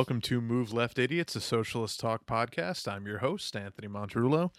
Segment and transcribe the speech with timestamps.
[0.00, 2.90] Welcome to Move Left Idiots, a socialist talk podcast.
[2.90, 4.50] I'm your host, Anthony Monterulo,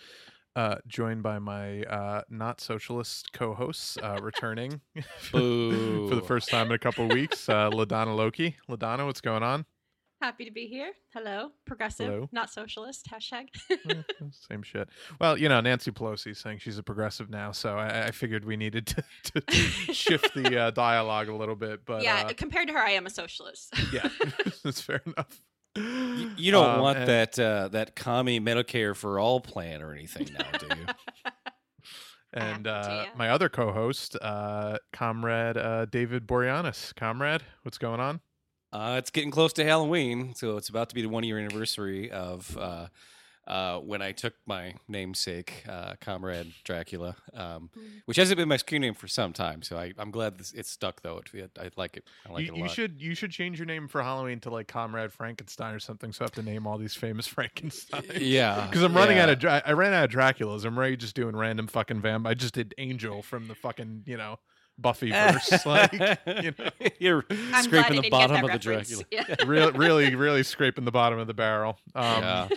[0.56, 4.82] uh, joined by my uh, not socialist co hosts, uh, returning
[5.18, 8.56] for the first time in a couple of weeks, uh, LaDonna Loki.
[8.70, 9.66] LaDonna, what's going on?
[10.22, 10.92] Happy to be here.
[11.16, 12.30] Hello, progressive, Hello.
[12.32, 13.08] not socialist.
[13.12, 13.48] Hashtag.
[14.32, 14.88] Same shit.
[15.20, 18.56] Well, you know, Nancy Pelosi saying she's a progressive now, so I, I figured we
[18.56, 19.04] needed to,
[19.42, 21.86] to shift the uh, dialogue a little bit.
[21.86, 23.74] But yeah, uh, compared to her, I am a socialist.
[23.92, 24.08] yeah,
[24.64, 25.42] that's fair enough.
[25.76, 29.92] Y- You don't Um, want and- that uh, that commie Medicare for all plan or
[29.92, 30.86] anything now, do you?
[32.34, 36.96] And uh, my other co-host, uh, comrade uh, David Boreanaz.
[36.96, 38.22] Comrade, what's going on?
[38.74, 42.10] Uh, it's getting close to Halloween, so it's about to be the one year anniversary
[42.10, 42.88] of uh,
[43.48, 48.02] uh, when I took my namesake, uh, Comrade Dracula, um, Mm.
[48.06, 49.62] which hasn't been my screen name for some time.
[49.62, 51.22] So I, I'm glad this, it's stuck though.
[51.34, 52.06] It, I like it.
[52.30, 52.72] I like you, it a you lot.
[52.72, 56.14] should you should change your name for Halloween to like Comrade Frankenstein or something.
[56.14, 58.04] So I have to name all these famous Frankenstein.
[58.22, 60.64] Yeah, Because I'm running out of Dra- I ran out of Draculas.
[60.64, 62.26] I'm ready just doing random fucking vamp.
[62.28, 64.38] I just did Angel from the fucking you know
[64.82, 65.66] Buffy verse.
[65.66, 68.60] like you know, You're I'm scraping the bottom of that the.
[68.60, 69.04] Dracula.
[69.12, 69.36] Yeah.
[69.46, 71.78] really really really scraping the bottom of the barrel.
[71.96, 72.48] Um, yeah.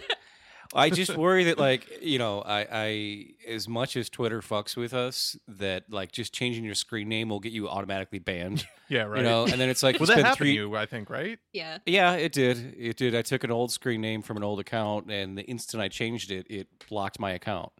[0.75, 4.93] I just worry that like you know I, I as much as Twitter fucks with
[4.93, 8.67] us that like just changing your screen name will get you automatically banned.
[8.89, 9.19] yeah, right.
[9.19, 10.57] You know, and then it's like well, it's that been happened three.
[10.57, 11.39] to you, I think, right?
[11.53, 11.79] yeah.
[11.87, 12.75] Yeah, it did.
[12.77, 13.15] It did.
[13.15, 16.31] I took an old screen name from an old account, and the instant I changed
[16.33, 17.73] it, it blocked my account.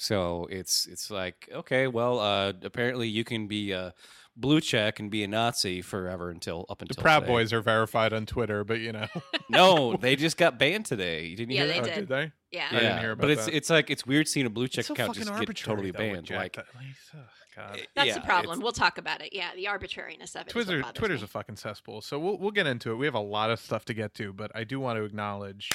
[0.00, 3.92] So it's it's like okay, well, uh, apparently you can be a
[4.36, 7.32] blue check and be a Nazi forever until up until The until Proud today.
[7.32, 9.08] Boys are verified on Twitter, but you know,
[9.50, 11.24] No, they just got banned today.
[11.26, 11.82] You didn't Yeah, hear they that?
[11.82, 11.94] Oh, did.
[11.96, 12.32] did they?
[12.52, 12.66] Yeah.
[12.68, 13.54] I didn't yeah, hear but about it's that.
[13.56, 16.26] it's like it's weird seeing a blue check so account just get totally though, banned.
[16.26, 16.84] Jack Like that- like,
[17.14, 17.20] ugh,
[17.56, 17.80] God.
[17.96, 18.60] That's yeah, the problem.
[18.60, 19.30] We'll talk about it.
[19.32, 20.50] Yeah, the arbitrariness of it.
[20.50, 21.24] is what Twitter Twitter's me.
[21.24, 22.02] a fucking cesspool.
[22.02, 22.94] So we'll we'll get into it.
[22.94, 25.68] We have a lot of stuff to get to, but I do want to acknowledge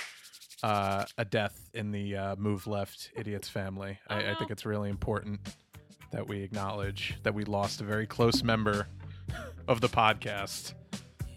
[0.64, 4.00] uh, a death in the uh, Move Left Idiots family.
[4.10, 5.40] Oh, I, I think it's really important
[6.12, 8.88] that we acknowledge that we lost a very close member
[9.68, 10.74] of the podcast.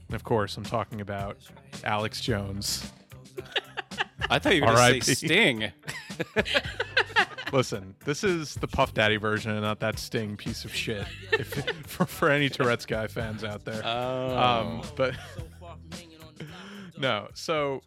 [0.08, 1.38] And of course, I'm talking about
[1.82, 2.90] Alex Jones.
[4.30, 5.72] I thought you were going to say Sting.
[7.52, 11.06] Listen, this is the Puff Daddy version and not that Sting piece of shit.
[11.32, 11.48] If,
[11.86, 13.82] for, for any Tourette's guy fans out there.
[13.84, 15.14] Oh, Um, but
[16.98, 17.82] no, so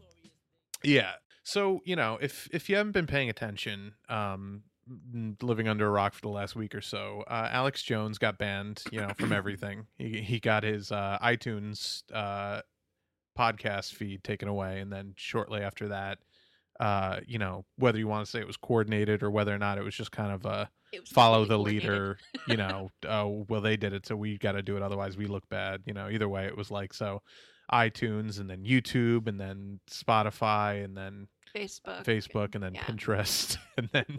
[0.83, 1.11] yeah,
[1.49, 4.63] so you know, if if you haven't been paying attention, um,
[5.41, 8.83] living under a rock for the last week or so, uh, Alex Jones got banned,
[8.91, 9.87] you know, from everything.
[9.97, 12.61] He he got his uh, iTunes uh,
[13.37, 16.19] podcast feed taken away, and then shortly after that.
[16.79, 19.77] Uh, you know, whether you want to say it was coordinated or whether or not
[19.77, 20.69] it was just kind of a
[21.05, 22.17] follow the leader
[22.47, 25.27] you know oh well they did it so we got to do it otherwise we
[25.27, 27.21] look bad you know either way it was like so
[27.71, 32.03] itunes and then youtube and then spotify and then Facebook.
[32.05, 32.83] facebook and then yeah.
[32.83, 34.17] pinterest and then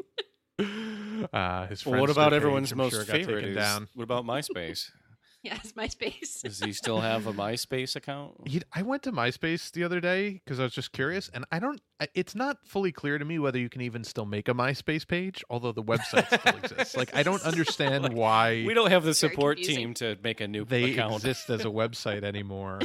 [1.32, 3.34] uh his well, what about page, everyone's I'm most sure got favorite?
[3.42, 4.90] taken Is, down What about MySpace?
[5.42, 6.42] Yeah, it's MySpace.
[6.42, 8.34] Does he still have a MySpace account?
[8.44, 11.58] You- I went to MySpace the other day because I was just curious, and I
[11.60, 11.80] don't.
[12.14, 15.42] It's not fully clear to me whether you can even still make a MySpace page,
[15.48, 16.94] although the website still exists.
[16.94, 20.46] Like, I don't understand Like, why We don't have the support team to make a
[20.46, 21.14] new they account.
[21.14, 22.80] exist as a website anymore,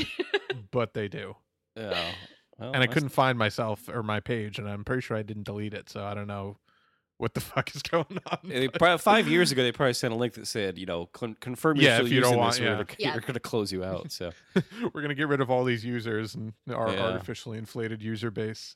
[0.71, 1.35] but they do.
[1.75, 2.09] Yeah.
[2.59, 5.43] Well, and I couldn't find myself or my page, and I'm pretty sure I didn't
[5.43, 6.57] delete it, so I don't know
[7.17, 8.37] what the fuck is going on.
[8.43, 11.35] They but- five years ago, they probably sent a link that said, you know, con-
[11.39, 12.77] confirm you're Yeah, still if you don't want- this, yeah.
[12.77, 13.13] we're, Yeah.
[13.15, 14.11] we're going to close you out.
[14.11, 14.31] So
[14.93, 17.01] We're gonna get rid of all these users and our Yeah.
[17.03, 18.75] artificially inflated user base,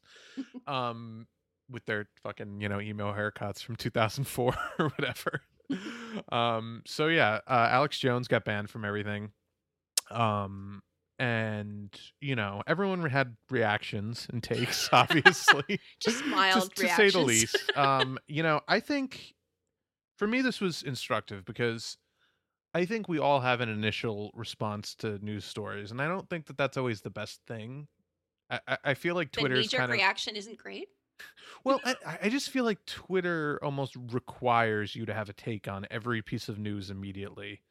[0.68, 1.28] um,
[1.70, 5.42] with their fucking you know email haircuts from 2004 or whatever.
[6.32, 9.32] Um, so yeah, uh, Alex Jones got banned from everything.
[10.12, 10.82] Um,
[11.19, 11.89] and
[12.21, 15.80] you know everyone had reactions and takes, obviously.
[16.00, 17.57] Just mild to, to say the least.
[17.75, 19.36] Um, you know, I think
[20.18, 21.98] for me this was instructive because
[22.74, 26.48] I think we all have an initial response to news stories, and I don't think
[26.48, 27.88] that that's always the best thing.
[28.50, 30.88] I, I- I feel like Twitter's knee-jerk kind of reaction isn't great.
[31.65, 31.81] well.
[31.83, 36.22] I, I just feel like Twitter almost requires you to have a take on every
[36.22, 37.62] piece of news immediately,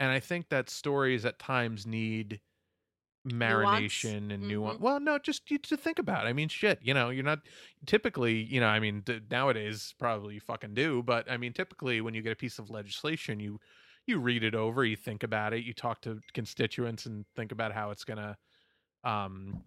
[0.00, 2.40] and I think that stories at times need
[3.26, 4.78] marination and nuance.
[4.78, 4.80] Mhm.
[4.80, 6.26] Well, no, just you to think about.
[6.26, 6.28] it.
[6.28, 6.80] I mean, shit.
[6.82, 7.40] You know, you're not
[7.86, 8.42] typically.
[8.42, 12.14] You know, I mean, d- nowadays probably you fucking do, but I mean, typically when
[12.14, 13.60] you get a piece of legislation, you
[14.06, 17.72] you read it over, you think about it, you talk to constituents and think about
[17.72, 18.38] how it's gonna,
[19.04, 19.64] um,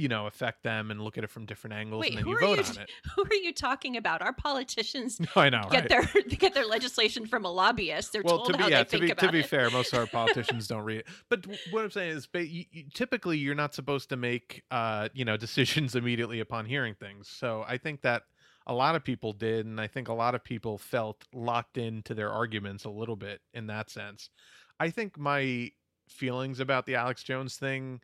[0.00, 2.40] you know affect them and look at it from different angles Wait, and then you
[2.40, 2.90] vote you on it.
[3.16, 4.22] Who are you talking about?
[4.22, 6.12] Our politicians no, I know, get right?
[6.12, 8.12] their get their legislation from a lobbyist.
[8.12, 9.46] They're well, told to be how yeah, they to think be about to be it.
[9.46, 11.06] fair, most of our politicians don't read it.
[11.28, 15.24] But what I'm saying is, you, you, typically you're not supposed to make uh, you
[15.24, 17.28] know decisions immediately upon hearing things.
[17.28, 18.22] So I think that
[18.66, 22.14] a lot of people did, and I think a lot of people felt locked into
[22.14, 24.30] their arguments a little bit in that sense.
[24.78, 25.72] I think my
[26.08, 28.00] feelings about the Alex Jones thing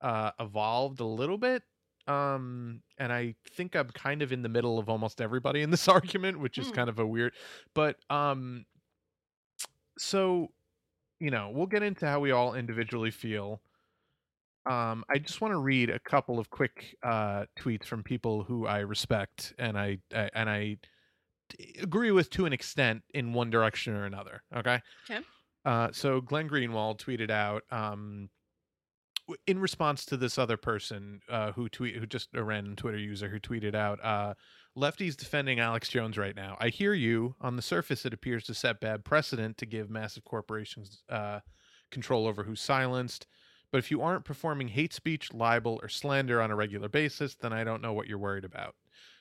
[0.00, 1.62] uh, evolved a little bit.
[2.06, 5.88] Um, and I think I'm kind of in the middle of almost everybody in this
[5.98, 6.74] argument, which is Mm.
[6.74, 7.34] kind of a weird,
[7.74, 8.64] but um,
[9.98, 10.48] so
[11.20, 13.62] you know we'll get into how we all individually feel
[14.66, 18.66] um i just want to read a couple of quick uh tweets from people who
[18.66, 20.78] i respect and i, I and I
[21.80, 24.80] agree with to an extent in one direction or another okay
[25.10, 25.24] Okay.
[25.64, 28.30] uh so glenn greenwald tweeted out um
[29.46, 33.28] in response to this other person uh, who tweet who just a random Twitter user
[33.28, 34.34] who tweeted out, uh,
[34.76, 36.56] "Lefties defending Alex Jones right now.
[36.60, 37.34] I hear you.
[37.40, 41.40] On the surface, it appears to set bad precedent to give massive corporations uh,
[41.90, 43.26] control over who's silenced.
[43.70, 47.52] But if you aren't performing hate speech, libel, or slander on a regular basis, then
[47.52, 48.74] I don't know what you're worried about."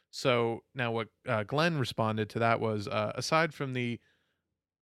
[0.09, 3.99] So now, what uh, Glenn responded to that was, uh, aside from the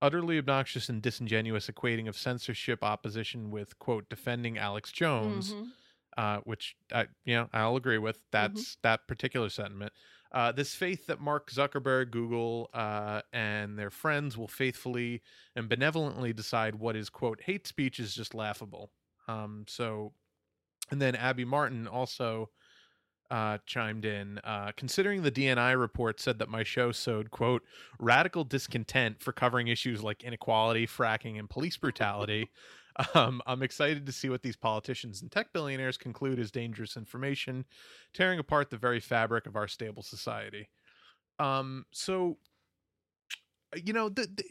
[0.02, 5.72] utterly obnoxious and disingenuous equating of censorship opposition with quote defending Alex Jones, Mhm.
[6.16, 8.22] uh, which I you know I'll agree with.
[8.30, 9.92] That's that particular sentiment.
[10.32, 15.22] Uh, this faith that Mark Zuckerberg, Google, uh, and their friends will faithfully
[15.54, 18.92] and benevolently decide what is quote hate speech is just laughable.
[19.28, 20.14] Um, so,
[20.90, 22.50] and then Abby Martin also
[23.30, 27.62] uh, chimed in, uh, considering the DNI report said that my show sowed quote
[27.98, 32.50] radical discontent for covering issues like inequality, fracking, and police brutality.
[33.14, 37.66] Um, I'm excited to see what these politicians and tech billionaires conclude is dangerous information,
[38.14, 40.70] tearing apart the very fabric of our stable society.
[41.38, 42.38] Um, so,
[43.84, 44.44] you know, the, the,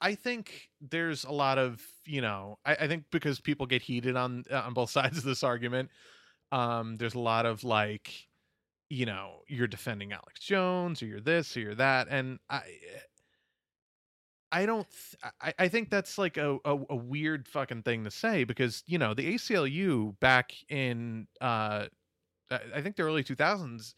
[0.00, 4.16] I- think there's a lot of, you know, I, I think because people get heated
[4.16, 5.90] on on both sides of this argument,
[6.52, 8.28] um, there's a lot of like,
[8.90, 12.62] you know, you're defending Alex Jones or you're this or you're that, and I.
[14.52, 14.86] I don't.
[14.90, 18.82] Th- I, I think that's like a, a a weird fucking thing to say because
[18.86, 21.86] you know the ACLU back in uh,
[22.50, 23.94] I think the early two thousands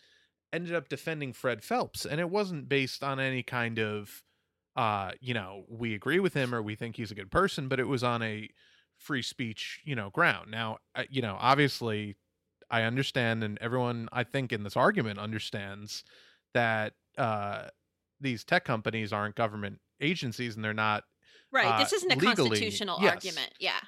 [0.53, 4.23] ended up defending Fred Phelps, and it wasn't based on any kind of
[4.77, 7.81] uh you know we agree with him or we think he's a good person, but
[7.81, 8.49] it was on a
[8.99, 10.51] free speech you know ground.
[10.51, 10.79] Now
[11.11, 12.17] you know obviously
[12.73, 16.03] I understand, and everyone I think in this argument understands
[16.55, 17.69] that uh
[18.21, 21.05] these tech companies aren't government agencies and they're not
[21.53, 21.67] Right.
[21.67, 23.13] uh, this isn't a legally, constitutional yes.
[23.15, 23.53] argument.
[23.61, 23.79] Yeah.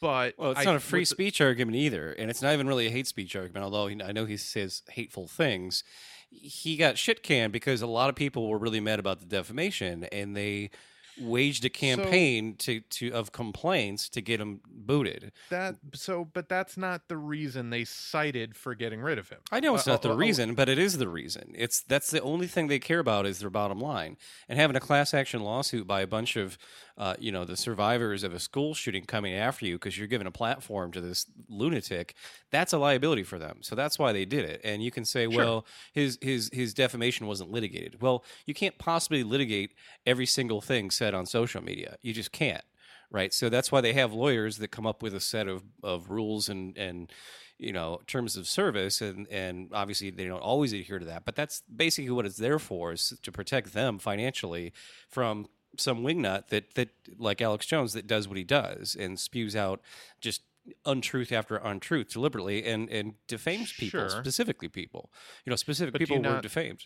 [0.00, 2.52] but Well, it's I- not a with free the- speech argument either, and it's not
[2.52, 3.64] even really a hate speech argument.
[3.64, 5.84] Although I know he says hateful things,
[6.30, 10.04] he got shit canned because a lot of people were really mad about the defamation,
[10.04, 10.70] and they
[11.16, 15.32] waged a campaign to, to of complaints to get him booted.
[15.50, 19.60] that so but that's not the reason they cited for getting rid of him I
[19.60, 21.52] know it's Uh, not the uh, uh, reason, but it is the reason.
[21.56, 24.16] It's that's the only thing they care about is their bottom line.
[24.48, 26.58] And having a class action lawsuit by a bunch of,
[26.96, 30.26] uh, you know, the survivors of a school shooting coming after you because you're giving
[30.26, 32.14] a platform to this lunatic,
[32.50, 33.58] that's a liability for them.
[33.62, 34.60] So that's why they did it.
[34.64, 35.44] And you can say, Sure.
[35.44, 38.00] well, his his his defamation wasn't litigated.
[38.02, 39.74] Well, you can't possibly litigate
[40.06, 41.96] every single thing said on social media.
[42.02, 42.64] You just can't.
[43.10, 43.32] Right.
[43.32, 46.48] So that's why they have lawyers that come up with a set of, of rules
[46.48, 47.12] and, and
[47.58, 51.36] you know terms of service and and obviously they don't always adhere to that but
[51.36, 54.72] that's basically what it's there for is to protect them financially
[55.08, 55.46] from
[55.78, 59.80] some wingnut that that like Alex Jones that does what he does and spews out
[60.20, 60.42] just
[60.84, 64.10] untruth after untruth deliberately and and defames people Sure.
[64.10, 65.12] specifically people
[65.46, 66.82] you know specific But people were not- defamed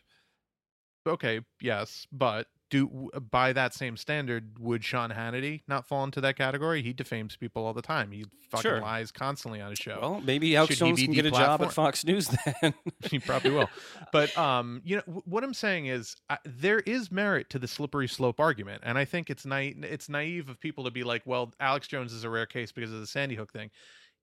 [1.07, 6.37] okay yes but do by that same standard would sean hannity not fall into that
[6.37, 8.81] category he defames people all the time he fucking Sure.
[8.81, 11.73] lies constantly on his show well maybe Alex Should Jones can get a job at?
[11.73, 12.29] Fox News
[12.63, 12.75] then
[13.11, 13.69] he probably will.
[14.13, 17.69] But um, you know w- what I'm saying is uh, there is merit to the
[17.69, 19.83] slippery slope argument, and I think it's naive.
[19.85, 22.93] It's naive of people to be like, "Well, Alex Jones is a rare case because
[22.93, 23.71] of the Sandy Hook thing."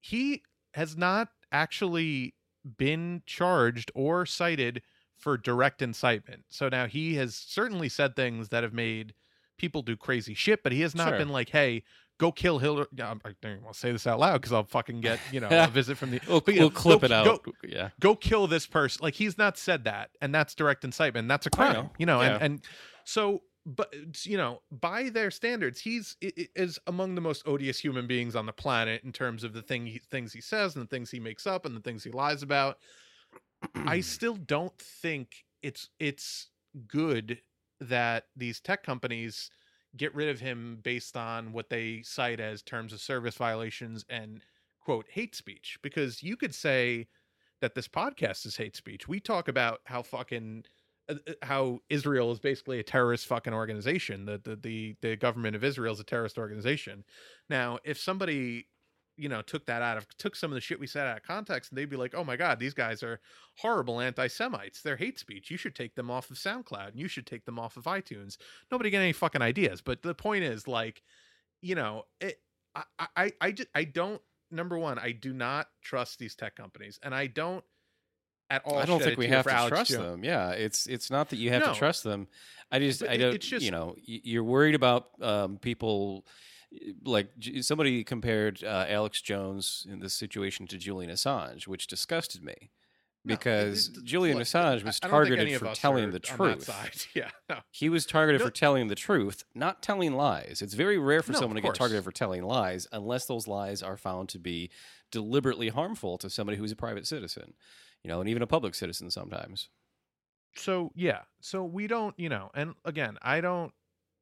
[0.01, 2.35] He has not actually
[2.77, 4.81] been charged or cited
[5.17, 6.43] for direct incitement.
[6.49, 9.13] So now he has certainly said things that have made
[9.57, 11.17] people do crazy shit, but he has not Sure.
[11.17, 11.83] been like, "Hey."
[12.17, 12.85] Go kill Hillary.
[12.93, 15.67] I don't want to say this out loud because I'll fucking get you know a
[15.73, 16.21] visit from the.
[16.29, 19.03] we'll, but, we'll know, clip go- it out go- yeah go kill this person.
[19.03, 21.27] Like he's not said that, and that's direct incitement.
[21.27, 21.91] That's a crime, know.
[21.97, 22.21] you know.
[22.21, 22.35] Yeah.
[22.35, 22.61] And and
[23.03, 23.93] so but
[24.23, 28.53] you know, by their standards, he's is among the most odious human beings on the
[28.53, 31.45] planet in terms of the thing he, things he says and the things he makes
[31.45, 32.77] up and the things he lies about.
[33.75, 36.49] I still don't think it's it's
[36.87, 37.39] good
[37.79, 39.49] that these tech companies
[39.97, 44.41] get rid of him based on what they cite as terms of service violations and
[44.83, 47.07] quote hate speech because you could say
[47.61, 49.07] that this podcast is hate speech.
[49.07, 50.65] We talk about how fucking
[51.09, 54.25] uh, uh, how Israel is basically a terrorist fucking organization.
[54.25, 57.03] The, the the the government of Israel is a terrorist organization.
[57.49, 58.67] Now, if somebody
[59.17, 61.23] you know took that out of took some of the shit we said out of
[61.23, 63.19] context and they'd be like oh my god these guys are
[63.57, 67.25] horrible anti-semites they're hate speech you should take them off of soundcloud and you should
[67.25, 68.37] take them off of itunes
[68.71, 71.01] nobody get any fucking ideas but the point is like
[71.61, 72.39] you know it
[72.75, 76.99] i i i just i don't number one i do not trust these tech companies
[77.01, 77.63] and i don't
[78.51, 80.03] at all I don't think we have to Alex trust Jones.
[80.03, 80.23] them.
[80.23, 81.73] Yeah, it's it's not that you have No.
[81.73, 82.27] to trust them.
[82.71, 83.33] I just I don't.
[83.33, 86.27] it's just- you know, you're worried about um, people.
[87.03, 87.29] Like
[87.61, 92.55] somebody compared uh, Alex Jones in this situation to Julian Assange, which disgusted me
[93.23, 96.11] No, it- because it- Julian look, Assange was I don't think any targeted for telling
[96.11, 97.07] the truth.
[97.15, 100.61] yeah no He was targeted No- for telling the truth, not telling lies.
[100.61, 103.97] It's very rare for someone to get targeted for telling lies unless those lies are
[103.97, 104.69] found to be
[105.11, 107.53] deliberately harmful to somebody who's a private citizen,
[108.03, 109.69] you know, and even a public citizen sometimes.
[110.57, 113.73] so yeah so we don't you know and again i don't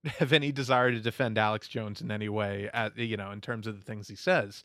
[0.19, 3.67] have any desire to defend alex jones in any way at you know in terms
[3.67, 4.63] of the things he says.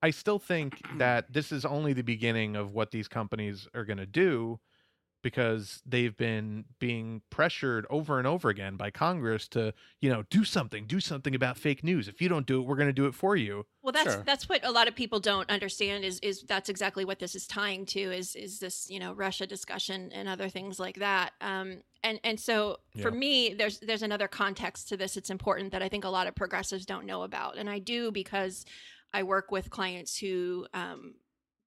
[0.00, 3.98] I still think that this is only the beginning of what these companies are going
[3.98, 4.60] to do
[5.28, 10.42] because they've been being pressured over and over again by congress to you know do
[10.44, 13.06] something do something about fake news if you don't do it we're going to do
[13.06, 14.22] it for you Well, that's Sure.
[14.24, 17.46] that's what a lot of people don't understand is is that's exactly what this is
[17.46, 21.32] tying to is is this you know Russia discussion and other things like that.
[21.40, 23.18] Um, and and so for Yeah.
[23.24, 25.16] me, there's there's another context to this.
[25.16, 28.10] It's important that I think a lot of progressives don't know about, and I do
[28.12, 28.64] because
[29.12, 31.14] I work with clients who um,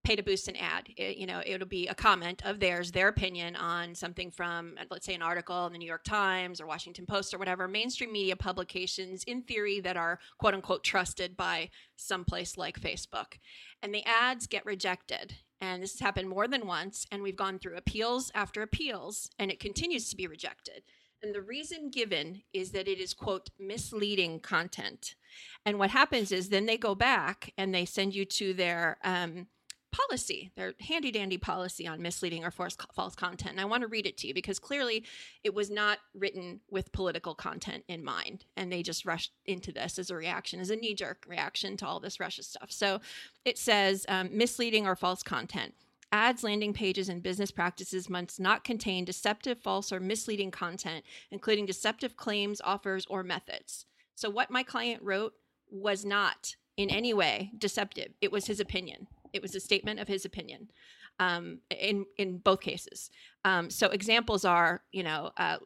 [0.03, 0.87] pay to boost an ad.
[0.97, 4.85] It, you know, it'll be a comment of theirs, their opinion on something from, uh,
[4.89, 8.11] let's say, an article in the New York Times or Washington Post or whatever, mainstream
[8.11, 13.37] media publications in theory that are quote unquote trusted by someplace like Facebook.
[13.81, 15.35] And the ads get rejected.
[15.59, 17.05] And this has happened more than once.
[17.11, 20.83] And we've gone through appeals after appeals, and it continues to be rejected.
[21.23, 25.15] And the reason given is that it is, quote, misleading content.
[25.65, 29.45] And what happens is then they go back and they send you to their um,
[29.91, 33.51] policy, their handy dandy policy on misleading or false, false content.
[33.51, 35.03] And I want to read it to you because clearly
[35.43, 38.45] it was not written with political content in mind.
[38.55, 41.87] And they just rushed into this as a reaction, as a knee jerk reaction to
[41.87, 42.71] all this Russia stuff.
[42.71, 43.01] So
[43.45, 45.73] it says um, misleading or false content.
[46.13, 51.65] Ads, landing pages, and business practices must not contain deceptive, false, or misleading content, including
[51.65, 53.85] deceptive claims, offers, or methods.
[54.13, 55.33] So, what my client wrote
[55.69, 58.13] was not in any way deceptive.
[58.19, 59.07] It was his opinion.
[59.33, 60.69] It was a statement of his opinion
[61.19, 63.09] um, in in both cases.
[63.45, 65.57] Um, so, examples are, you know, uh,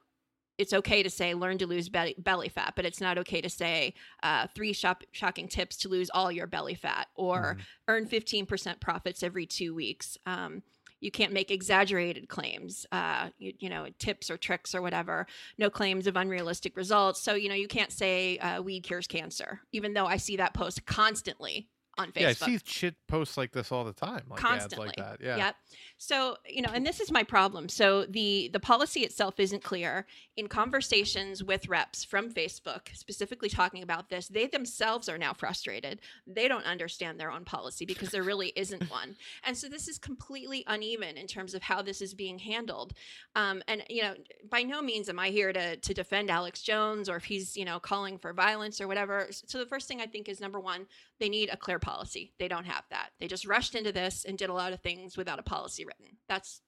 [0.58, 3.50] it's okay to say learn to lose belly, belly fat, but it's not okay to
[3.50, 3.94] say
[4.24, 7.62] uh, three shop, shocking tips to lose all your belly fat or Mhm.
[7.90, 10.18] earn 15% profits every two weeks.
[10.26, 10.64] Um,
[11.02, 15.28] you can't make exaggerated claims, uh, you, you know, tips or tricks or whatever.
[15.58, 17.22] No claims of unrealistic results.
[17.22, 20.54] So, you know, you can't say uh, weed cures cancer, even though I see that
[20.54, 21.68] post constantly
[21.98, 24.98] on Facebook yeah i see shit posts like this all the time like constantly ads
[24.98, 25.56] like that yeah Yep.
[25.98, 27.70] So you know, and this is my problem.
[27.70, 30.06] So the the policy itself isn't clear.
[30.36, 36.02] In conversations with reps from Facebook, specifically talking about this, they themselves are now frustrated.
[36.28, 39.16] They don't understand their own policy because there really isn't one.
[39.46, 42.94] And so this is completely uneven in terms of how this is being handled.
[43.36, 44.16] Um, and you know,
[44.50, 47.64] by no means am I here to to defend Alex Jones or if he's you
[47.64, 49.28] know calling for violence or whatever.
[49.32, 50.88] So the first thing I think is number one,
[51.20, 52.34] they need a clear policy.
[52.40, 53.12] They don't have that.
[53.20, 56.18] They just rushed into this and did a lot of things without a policy written.
[56.28, 56.62] That's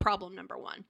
[0.00, 0.84] problem number one.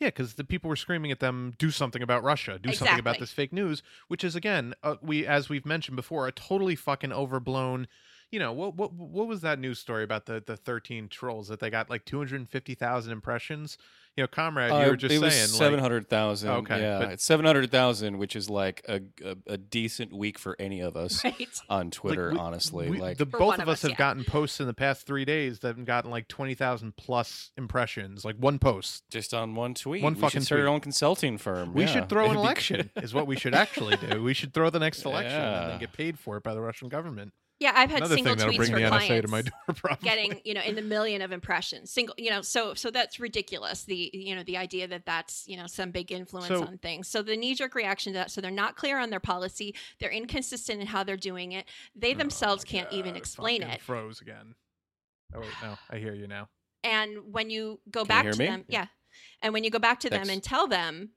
[0.00, 2.58] Yeah, because the people were screaming at them, "Do something about Russia!
[2.58, 6.26] Do something about this fake news," which is again, uh, we as we've mentioned before,
[6.26, 7.86] a totally fucking overblown.
[8.30, 8.74] You know what?
[8.76, 12.04] What what was that news story about the the thirteen trolls that they got like
[12.04, 13.78] two hundred fifty thousand impressions?
[14.18, 16.50] You know, comrade, you Uh, were just it saying was like, seven hundred thousand.
[16.50, 20.38] Okay, yeah, but- it's seven hundred thousand, which is like a, a a decent week
[20.38, 21.48] for any of us Right.
[21.70, 22.32] on like, Twitter.
[22.32, 23.96] we- honestly, we- like the For both of of us us, have yeah.
[23.96, 28.24] gotten posts in the past three days that have gotten like twenty thousand plus impressions,
[28.26, 29.04] like one post.
[29.08, 30.02] just on one tweet.
[30.02, 31.72] One we fucking should start our own consulting firm.
[31.72, 34.22] We Yeah, should throw an it'd be election, is what we should actually do.
[34.22, 36.88] We should throw the next election and then get paid for it by the Russian
[36.90, 37.32] government.
[37.60, 39.52] Yeah, I've had Another single thing tweets bring for the clients NSA to my door.
[39.74, 40.08] Probably.
[40.08, 43.82] getting you know in the million of impressions single you know so so that's ridiculous
[43.84, 47.08] the you know the idea that that's you know some big influence So- on things
[47.08, 50.80] so the knee-jerk reaction to that so they're not clear on their policy they're inconsistent
[50.80, 54.54] in how they're doing it they Oh themselves my can't even explain it Froze again.
[55.34, 56.48] Oh wait, no, I hear you now.
[56.84, 58.46] and when you go Can you back hear to me?
[58.46, 58.86] them yeah
[59.42, 61.10] and when you go back to them and tell them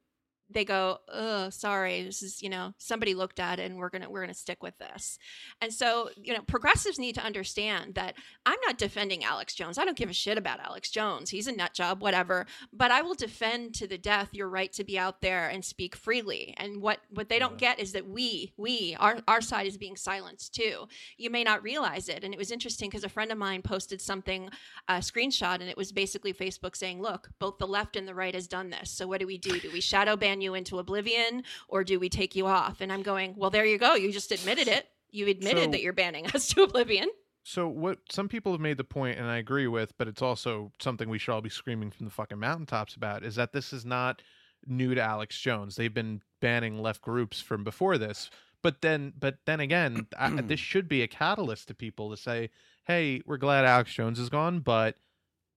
[0.53, 4.09] they go oh sorry this is you know somebody looked at it and we're gonna
[4.09, 5.17] we're gonna stick with this.
[5.61, 8.15] And so you know progressives need to understand that
[8.45, 9.77] i'm not defending alex jones.
[9.77, 11.29] I don't give a shit about alex jones.
[11.29, 12.45] He's a nut job whatever.
[12.73, 15.95] But i will defend to the death your right to be out there and speak
[15.95, 16.53] freely.
[16.57, 19.95] And what what they don't get is that we we our, our side is being
[19.95, 20.87] silenced too.
[21.17, 22.23] You may not realize it.
[22.23, 24.49] And it was interesting because a friend of mine posted something
[24.87, 28.33] a screenshot and it was basically Facebook saying, look, both the left and the right
[28.33, 28.91] has done this.
[28.91, 29.59] So what do we do?
[29.59, 32.81] Do we shadow ban you into oblivion or do we take you off?
[32.81, 33.95] And I'm going, well, there you go.
[33.95, 34.87] You just admitted it.
[35.11, 37.09] You admitted So- that you're banning us to oblivion.
[37.43, 40.71] So what some people have made the point, and I agree with, but it's also
[40.79, 43.83] something we should all be screaming from the fucking mountaintops about, is that this is
[43.83, 44.21] not
[44.67, 45.75] new to Alex Jones.
[45.75, 48.29] They've been banning left groups from before this.
[48.61, 52.51] But then, but then again, I, this should be a catalyst to people to say,
[52.85, 54.97] "Hey, we're glad Alex Jones is gone, but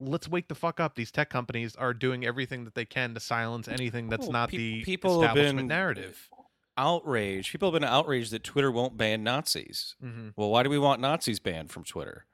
[0.00, 0.94] let's wake the fuck up.
[0.94, 4.56] These tech companies are doing everything that they can to silence anything that's not pe-
[4.56, 6.28] the people have establishment been- narrative."
[6.76, 7.52] Outraged.
[7.52, 9.94] People have been outraged that Twitter won't ban Nazis.
[10.02, 10.30] Mm-hmm.
[10.36, 12.26] Well, why do we want Nazis banned from Twitter?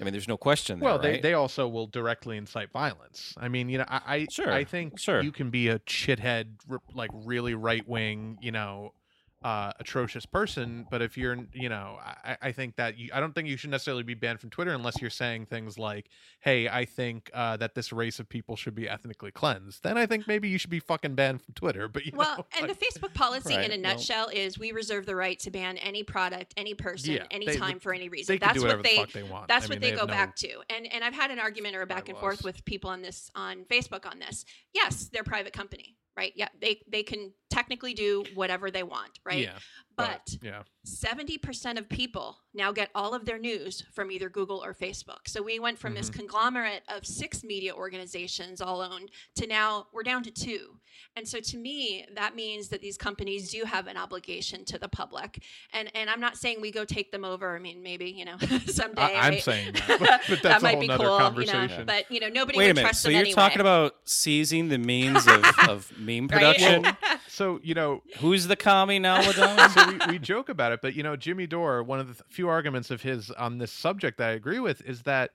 [0.00, 1.22] I mean, there's no question there, Well, they, right?
[1.22, 3.34] they also will directly incite violence.
[3.38, 5.22] I mean, you know, I I, Sure, I think sure.
[5.22, 6.56] you can be a shithead,
[6.92, 8.92] like really right wing, you know,
[9.42, 10.86] uh, atrocious person.
[10.90, 13.70] But if you're, you know, I, I think that you, I don't think you should
[13.70, 16.08] necessarily be banned from Twitter unless you're saying things like,
[16.40, 20.06] "Hey, I think uh, that this race of people should be ethnically cleansed." Then I
[20.06, 21.86] think maybe you should be fucking banned from Twitter.
[21.86, 24.58] But you Well, know, and like- the Facebook policy Right, in a well- nutshell is
[24.58, 28.08] we reserve the right to ban any product, any person, Yeah, they- anytime for any
[28.08, 28.34] reason.
[28.34, 29.46] they That's do what they fuck they want.
[29.48, 30.48] That's I what mean, they, have go no- back to.
[30.68, 33.30] And and I've had an argument or a back and forth with people on this
[33.36, 34.44] on Facebook on this.
[34.74, 36.32] Yes, they're private company, right?
[36.34, 39.44] Yeah, they they can technically do whatever they want, right?
[39.44, 39.58] Yeah,
[39.98, 44.72] but yeah, 70% of people now get all of their news from either Google or
[44.74, 45.26] Facebook.
[45.26, 45.96] So we went from Mm-hmm.
[45.98, 50.76] this conglomerate of six media organizations all owned to now we're down to two.
[51.16, 54.88] And so to me, that means that these companies do have an obligation to the
[54.88, 55.42] public.
[55.72, 57.54] And and I'm not saying we go take them over.
[57.56, 59.02] I mean, maybe, you know, someday.
[59.02, 59.42] I, I'm right?
[59.42, 61.70] saying that, but, but that's a might whole be nother cool, conversation.
[61.70, 62.88] You know, but you know, nobody Wait a would minute.
[62.88, 63.34] trust So them you're anyway.
[63.34, 66.30] talking about seizing the means of, of meme right?
[66.30, 66.86] production?
[67.28, 69.68] so you know, Who's the commie now, Ladonna?
[69.88, 72.90] We, we joke about it, but you know, Jimmy Dore, one of the few arguments
[72.90, 75.30] of his on this subject that I agree with is that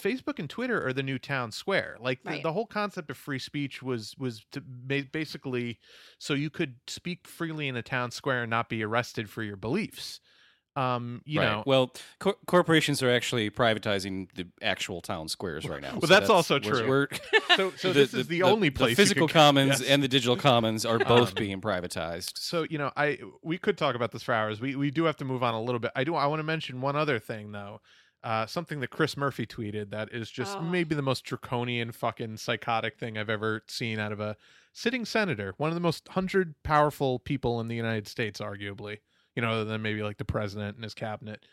[0.00, 1.96] Facebook and Twitter are the new town square.
[2.00, 2.42] Like the, Right.
[2.42, 5.78] the whole concept of free speech was was to basically
[6.18, 9.56] so you could speak freely in a town square and not be arrested for your
[9.56, 10.20] beliefs.
[10.76, 11.46] Um, you Right.
[11.46, 15.92] know, well, cor- corporations are actually privatizing the actual town squares right now.
[15.92, 16.86] Well, So that's also true.
[16.86, 17.08] We're,
[17.56, 19.88] so so this is the, only place you physical could commons Yes.
[19.88, 22.36] and the digital commons are both Um, being privatized.
[22.38, 25.16] so you know i we could talk about this for hours we we do have
[25.16, 27.52] to move on a little bit i do i want to mention one other thing
[27.52, 27.80] though
[28.24, 30.60] uh, something that Chris Murphy tweeted that is just Oh.
[30.62, 34.36] maybe the most draconian fucking psychotic thing I've ever seen out of a
[34.72, 38.98] sitting senator, one of the most hundred powerful people in the United States, arguably.
[39.36, 41.44] You know, other than maybe like the president and his cabinet.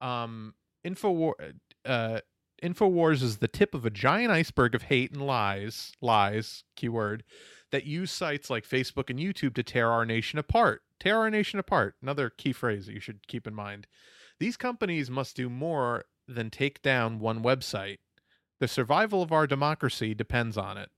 [0.00, 0.54] Um,
[0.86, 1.32] Infowar,
[1.84, 2.20] uh,
[2.62, 7.24] Infowars is the tip of a giant iceberg of hate and lies, lies, keyword,
[7.72, 10.82] that use sites like Facebook and YouTube to tear our nation apart.
[11.00, 11.96] Tear our nation apart.
[12.00, 13.88] Another key phrase that you should keep in mind.
[14.38, 17.98] These companies must do more than take down one website.
[18.60, 20.90] The survival of our democracy depends on it.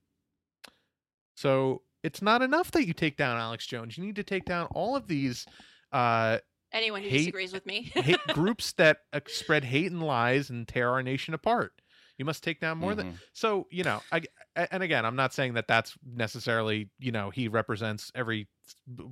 [1.35, 3.97] So it's not enough that you take down Alex Jones.
[3.97, 5.47] You need to take down all of these
[5.91, 6.39] uh,
[6.71, 7.91] Anyone who hate- disagrees with me.
[7.93, 11.73] hate groups that uh, spread hate and lies and tear our nation apart.
[12.17, 13.19] You must take down more than Mhm.
[13.33, 13.67] so.
[13.71, 14.21] You know, I,
[14.55, 18.47] a- and again, I'm not saying that that's necessarily you know he represents every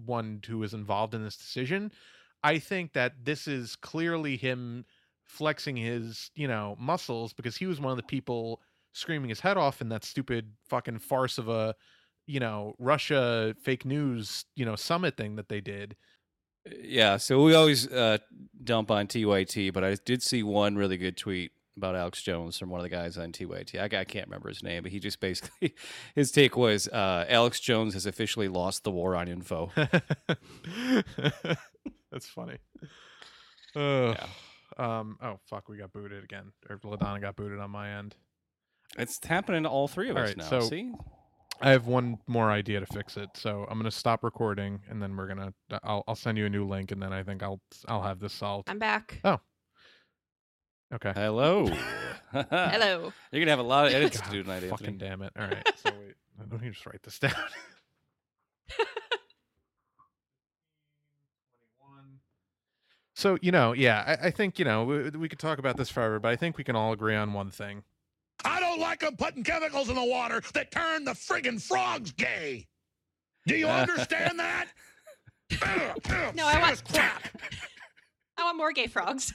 [0.05, 1.91] one who is involved in this decision.
[2.43, 4.85] I think that this is clearly him
[5.25, 8.61] flexing his you know muscles because he was one of the people
[8.93, 11.75] screaming his head off in that stupid fucking farce of a
[12.25, 15.95] you know Russia fake news you know summit thing that they did.
[16.81, 18.19] Yeah, so we always uh,
[18.63, 22.69] dump on TYT, but I did see one really good tweet about Alex Jones from
[22.69, 23.75] one of the guys on TYT.
[23.79, 25.73] I, I can't remember his name, but he just basically
[26.15, 29.71] his take was uh, Alex Jones has officially lost the war on info.
[32.11, 32.57] That's funny.
[33.75, 34.17] Ugh.
[34.77, 35.17] Um.
[35.21, 36.51] Oh fuck, we got booted again.
[36.69, 38.15] Or Ladonna got booted on my end.
[38.97, 40.49] It's happening to all three of All us right, now.
[40.49, 40.91] so- See,
[41.63, 43.29] I have one more idea to fix it.
[43.35, 45.53] So I'm gonna stop recording, and then we're gonna.
[45.71, 48.19] Uh, I'll I'll send you a new link, and then I think I'll I'll have
[48.19, 48.69] this solved.
[48.69, 49.21] I'm back.
[49.23, 49.39] Oh.
[50.93, 51.13] Okay.
[51.15, 51.67] Hello.
[52.31, 53.13] Hello.
[53.31, 55.09] You're gonna have a lot of edits God, to do tonight, fucking Anthony.
[55.09, 55.31] damn it!
[55.39, 55.71] All right.
[55.77, 56.15] So wait,
[56.51, 57.31] let me just write this down.
[63.15, 65.89] So you know, yeah, I, I think you know we, we could talk about this
[65.89, 67.83] forever, but I think we can all agree on one thing.
[68.73, 72.65] I don't like them putting chemicals in the water that turn the friggin' frogs gay.
[73.45, 74.67] Do you understand that?
[76.35, 77.27] No, I want- crap.
[78.37, 79.31] I want more gay frogs.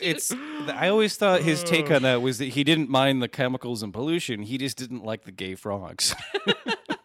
[0.00, 0.32] It's.
[0.32, 3.92] I always thought his take on that was that he didn't mind the chemicals and
[3.92, 4.40] pollution.
[4.40, 6.14] He just didn't like the gay frogs.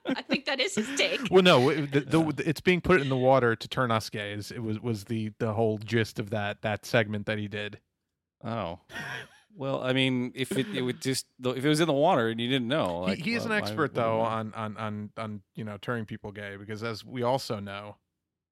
[0.06, 1.20] I think that is his take.
[1.30, 4.50] Well, no, it- the, the, it's being put in the water to turn us gays.
[4.52, 7.80] It was was the the whole gist of that that segment that he did.
[8.46, 8.80] oh.
[9.56, 12.40] Well, I mean, if it, it would just if it was in the water and
[12.40, 14.32] you didn't know, like, he, he is an well, why- expert why though not?
[14.32, 17.98] on, on on on you know turning people gay because as we also know,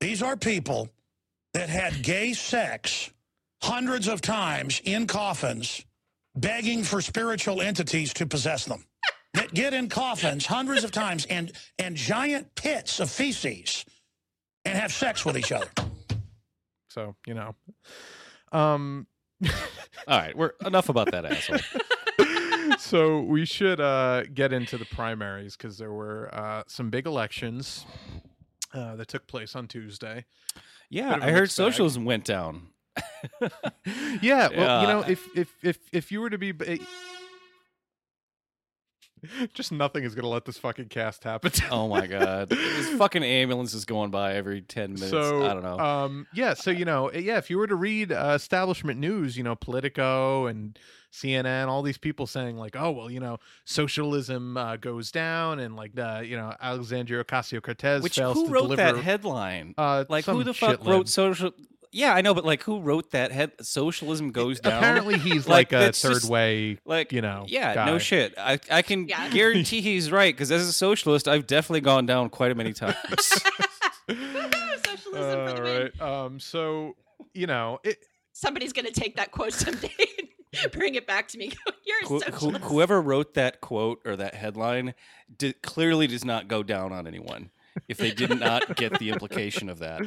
[0.02, 0.90] These are people
[1.54, 3.10] that had gay sex
[3.62, 5.86] hundreds of times in coffins,
[6.36, 8.84] begging for spiritual entities to possess them.
[9.34, 13.86] that get in coffins hundreds of times and and giant pits of feces
[14.66, 15.70] and have sex with each other.
[16.90, 17.56] so you know,
[18.52, 19.08] um,
[20.08, 21.60] All right, we're enough about that asshole.
[22.80, 27.86] so we should uh get into the primaries because there were uh some big elections
[28.74, 30.26] uh that took place on Tuesday.
[30.90, 32.68] Yeah, Bit of a I heard socialism went down.
[34.22, 36.54] yeah, well, you know, if if if if you were to be,
[39.54, 41.52] just nothing is gonna let this fucking cast happen.
[41.72, 45.12] Oh my god, this fucking ambulance is going by every ten minutes.
[45.12, 45.80] So I don't know.
[45.80, 49.44] Um, yeah, so you know, yeah, if you were to read uh, establishment news, you
[49.44, 50.78] know, Politico and
[51.12, 55.76] CNN, all these people saying like, oh well, you know, socialism uh, goes down, and
[55.76, 58.94] like, uh, you know, Alexandria Ocasio Cortez Which fails who to wrote deliver.
[58.94, 59.74] that headline?
[59.78, 61.52] uh, Like who the fuck wrote social?
[61.92, 63.52] Yeah, I know, but like who wrote that head?
[63.62, 64.78] Socialism goes down.
[64.78, 66.78] Apparently, he's Like, like, a third just- way.
[66.86, 67.86] like you know, yeah, guy.
[67.86, 68.34] no shit.
[68.38, 69.30] I I can Yeah.
[69.32, 72.96] guarantee he's right because as a socialist, I've definitely gone down quite a many times.
[74.10, 76.02] Socialism for All the right.
[76.02, 76.40] Um.
[76.40, 76.96] So
[77.34, 77.98] you know, it,
[78.34, 79.90] Somebody's going to take that quote someday
[80.72, 81.52] bring it back to me.
[81.86, 82.66] You're a Who, who, socialist.
[82.66, 84.94] whoever wrote that quote or that headline
[85.38, 87.50] di- clearly does not go down on anyone
[87.88, 90.02] if they did not get the implication of that.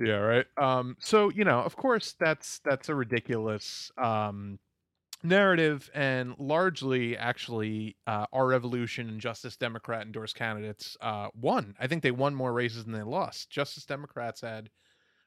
[0.00, 4.58] Yeah right um so you know of course that's that's a ridiculous um
[5.22, 11.86] narrative and largely actually uh our revolution and justice democrat endorsed candidates uh won i
[11.88, 14.70] think they won more races than they lost justice democrats had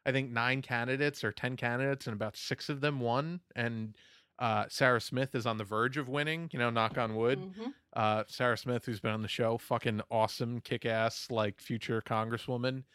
[0.05, 3.97] i think nine candidates or ten candidates and about six of them won and
[4.39, 7.73] uh sarah smith is on the verge of winning you know knock on wood Mhm.
[7.95, 12.86] uh Sarah Smith, who's been on the show, fucking awesome, kick ass, like future congresswoman.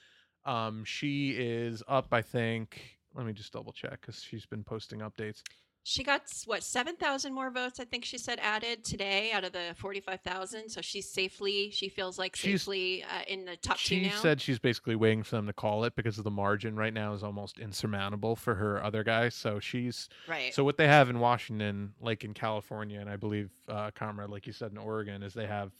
[0.44, 2.98] Um, she is up, I think.
[3.14, 5.42] Let me just double check because she's been posting updates.
[5.85, 9.53] She got what seven thousand more votes, I think she said, added today out of
[9.53, 10.68] the forty-five thousand.
[10.68, 14.11] So she's safely, she feels like She's- safely uh, in the top two She now.
[14.16, 17.14] said she's basically waiting for them to call it because of the margin right now
[17.14, 19.31] is almost insurmountable for her other guy.
[19.31, 20.53] So she's right.
[20.53, 24.46] so what they have in Washington, like in California, and I believe uh, Comrade, like
[24.46, 25.72] you said, in Oregon, is they have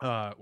[0.00, 0.32] uh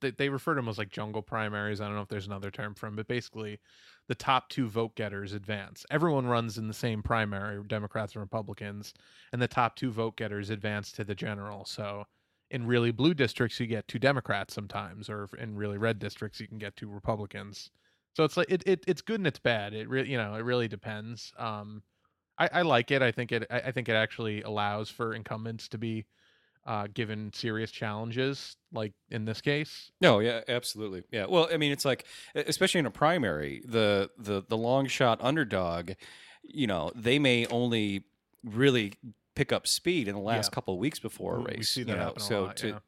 [0.00, 1.80] they, refer to them as like jungle primaries.
[1.80, 3.60] I don't know if there's another term for them, but basically
[4.08, 5.84] the top two vote getters advance.
[5.90, 8.94] Everyone runs in the same primary, Democrats and Republicans,
[9.32, 11.64] and the top two vote getters advance to the general.
[11.64, 12.04] So
[12.50, 16.48] in really blue districts, you get two Democrats sometimes, or in really red districts, you
[16.48, 17.70] can get two Republicans.
[18.14, 19.74] So it's like it, it it's good and it's bad.
[19.74, 21.32] It really you know it really depends.
[21.38, 21.82] Um,
[22.38, 23.02] I, I like it.
[23.02, 23.46] I think it.
[23.50, 26.04] I think it actually allows for incumbents to be
[26.66, 29.90] uh, given serious challenges, like in this case.
[30.00, 31.04] No, yeah, absolutely.
[31.10, 31.26] Yeah.
[31.28, 35.92] Well, I mean, it's like especially in a primary, the the the long shot underdog,
[36.42, 38.04] you know, they may only
[38.42, 38.94] really
[39.34, 40.54] pick up speed in the last Yeah.
[40.54, 41.56] couple of weeks before a race.
[41.58, 42.56] we see you that know, happen a so lot.
[42.58, 42.78] to yeah.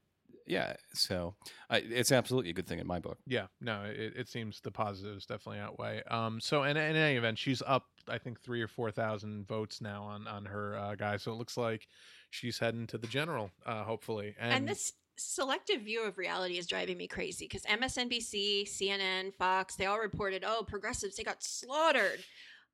[0.46, 1.34] Yeah, so
[1.68, 3.18] I, it's absolutely a good thing in my book.
[3.26, 6.02] Yeah, no, it, it seems the positives definitely outweigh.
[6.10, 9.80] Um, so in, in any event, she's up, I think three or four thousand votes
[9.80, 11.16] now on on her uh, guy.
[11.16, 11.88] So it looks like
[12.30, 14.34] she's heading to the general, uh, hopefully.
[14.38, 19.76] And, and this selective view of reality is driving me crazy because MSNBC, CNN, Fox,
[19.76, 22.20] they all reported, oh, progressives, they got slaughtered.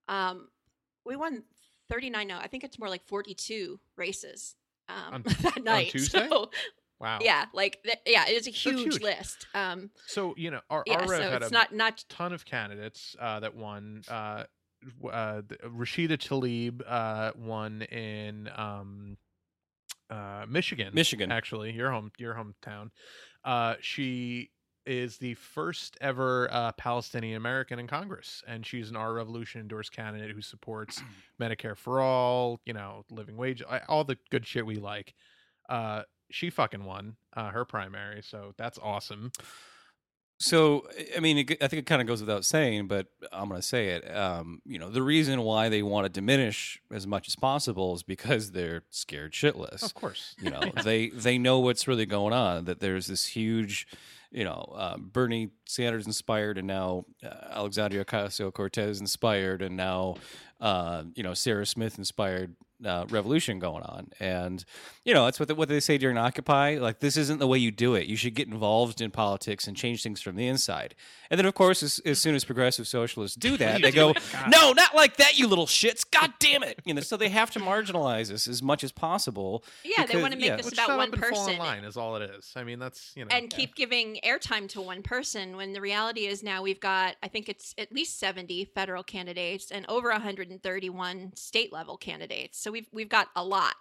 [0.08, 0.48] Um,
[1.06, 1.44] we won
[1.90, 4.56] 39 no, I think it's more like 42 races
[4.88, 5.88] um, On- that night.
[5.90, 6.28] Tuesday?
[6.28, 6.50] So,
[7.03, 9.03] wow, yeah, like, th- yeah, it's a huge, huge.
[9.03, 9.47] list.
[9.55, 12.45] Um, So you know, our, yeah, our so had it's a not, not, ton of
[12.45, 14.03] candidates uh, that won.
[14.09, 14.45] Uh,
[15.11, 19.17] uh, the- Rashida Tlaib uh, won in um,
[20.11, 20.91] uh, Michigan.
[20.95, 21.31] Michigan.
[21.31, 22.91] actually, your home, your hometown.
[23.45, 24.51] Uh, she
[24.85, 29.93] is the first ever uh, Palestinian American in Congress, and she's an Our Revolution endorsed
[29.93, 31.01] candidate who supports
[31.41, 35.15] Medicare for all, you know, living wage, all the good shit we like.
[35.69, 39.33] Uh, she fucking won uh, her primary, so that's awesome.
[40.42, 43.61] So, I mean, it, I think it kind of goes without saying, but I'm going
[43.61, 44.12] to say it.
[44.12, 48.03] Um, you know, the reason why they want to diminish as much as possible is
[48.03, 49.85] because they're scared shitless.
[49.85, 52.64] Of course, You know, they they know what's really going on.
[52.64, 53.87] That there's this huge,
[54.33, 60.16] you know, uh, Bernie Sanders inspired, and now uh, Alexandria Ocasio Cortez inspired, and now,
[60.61, 64.11] uh, you know, Sarah Smith inspired uh, revolution going on.
[64.21, 64.64] And
[65.05, 66.79] you know, that's what the, what they say during Occupy.
[66.79, 68.07] Like, this isn't the way you do it.
[68.07, 70.95] You should get involved in politics and change things from the inside.
[71.29, 74.14] And then, of course, as, as soon as progressive socialists do that, they go,
[74.49, 76.05] "No, not like that, you little shits!
[76.09, 79.64] God damn it!" You know, so they have to marginalize us as much as possible.
[79.85, 80.57] Yeah, they want to make yeah.
[80.57, 81.59] this Well, about one up fall in person.
[81.59, 82.53] line is all it is.
[82.55, 86.27] I mean, that's you know, and keep giving airtime to one person when the reality
[86.27, 91.33] is now we've got i think it's at least 70 federal candidates and over 131
[91.35, 93.74] state level candidates so we've we've got a lot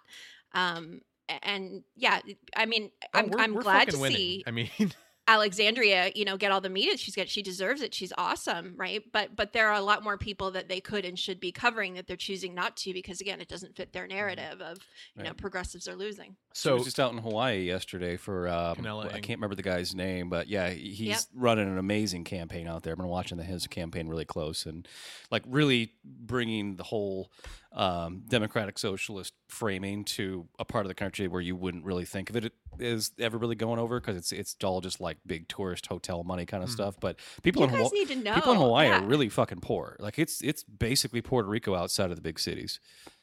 [0.52, 1.00] um
[1.42, 2.20] and yeah
[2.54, 4.16] i mean Oh, i'm, we're- I'm we're glad to winning.
[4.16, 4.70] see I mean,
[5.28, 9.02] alexandria you know get all the media she's got she deserves it she's awesome right?
[9.12, 11.94] But but there are a lot more people that they could and should be covering
[11.94, 14.78] that they're choosing not to because again it doesn't fit their narrative of
[15.16, 18.86] you know progressives are losing So so was just out in Hawaii yesterday for um,
[18.86, 21.18] I can't remember the guy's name, but yeah, he's Yep.
[21.34, 22.92] running an amazing campaign out there.
[22.92, 24.86] I've been watching the, his campaign really close and
[25.30, 27.30] like really bringing the whole
[27.72, 32.28] um, democratic socialist framing to a part of the country where you wouldn't really think
[32.28, 35.86] of it as ever really going over because it's it's all just like big tourist
[35.86, 36.74] hotel money kind of Mhm.
[36.74, 36.96] stuff.
[37.00, 37.90] But people you in Hawaii.
[37.92, 39.02] need to know People in Hawaii yeah.
[39.02, 39.96] are really fucking poor.
[40.00, 42.78] Like it's it's basically Puerto Rico outside of the big cities.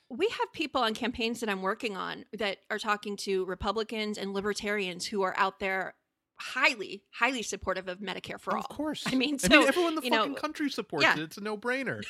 [0.10, 4.34] We have people on campaigns that I'm working on that are talking to Republicans and
[4.34, 5.93] libertarians who are out there
[6.39, 8.62] highly, highly supportive of Medicare for all.
[8.62, 11.13] of course, I mean, I mean, everyone in the you know, fucking country supports yeah.
[11.13, 11.19] it.
[11.19, 12.04] It's a no-brainer.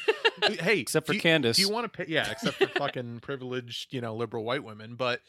[0.60, 1.58] hey, Except for do you, Candace.
[1.58, 2.12] do you want to pay?
[2.12, 4.96] Yeah, except for fucking privileged, you know, liberal white women.
[4.96, 5.22] But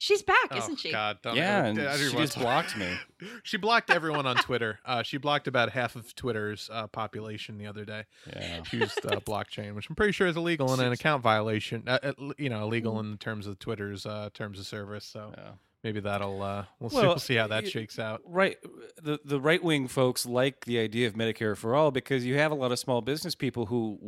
[0.00, 0.92] She's back, oh isn't she?
[0.92, 2.88] god, don't Yeah, and she just blocked me.
[3.42, 4.78] She blocked everyone on Twitter.
[4.84, 8.04] Uh, she blocked about half of Twitter's uh, population the other day.
[8.32, 8.62] Yeah.
[8.62, 11.82] She used uh, blockchain, which I'm pretty sure is illegal and an account violation.
[11.88, 13.12] Uh, you know, illegal Mm-hmm.
[13.12, 15.04] in terms of Twitter's uh, terms of service.
[15.04, 15.50] So yeah.
[15.82, 18.22] maybe that'll uh, we'll, see, Well, we'll see how that shakes out.
[18.24, 18.56] Right,
[19.02, 22.52] the the right wing folks like the idea of Medicare for all because you have
[22.52, 23.98] a lot of small business people who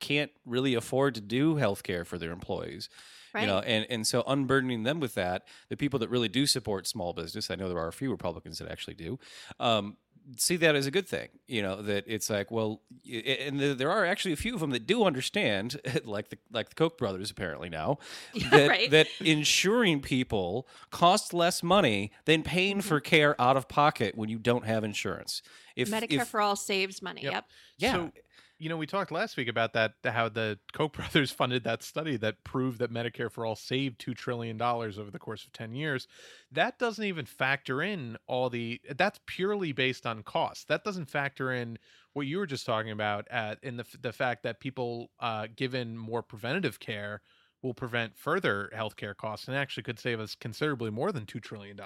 [0.00, 2.88] can't really afford to do health care for their employees.
[3.36, 3.42] Right.
[3.42, 6.86] You know, and, and so unburdening them with that, the people that really do support
[6.86, 9.18] small business, I know there are a few Republicans that actually do,
[9.60, 9.96] um,
[10.36, 11.28] see that as a good thing.
[11.46, 14.70] You know, that it's like, well, and there- there are actually a few of them
[14.70, 17.98] that do understand, like the like the Koch brothers apparently now,
[18.34, 18.90] Yeah, that, right.
[18.90, 22.88] that insuring people costs less money than paying Mm-hmm.
[22.88, 25.42] for care out of pocket when you don't have insurance.
[25.76, 27.22] If Medicare if, for all saves money.
[27.22, 27.32] Yep.
[27.32, 27.44] Yep.
[27.78, 28.12] yeah, So,
[28.58, 32.16] you know, we talked last week about that, how the Koch brothers funded that study
[32.18, 36.06] that proved that Medicare for all saved $2 trillion over the course of 10 years.
[36.50, 40.68] That doesn't even factor in all the, that's purely based on cost.
[40.68, 41.78] That doesn't factor in
[42.14, 45.96] what you were just talking about at, in the, the fact that people uh, given
[45.96, 47.20] more preventative care
[47.62, 51.78] will prevent further healthcare costs and actually could save us considerably more than $2 trillion.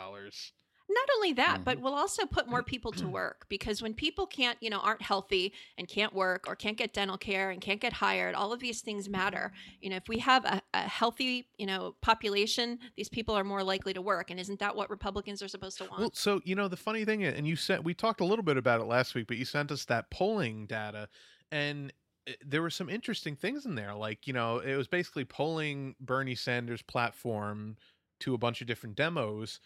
[0.92, 1.64] Not only that, Mm-hmm.
[1.64, 5.02] but we'll also put more people to work because when people can't, you know, aren't
[5.02, 8.60] healthy and can't work or can't get dental care and can't get hired, all of
[8.60, 9.52] these things matter.
[9.80, 13.62] You know, if we have a, a healthy, you know, population, these people are more
[13.62, 14.30] likely to work.
[14.30, 16.00] And isn't that what Republicans are supposed to want?
[16.00, 18.56] Well, so you know the funny thing, and you said we talked a little bit
[18.56, 21.08] about it last week, but you sent us that polling data,
[21.52, 21.92] and
[22.28, 23.94] uh, there were some interesting things in there.
[23.94, 27.76] Like you know, it was basically polling Bernie Sanders' platform
[28.20, 29.60] to a bunch of different demos,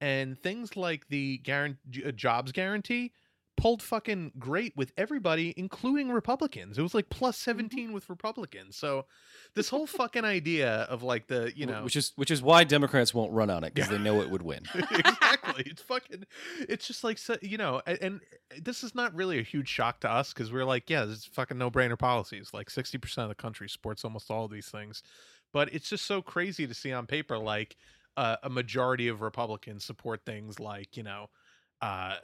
[0.00, 3.12] and things like the guarantee, uh, jobs guarantee
[3.60, 6.78] pulled fucking great with everybody, including Republicans.
[6.78, 8.76] It was like plus 17 with Republicans.
[8.76, 9.04] So
[9.54, 13.12] this whole fucking idea of like the you know which is which is why Democrats
[13.12, 14.64] won't run on it because they know it would win.
[14.74, 15.64] exactly.
[15.66, 16.24] It's fucking.
[16.60, 18.20] It's just like so- you know, and,
[18.62, 21.24] this is not really a huge shock to us because we're like, yeah, this is
[21.26, 22.50] fucking no brainer policies.
[22.52, 25.02] Like sixty percent of the country supports almost all of these things,
[25.52, 27.76] but it's just so crazy to see on paper like
[28.16, 31.28] uh, a majority of Republicans support things like you know.
[31.82, 32.16] Uh,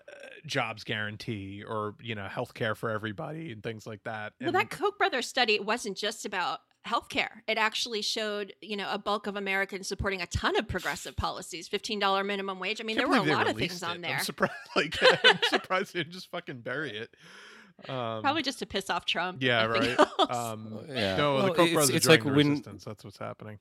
[0.45, 4.55] jobs guarantee or you know health care for everybody and things like that well, and
[4.55, 7.41] that Koch brothers study it wasn't just about healthcare.
[7.47, 11.69] It actually showed, you know, a bulk of Americans supporting a ton of progressive policies,
[11.69, 12.81] $15 minimum wage.
[12.81, 14.17] I mean, Can't there were a lot of things on there.
[14.17, 14.53] I'm surprised.
[14.77, 14.95] Like,
[15.25, 17.09] I'm surprised they didn't just fucking bury it.
[17.89, 19.43] Um, Probably just to piss off Trump.
[19.43, 19.97] Yeah, right.
[20.31, 21.17] Um, Yeah.
[21.17, 22.85] No, Well, the Koch it's- brothers it's joined like the when- resistance.
[22.85, 23.59] That's what's happening.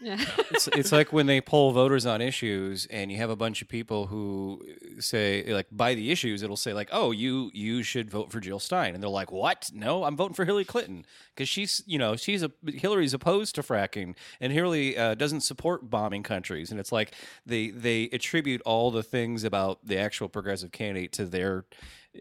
[0.00, 0.16] yeah.
[0.52, 3.68] it's, it's like when they poll voters on issues and you have a bunch of
[3.68, 4.62] people who
[5.00, 8.60] say like by the issues it'll say like oh you you should vote for Jill
[8.60, 12.14] Stein and they're like what no I'm voting for Hillary Clinton because she's you know
[12.14, 16.92] she's a Hillary's opposed to fracking and Hillary uh, doesn't support bombing countries and it's
[16.92, 21.64] like they they attribute all the things about the actual progressive candidate to their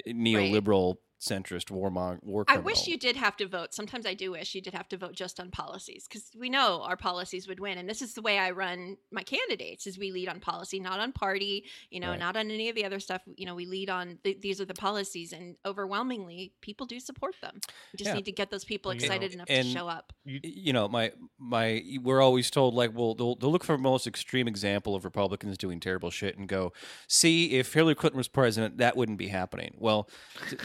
[0.07, 3.73] neoliberal centrist warmong war I wish you did have to vote.
[3.75, 6.81] Sometimes I do wish you did have to vote just on policies because we know
[6.81, 7.77] our policies would win.
[7.77, 10.99] And this is the way I run my candidates: is we lead on policy, not
[10.99, 11.65] on party.
[11.91, 12.19] You know, Right.
[12.19, 13.21] not on any of the other stuff.
[13.38, 17.36] You know, we lead on th- these are the policies, and overwhelmingly, people do support
[17.41, 17.60] them.
[17.93, 18.13] We just Yeah.
[18.15, 20.13] need to get those people Well, you know, excited enough and- to show up.
[20.25, 24.05] you know my my we're always told like well they'll, they'll look for the most
[24.05, 26.71] extreme example of republicans doing terrible shit and go
[27.07, 30.07] see if hillary clinton was president that wouldn't be happening well
[30.49, 30.57] t-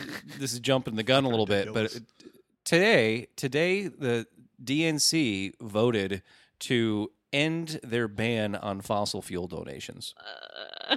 [0.47, 1.99] this is jumping the gun a little bit but
[2.65, 4.27] today today the
[4.63, 6.23] dnc voted
[6.61, 10.15] to end their ban on fossil fuel donations
[10.89, 10.97] Uh,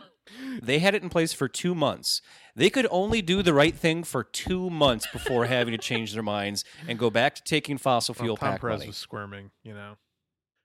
[0.62, 2.22] they had it in place for two months.
[2.56, 6.22] They could only do the right thing for two months before having to change their
[6.24, 8.88] minds and go back to taking fossil Well, fuel Tom pack Perez money.
[8.90, 9.98] was squirming, you know.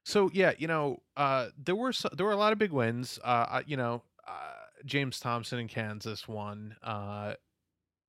[0.03, 3.17] So yeah, you know, uh, there were so, there were a lot of big wins.
[3.23, 4.31] Uh, you know, uh,
[4.85, 6.75] James Thompson in Kansas won.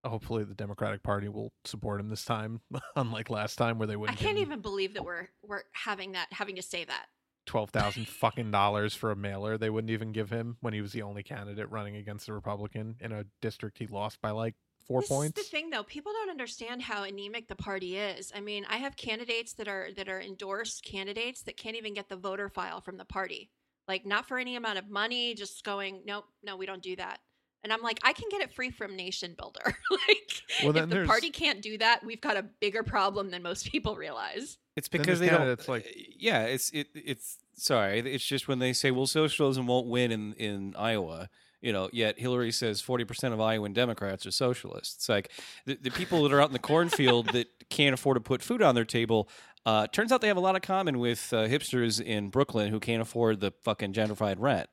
[0.08, 2.60] Hopefully, the Democratic Party will support him this time,
[2.96, 4.18] unlike last time where they wouldn't.
[4.18, 7.06] I can't even believe that we're we're having that having to say that.
[7.46, 9.58] twelve thousand fucking dollars for a mailer.
[9.58, 12.96] They wouldn't even give him when he was the only candidate running against a Republican
[13.00, 14.54] in a district he lost by like
[14.86, 15.38] four this points.
[15.40, 18.76] is the thing though people don't understand how anemic the party is i mean i
[18.76, 22.80] have candidates that are that are endorsed candidates that can't even get the voter file
[22.80, 23.50] from the party
[23.88, 27.18] like not for any amount of money just going nope no we don't do that
[27.66, 30.88] and i'm like i can get it free from nation builder like Well, then if
[30.90, 34.56] the there's- party can't do that we've got a bigger problem than most people realize
[34.76, 35.38] It's because they don't.
[35.38, 37.98] candidates like- uh, yeah, it's it it's sorry.
[38.00, 41.28] It's just when they say, "Well, socialism won't win in in Iowa,"
[41.62, 41.88] you know.
[41.92, 44.94] Yet Hillary says forty percent of Iowan Democrats are socialists.
[44.96, 45.30] It's like
[45.64, 48.60] the, the people that are out in the cornfield that can't afford to put food
[48.62, 49.28] on their table.
[49.64, 52.78] Uh, turns out they have a lot of common with uh, hipsters in Brooklyn who
[52.78, 54.68] can't afford the fucking gentrified rent.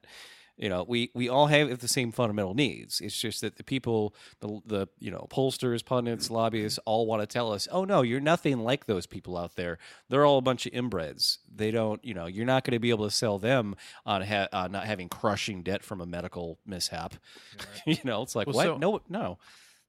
[0.55, 3.01] You know, we we all have the same fundamental needs.
[3.01, 7.25] It's just that the people, the the you know, pollsters, pundits, lobbyists, all want to
[7.27, 9.79] tell us, "Oh no, you're nothing like those people out there.
[10.09, 11.39] They're all a bunch of inbreds.
[11.53, 14.47] They don't, you know, you're not going to be able to sell them on ha-
[14.53, 17.15] uh, not having crushing debt from a medical mishap."
[17.87, 18.65] you know, it's like Well, what?
[18.65, 19.39] so- no, no.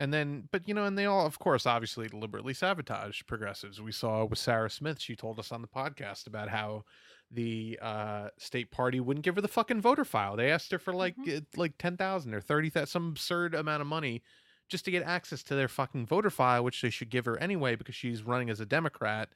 [0.01, 3.81] And then, but you know, and they all, of course, obviously deliberately sabotage progressives.
[3.81, 6.85] We saw with Sarah Smith, she told us on the podcast about how
[7.31, 10.37] the uh, state party wouldn't give her the fucking voter file.
[10.37, 11.39] They asked her for like Mhm.
[11.39, 14.23] uh, like ten thousand or thirty thousand, some absurd amount of money,
[14.69, 17.75] just to get access to their fucking voter file, which they should give her anyway
[17.77, 19.31] because she's running as a Democrat.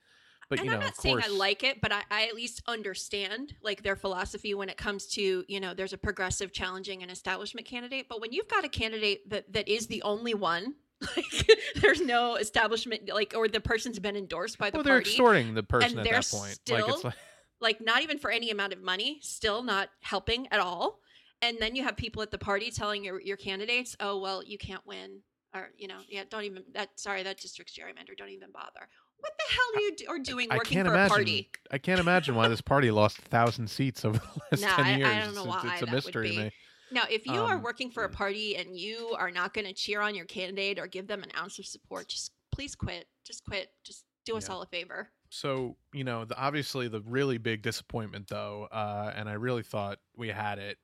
[0.48, 2.26] But and you know, I'm not of saying course, I like it, but I, I
[2.26, 6.52] at least understand like their philosophy when it comes to you know there's a progressive,
[6.52, 8.06] challenging, and establishment candidate.
[8.08, 10.74] But when you've got a candidate that that is the only one,
[11.16, 15.10] like there's no establishment, like or the person's been endorsed by the well, they're party,
[15.10, 16.58] extorting the person at they're that point.
[16.70, 17.14] like it's like,
[17.60, 21.00] like not even for any amount of money, still not helping at all.
[21.42, 24.58] And then you have people at the party telling your your candidates, "Oh well, you
[24.58, 25.20] can't win."
[25.54, 26.90] Or you know, yeah, don't even that.
[26.96, 28.16] Sorry, that district's gerrymander.
[28.16, 28.88] Don't even bother.
[29.20, 31.06] What the hell are you do, are doing I working for imagine.
[31.06, 31.50] a party?
[31.72, 34.84] I can't imagine why this party lost a thousand seats over the last Nah, ten
[34.86, 35.24] I- I years.
[35.26, 36.50] don't know It's- why it's, a that mystery to me.
[36.90, 39.72] Now, if you are Um, working for a party and you are not going to
[39.74, 43.08] cheer on your candidate or give them an ounce of support, just please quit.
[43.24, 43.72] Just quit.
[43.84, 44.54] Just do us Yeah.
[44.54, 45.10] all a favor.
[45.30, 49.98] So you know, the, obviously the really big disappointment, though, uh, and I really thought
[50.16, 50.78] we had it,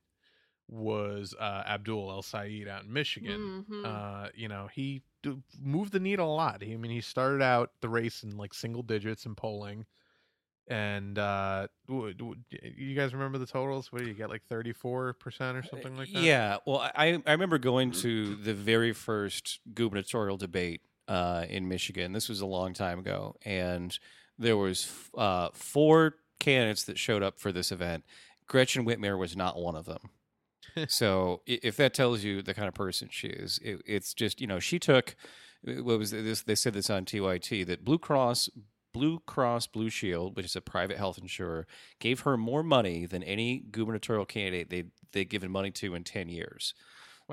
[0.68, 3.64] was uh, Abdul El-Sayed out in Michigan.
[3.68, 3.84] Mhm.
[3.84, 6.62] Uh, you know, he d- moved the needle a lot.
[6.62, 9.84] He, I mean, he started out the race in like single digits in polling,
[10.66, 13.92] and uh, w- w- you guys remember the totals?
[13.92, 14.30] What do you get?
[14.30, 16.22] Like thirty four percent or something like that?
[16.22, 16.56] Yeah.
[16.66, 22.12] Well, I I remember going to the very first gubernatorial debate uh, in Michigan.
[22.12, 23.98] This was a long time ago, and
[24.38, 28.04] there was uh, four candidates that showed up for this event.
[28.46, 30.10] Gretchen Whitmer was not one of them.
[30.88, 34.46] so if that tells you the kind of person she is, it, it's just you
[34.46, 35.16] know she took
[35.64, 36.42] what was this?
[36.42, 38.50] They said this on TYT that Blue Cross.
[38.92, 41.66] Blue Cross Blue Shield, which is a private health insurer,
[41.98, 46.28] gave her more money than any gubernatorial candidate they they'd given money to in ten
[46.28, 46.74] years.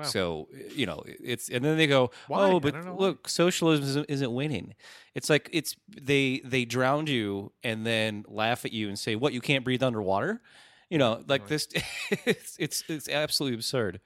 [0.02, 0.08] Wow.
[0.08, 2.38] So you know it's and then they go, Why?
[2.40, 4.74] Oh, but don't know why." look, socialism isn't, winning.
[5.14, 9.32] It's like it's they they drowned you and then laugh at you and say, what
[9.32, 10.42] you can't breathe underwater.
[10.90, 11.48] You know, like Right.
[11.48, 11.68] this.
[12.26, 14.00] it's, it's it's absolutely absurd.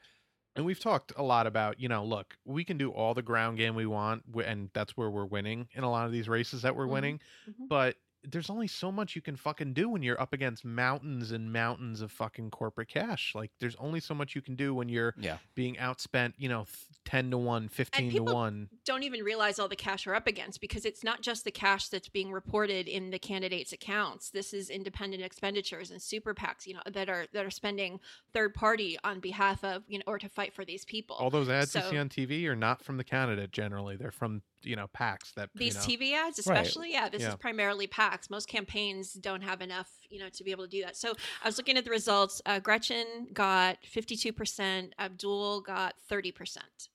[0.56, 3.58] and we've talked a lot about you know look we can do all the ground
[3.58, 6.74] game we want and that's where we're winning in a lot of these races that
[6.76, 6.90] we're Mhm.
[6.90, 7.68] winning Mhm.
[7.68, 7.96] but
[8.30, 12.00] there's only so much you can fucking do when you're up against mountains and mountains
[12.00, 15.38] of fucking corporate cash like there's only so much you can do when you're Yeah.
[15.54, 16.66] being outspent you know
[17.04, 20.60] 10 to 1 15 to 1 don't even realize all the cash we're up against
[20.60, 24.30] because it's not just the cash that's being reported in the candidates' accounts.
[24.30, 27.98] This is independent expenditures and super PACs, you know, that are that are spending
[28.32, 31.16] third party on behalf of you know or to fight for these people.
[31.16, 34.42] all those ads you see on tv are not from the candidate generally they're from
[34.66, 36.58] you know packs that you these know, TV ads, Right.
[36.58, 37.30] especially, yeah, this Yeah.
[37.30, 38.28] is primarily PACs.
[38.28, 40.96] Most campaigns don't have enough, you know, to be able to do that.
[40.96, 42.42] So I was looking at the results.
[42.44, 44.94] Uh, Gretchen got fifty-two percent.
[44.98, 46.88] Abdul got thirty percent.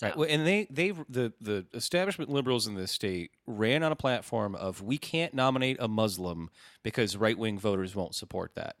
[0.00, 0.16] Right.
[0.16, 4.56] Well, and they they the the establishment liberals in this state ran on a platform
[4.56, 6.50] of we can't nominate a Muslim
[6.82, 8.76] because right wing voters won't support that.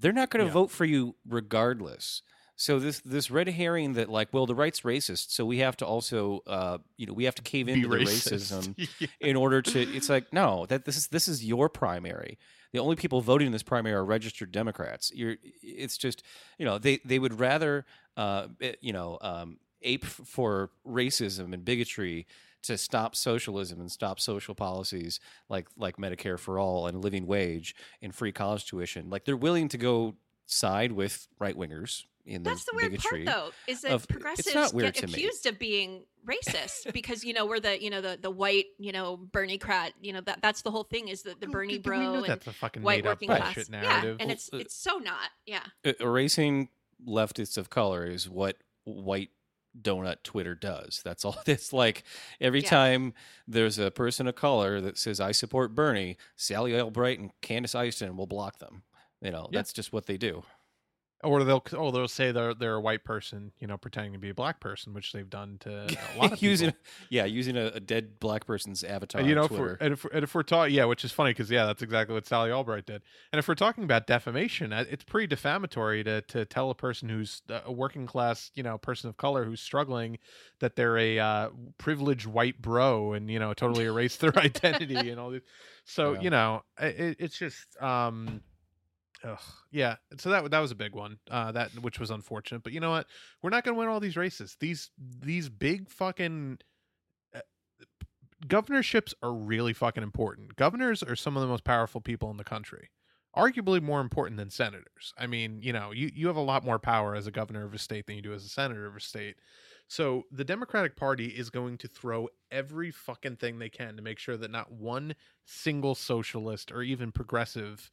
[0.00, 0.54] They're not going to Yeah.
[0.54, 2.22] vote for you regardless.
[2.62, 5.84] So this this red herring that like well the right's racist so we have to
[5.84, 8.32] also uh you know we have to cave into the racist.
[8.32, 9.08] racism Yeah.
[9.20, 12.38] in order to it's like no that this is this is your primary
[12.72, 16.22] the only people voting in this primary are registered democrats you're it's just
[16.56, 17.84] you know they they would rather
[18.16, 22.28] uh eh, you know um ape for racism and bigotry
[22.62, 27.74] to stop socialism and stop social policies like like medicare for all and living wage
[28.00, 30.14] and free college tuition like they're willing to go
[30.46, 34.72] side with right wingers in That's the the weird part, though, is that of- progressives
[34.72, 35.12] get to me.
[35.12, 38.92] accused of being racist because you know we're the you know the the white you
[38.92, 41.78] know Bernie crat you know that that's the whole thing is that the Bernie we
[41.80, 43.54] bro and that's a fucking white made up working class.
[43.54, 45.30] bullshit Yeah, narrative and it's it's so not.
[45.46, 45.64] Yeah,
[46.00, 46.68] erasing
[47.04, 49.30] leftists of color is what white
[49.80, 51.00] donut Twitter does.
[51.04, 51.36] That's all.
[51.46, 52.04] It's like
[52.40, 52.68] every Yeah.
[52.70, 53.14] time
[53.48, 58.16] there's a person of color that says I support Bernie, Sally Albright and Candace Easton
[58.16, 58.82] will block them.
[59.20, 59.58] You know, Yeah.
[59.58, 60.44] that's just what they do.
[61.22, 64.30] Or they'll oh they'll say they're they're a white person you know pretending to be
[64.30, 66.82] a black person which they've done to a lot of using, people.
[67.10, 69.20] yeah, using a, a dead black person's avatar.
[69.20, 71.30] And you know, if we're, and if, and if we're talking, yeah, which is funny
[71.30, 73.02] because yeah, that's exactly what Sally Albright did.
[73.32, 77.08] And if we're talking about defamation, uh, it's pretty defamatory to to tell a person
[77.08, 80.18] who's uh, a working class, you know, person of color who's struggling
[80.60, 81.48] that they're a uh,
[81.78, 85.42] privileged white bro and you know totally erase their identity and all this.
[85.84, 86.20] So Yeah.
[86.20, 87.80] you know, it, it's just.
[87.82, 88.40] um
[89.24, 89.38] Ugh,
[89.70, 91.18] yeah, so that that was a big one.
[91.30, 93.06] Uh, that which was unfortunate, but you know what?
[93.40, 94.56] We're not going to win all these races.
[94.58, 96.58] These these big fucking
[97.34, 97.40] uh,
[98.48, 100.56] governorships are really fucking important.
[100.56, 102.90] Governors are some of the most powerful people in the country.
[103.36, 105.14] Arguably more important than senators.
[105.16, 107.72] I mean, you know, you, you have a lot more power as a governor of
[107.72, 109.36] a state than you do as a senator of a state.
[109.88, 114.18] So the Democratic Party is going to throw every fucking thing they can to make
[114.18, 115.14] sure that not one
[115.46, 117.90] single socialist or even progressive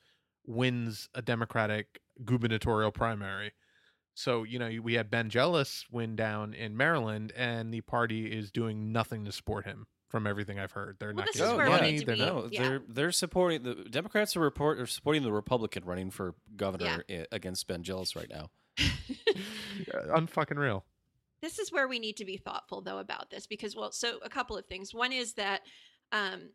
[0.49, 3.53] wins a Democratic gubernatorial primary.
[4.15, 8.51] So, you know, we had Ben Jealous win down in Maryland, and the party is
[8.51, 10.97] doing nothing to support him from everything I've heard.
[10.99, 11.91] They're Well, not this giving is him where money.
[11.93, 12.21] need to They're be.
[12.21, 12.61] No, yeah.
[12.63, 17.27] they're they're supporting the Democrats are report are supporting the Republican running for governor i-
[17.31, 18.49] against Ben Jealous right now.
[20.09, 20.83] unfucking real.
[21.41, 24.29] this is where we need to be thoughtful though about this because well so a
[24.29, 25.61] couple of things one is that
[26.11, 26.49] um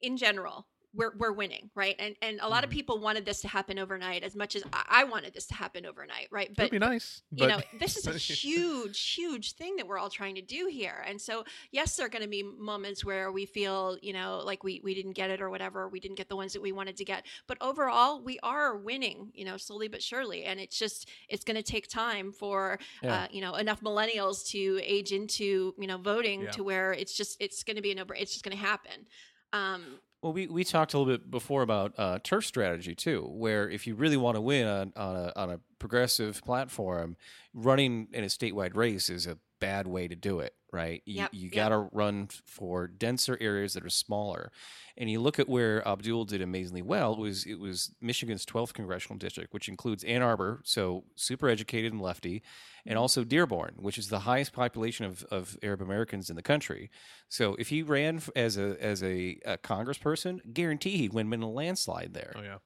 [0.00, 0.66] in general
[0.96, 2.74] we're we're winning right and and a lot of Mhm.
[2.74, 6.28] people wanted this to happen overnight as much as i, wanted this to happen overnight
[6.30, 7.22] right But It'd be nice.
[7.32, 8.12] you know this is a
[8.46, 12.08] huge huge thing that we're all trying to do here and so yes there are
[12.08, 15.40] going to be moments where we feel you know like we we didn't get it
[15.40, 18.38] or whatever we didn't get the ones that we wanted to get but overall we
[18.42, 22.32] are winning you know slowly but surely and it's just it's going to take time
[22.32, 23.14] for Yeah.
[23.24, 26.50] uh, you know enough millennials to age into you know voting Yeah.
[26.52, 29.06] to where it's just it's going to be a no it's just going to happen
[29.52, 33.68] um Well, we, we talked a little bit before about uh, turf strategy too, where
[33.68, 37.16] if you really want to win on, on a on a progressive platform,
[37.54, 40.54] running in a statewide race is a bad way to do it.
[40.72, 41.02] Right?
[41.06, 41.52] You, Yep, you yep.
[41.54, 44.52] got to run for denser areas that are smaller.
[44.98, 47.12] And you look at where Abdul did amazingly well.
[47.14, 51.92] It was it was Michigan's 12th congressional district, which includes Ann Arbor, so super educated
[51.92, 52.42] and lefty,
[52.84, 53.00] and mm-hmm.
[53.00, 56.90] also Dearborn, which is the highest population of, of Arab Americans in the country.
[57.28, 61.50] So if he ran as a as a, a congressperson, guarantee he'd win in a
[61.50, 62.32] landslide there.
[62.36, 62.58] oh yeah,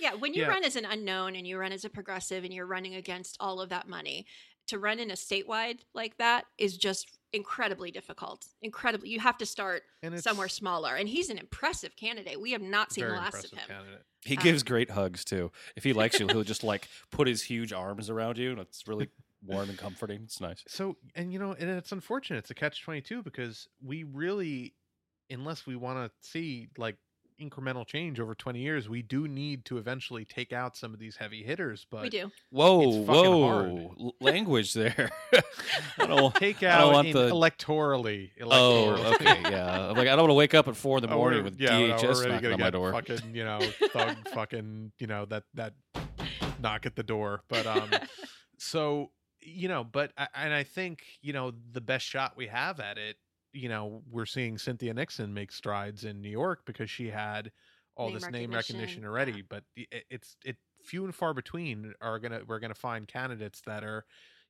[0.00, 0.48] Yeah, when you Yeah.
[0.48, 3.60] run as an unknown and you run as a progressive and you're running against all
[3.60, 4.26] of that money,
[4.70, 8.46] to run in a statewide like that is just incredibly difficult.
[8.62, 9.82] Incredibly, you have to start
[10.22, 10.96] somewhere smaller.
[10.96, 12.40] And he's an impressive candidate.
[12.40, 13.66] We have not seen the last of him.
[13.68, 14.02] candidate.
[14.24, 15.52] He Um, gives great hugs too.
[15.76, 18.88] If he likes you, he'll just like put his huge arms around you, and it's
[18.88, 19.08] really
[19.44, 20.22] warm and comforting.
[20.24, 20.62] It's nice.
[20.68, 22.38] So, and you know, and it's unfortunate.
[22.38, 24.74] It's a catch twenty two because we really,
[25.30, 26.96] unless we want to see like
[27.40, 31.16] incremental change over 20 years, we do need to eventually take out some of these
[31.16, 31.86] heavy hitters.
[31.90, 32.30] But we do.
[32.50, 33.70] Whoa, It's fucking hard.
[33.72, 35.10] whoa, L- language there.
[35.98, 36.34] I don't.
[36.34, 38.30] take I don't out want in- the- electorally.
[38.40, 39.14] Oh, electorally.
[39.14, 39.88] okay, yeah.
[39.90, 41.50] I'm like I don't want to wake up at four in the Oh, morning we're-
[41.50, 42.92] with yeah, DHS we're knocking on my door.
[42.92, 43.60] Fucking, you know,
[43.92, 45.74] thug, fucking, you know that that
[46.60, 47.42] knock at the door.
[47.48, 47.90] But um,
[48.58, 49.10] so
[49.42, 52.98] you know, but I, and I think you know the best shot we have at
[52.98, 53.16] it.
[53.52, 57.50] You know, we're seeing Cynthia Nixon make strides in New York because she had
[57.96, 59.32] all Name this name recognition recognition, already.
[59.32, 59.42] yeah.
[59.48, 63.84] But it, it's it few and far between are gonna we're gonna find candidates that
[63.84, 64.04] are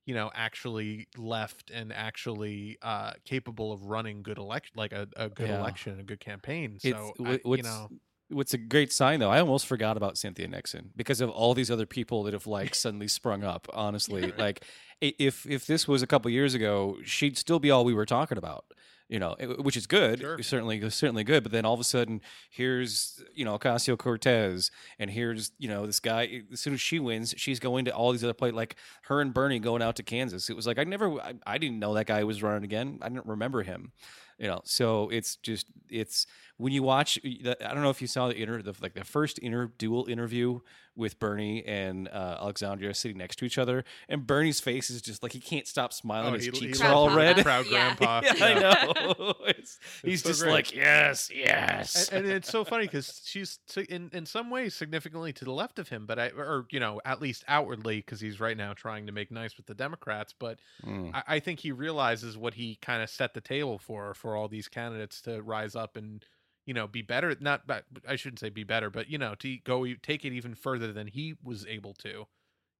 [0.05, 5.27] you know actually left and actually uh capable of running good election like a, a
[5.29, 5.59] good Yeah.
[5.59, 7.89] election a good campaign It's- so wh- I- you know
[8.29, 9.29] What's a great sign though?
[9.29, 12.73] I almost forgot about Cynthia Nixon because of all these other people that have like
[12.75, 13.67] suddenly sprung up.
[13.73, 14.63] Honestly, like
[15.01, 18.37] if if this was a couple years ago, she'd still be all we were talking
[18.37, 18.63] about.
[19.11, 20.41] You know, eh, which is good, Sure.
[20.41, 21.43] certainly certainly good.
[21.43, 25.85] But then all of a sudden, here's you know Ocasio Cortez, and here's you know
[25.85, 26.25] this guy.
[26.25, 29.19] Eh, as soon as she wins, she's going to all these other places, like her
[29.19, 30.49] and Bernie going out to Kansas.
[30.49, 32.99] It was like I never, I, I didn't know that guy was running again.
[33.01, 33.91] I didn't remember him
[34.39, 36.25] you know so it's just it's
[36.61, 39.03] when you watch the- i don't know if you saw the inter the, like the
[39.03, 40.59] first inter dual interview
[40.95, 45.23] with bernie and uh, alexandria sitting next to each other and bernie's face is just
[45.23, 47.65] like he can't stop smiling Oh, his he- he cheeks loves are all red proud
[47.69, 47.95] Yeah.
[47.95, 50.51] grandpa yeah, i know it's, he's so just great.
[50.51, 54.75] like yes yes and, and it's so funny because she's si- in in some ways
[54.75, 58.19] significantly to the left of him, but I or you know at least outwardly because
[58.19, 60.33] he's right now trying to make nice with the Democrats.
[60.37, 61.11] But Mm.
[61.13, 64.47] I, I think he realizes what he kind of set the table for for all
[64.47, 66.23] these candidates to rise up and
[66.65, 67.35] you know be better.
[67.39, 70.55] Not but I shouldn't say be better, but you know to go take it even
[70.55, 72.25] further than he was able to.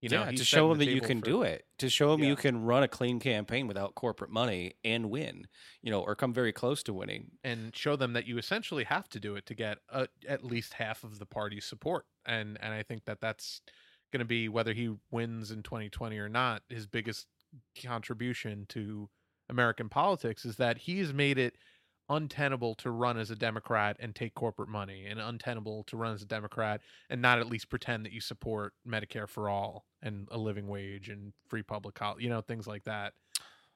[0.02, 2.12] You know, yeah, to show the him that you can for- do it, to show
[2.14, 2.30] him Yeah.
[2.30, 5.46] you can run a clean campaign without corporate money and win,
[5.84, 7.34] you know, or come very close to winning.
[7.44, 10.74] and show them that you essentially have to do it to get uh at least
[10.74, 13.62] half of the party's support and and i think that that's
[14.12, 17.28] going to be whether he wins in 2020 or not his biggest
[17.82, 19.10] contribution to
[19.50, 21.56] american politics is that he's made it
[22.12, 26.22] untenable to run as a democrat and take corporate money and untenable to run as
[26.22, 30.38] a democrat and not at least pretend that you support medicare for all and a
[30.38, 33.14] living wage and free public college you know things like that.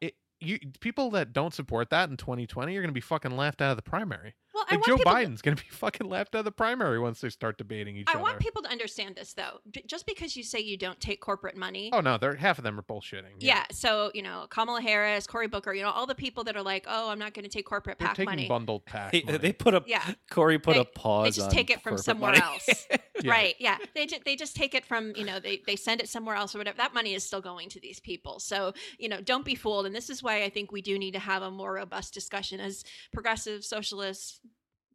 [0.02, 3.62] It you people that don't support that in 2020 are going to be fucking laughed
[3.62, 6.08] out of the primary Well, like want Joe people to- Biden's going to be fucking
[6.10, 8.20] laughed out of the primary once they start debating each I other.
[8.20, 9.60] I want people to understand this though.
[9.70, 12.64] J- Just because you say you don't take corporate money, oh no, they're half of
[12.64, 13.36] them are bullshitting.
[13.40, 13.66] yeah.
[13.72, 16.86] So you know, Kamala Harris, Cory Booker, you know, all the people that are like,
[16.88, 19.12] "Oh, I'm not going to take corporate they're PAC taking money." bundled pack.
[19.14, 19.38] He, money.
[19.38, 20.04] they put a Yeah.
[20.32, 21.26] Cory put They- a pause.
[21.26, 22.42] They just on take it from somewhere money.
[22.42, 22.88] else,
[23.24, 23.32] Yeah.
[23.32, 23.56] right?
[23.60, 26.36] Yeah, they ju- they just take it from you know they they send it somewhere
[26.36, 26.78] else or whatever.
[26.78, 28.40] That money is still going to these people.
[28.40, 29.86] So you know, don't be fooled.
[29.86, 32.60] And this is why I think we do need to have a more robust discussion
[32.60, 32.84] as
[33.14, 34.40] progressive socialists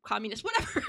[0.02, 0.82] communists whatever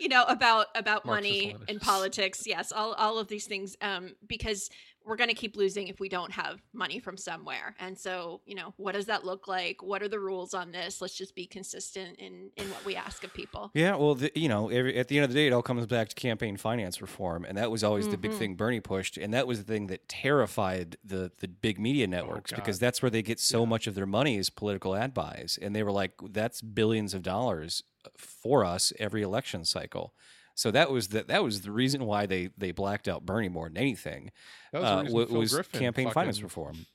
[0.00, 1.70] you know about about money Marxist-Leninists.
[1.70, 4.70] and politics yes all, all of these things um because
[5.04, 8.54] we're going to keep losing if we don't have money from somewhere and so you
[8.54, 11.46] know what does that look like what are the rules on this let's just be
[11.46, 15.08] consistent in in what we ask of people Yeah, well, the, you know, every, at
[15.08, 17.70] the end of the day, it all comes back to campaign finance reform, and that
[17.72, 18.38] was always the big Mhm.
[18.38, 22.52] thing Bernie pushed, and that was the thing that terrified the the big media networks
[22.52, 22.86] because Oh, God.
[22.86, 23.66] that's where they get so Yeah.
[23.66, 27.22] much of their money is political ad buys, and they were like, "That's billions of
[27.22, 27.82] dollars
[28.16, 30.14] for us every election cycle."
[30.54, 33.68] So that was the that was the reason why they they blacked out Bernie more
[33.68, 34.30] than anything.
[34.72, 36.86] That was, uh, reason wa- Phil was Griffin campaign finance reform.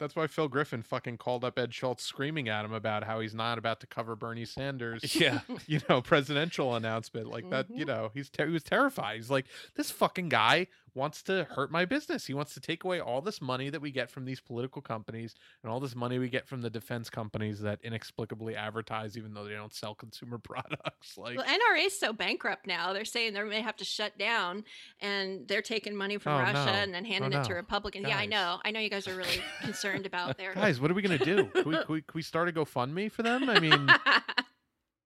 [0.00, 3.34] That's why Phil Griffin fucking called up Ed Schultz screaming at him about how he's
[3.36, 5.14] not about to cover Bernie Sanders.
[5.20, 7.70] Yeah, you know, presidential announcement like that.
[7.70, 7.88] You Mhm.
[7.88, 9.14] know, he's ter- he was terrified.
[9.14, 9.46] He's like,
[9.76, 12.26] this fucking guy wants to hurt my business.
[12.26, 15.34] He wants to take away all this money that we get from these political companies
[15.62, 19.44] and all this money we get from the defense companies that inexplicably advertise, even though
[19.44, 21.16] they don't sell consumer products.
[21.18, 24.64] Like, well NRA's so bankrupt now they're saying they may have to shut down
[25.00, 26.72] and they're taking money from Oh, Russia no.
[26.72, 27.56] and then oh, handing Oh, it to no.
[27.56, 30.90] Republicans yeah I know I know you guys are really concerned about their guys, what
[30.90, 31.44] are we gonna do?
[31.46, 33.50] Can we, can we, can we start a GoFundMe for them?
[33.50, 33.88] I mean,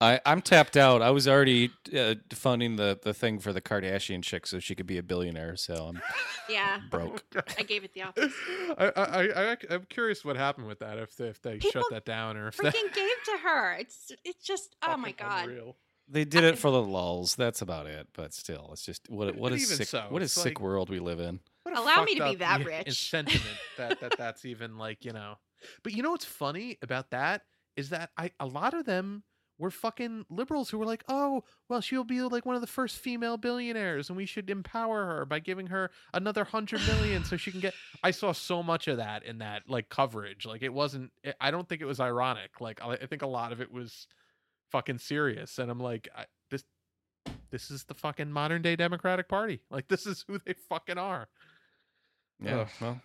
[0.02, 1.02] I, I'm tapped out.
[1.02, 4.86] I was already uh, funding the, the thing for the Kardashian chick so she could
[4.86, 5.56] be a billionaire.
[5.56, 6.00] So I'm
[6.48, 7.22] yeah broke.
[7.58, 8.32] I gave it the opposite
[8.78, 10.96] I, I, I, I, I'm curious what happened with that.
[10.98, 12.74] If they, if they People shut that down or if that.
[12.74, 15.76] freaking gave to her it's it's just oh my god unreal.
[16.08, 17.36] They did it for the lulls.
[17.36, 18.08] That's about it.
[18.14, 20.44] But still, it's just what what is what a sick so, what a it's sick
[20.58, 21.40] like- world we live in.
[21.62, 23.10] What a Allow me to be that rich.
[23.10, 23.44] sentiment
[23.76, 25.34] that, that that's even like you know.
[25.82, 27.42] But you know what's funny about that
[27.76, 29.22] is that I a lot of them
[29.60, 32.96] were fucking liberals who were like, oh well, she'll be like one of the first
[32.96, 37.50] female billionaires, and we should empower her by giving her another hundred million so she
[37.52, 37.74] can get.
[38.02, 40.46] I saw so much of that in that like coverage.
[40.46, 41.12] Like it wasn't.
[41.24, 42.60] I- I don't think it was ironic.
[42.60, 44.08] Like I I think a lot of it was
[44.72, 46.64] fucking serious, and I'm like, I, this
[47.50, 49.60] this is the fucking modern day Democratic Party.
[49.70, 51.28] Like this is who they fucking are.
[52.42, 52.60] Yeah.
[52.60, 52.68] Ugh.
[52.80, 53.00] Well,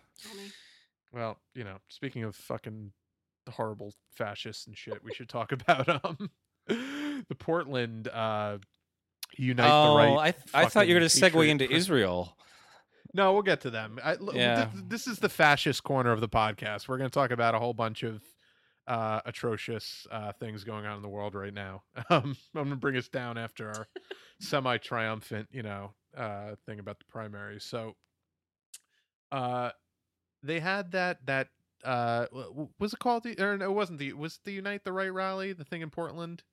[1.12, 2.91] Well, you know, speaking of fucking
[3.49, 6.30] horrible fascists and shit, we should talk about um
[7.30, 8.57] the Portland uh
[9.38, 10.18] unite oh, the right.
[10.18, 12.36] I th- I thought you were going to segue into Israel.
[13.13, 13.97] No, we'll get to them.
[14.03, 14.66] I, Yeah.
[14.66, 16.88] th- this is the fascist corner of the podcast.
[16.89, 18.22] We're going to talk about a whole bunch of
[18.88, 21.84] uh, atrocious uh, things going on in the world right now.
[22.09, 23.88] Um, I'm going to bring us down after our
[24.41, 27.63] semi-triumphant, you know, uh, thing about the primaries.
[27.63, 27.95] So,
[29.32, 29.72] uh,
[30.43, 31.47] they had that that
[31.84, 32.28] uh,
[32.80, 35.53] was it called the or no, it wasn't the was the Unite the Right rally
[35.53, 36.43] the thing in Portland.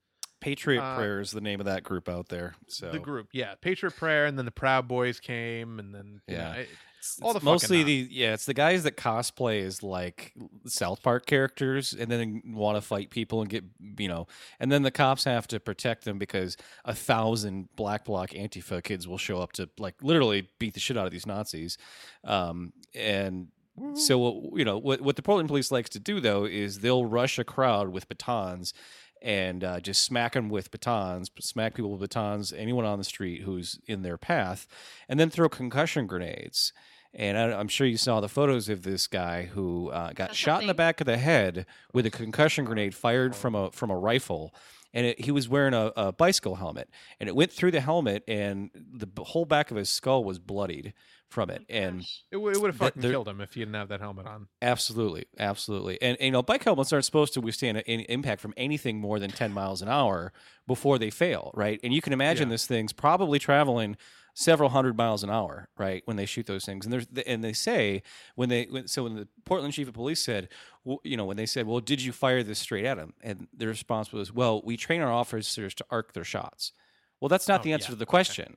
[0.42, 2.54] Patriot Uh, Prayer is the name of that group out there.
[2.68, 6.34] So The group, yeah, Patriot Prayer, and then the Proud Boys came, and then you
[6.36, 6.52] Yeah.
[6.52, 6.68] know, it-
[6.98, 10.32] It's, all it's the mostly the yeah, it's the guys that cosplay as like
[10.66, 13.64] South Park characters and then want to fight people and get
[13.98, 14.28] you know,
[14.60, 19.08] and then the cops have to protect them because a thousand Black Bloc Antifa kids
[19.08, 21.76] will show up to like literally beat the shit out of these Nazis,
[22.22, 23.48] um, and
[23.94, 27.36] so you know what what the Portland police likes to do though is they'll rush
[27.38, 28.74] a crowd with batons
[29.22, 33.42] and uh, just smack them with batons, smack people with batons, anyone on the street
[33.42, 34.66] who's in their path,
[35.08, 36.72] and then throw concussion grenades.
[37.14, 40.36] And I, I'm sure you saw the photos of this guy who uh, got That's
[40.36, 43.90] shot in the back of the head with a concussion grenade fired from a from
[43.90, 44.54] a rifle.
[44.94, 48.24] And it, he was wearing a, a bicycle helmet, and it went through the helmet,
[48.28, 50.92] and the whole back of his skull was bloodied
[51.30, 51.62] from it.
[51.62, 53.88] Oh, and it, w- it would have fucking they're- killed him if he didn't have
[53.88, 54.48] that helmet on.
[54.60, 58.52] Absolutely, absolutely, and, and you know, bike helmets aren't supposed to withstand an impact from
[58.58, 60.30] anything more than ten miles an hour
[60.66, 61.80] before they fail, right?
[61.82, 62.54] And you can imagine Yeah.
[62.54, 63.96] this thing's probably traveling
[64.34, 66.84] several hundred miles an hour, right, when they shoot those things.
[66.86, 68.02] And there's and they say
[68.34, 70.48] when they when, so when the Portland chief of police said,
[70.84, 73.48] well, you know, when they said, "Well, did you fire this straight at him?" and
[73.56, 76.72] the response was, "Well, we train our officers to arc their shots."
[77.20, 77.94] Well, that's not Oh, the answer yeah.
[77.94, 78.56] to the question.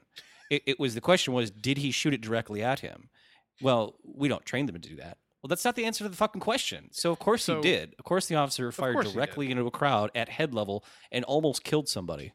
[0.50, 3.10] It, it was the question was, did he shoot it directly at him?
[3.62, 5.18] Well, we don't train them to do that.
[5.42, 6.90] Well, that's not the answer to the fucking question.
[6.92, 7.94] So of course So- he did.
[8.00, 9.16] Of course the officer fired course he did.
[9.18, 12.34] directly into a crowd at head level and almost killed somebody.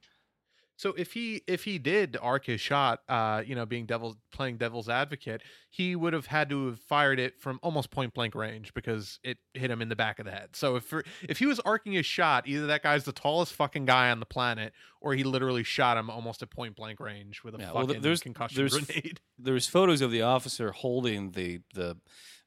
[0.81, 4.57] So if he if he did arc his shot, uh, you know, being devil playing
[4.57, 8.73] devil's advocate, he would have had to have fired it from almost point blank range
[8.73, 10.57] because it hit him in the back of the head.
[10.57, 10.91] So if
[11.29, 14.25] if he was arcing his shot, either that guy's the tallest fucking guy on the
[14.27, 14.73] planet,
[15.03, 18.01] or he literally shot him almost at point blank range with a Yeah, fucking th-
[18.03, 19.21] there's- concussion there's- grenade.
[19.39, 21.99] There's photos of the officer holding the the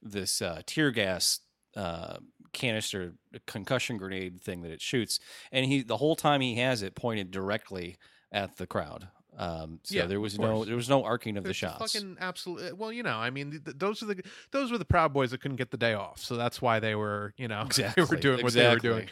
[0.02, 1.40] this uh, tear gas
[1.78, 2.18] uh,
[2.52, 3.14] canister
[3.46, 5.20] concussion grenade thing that it shoots,
[5.52, 7.98] and he the whole time he has it pointed directly
[8.34, 9.08] at the crowd.
[9.38, 11.94] Um, so Yeah, there was no there was no arcing of the There's shots.
[11.94, 12.78] Fucking absolute.
[12.78, 15.32] Well, you know, I mean, th- th- those are the those were the Proud Boys
[15.32, 18.04] that couldn't get the day off, so that's why they were, you know, Exactly.
[18.06, 19.10] they were doing what they were doing.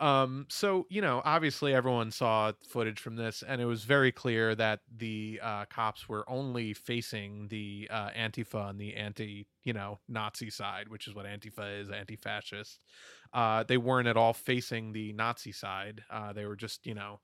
[0.00, 4.54] Um, so you know, obviously everyone saw footage from this, and it was very clear
[4.54, 10.00] that the uh, cops were only facing the uh, Antifa and the anti, you know,
[10.08, 12.82] Nazi side, which is what Antifa is, anti-fascist.
[13.32, 16.02] Uh, they weren't at all facing the Nazi side.
[16.10, 17.20] Uh, they were just, you know,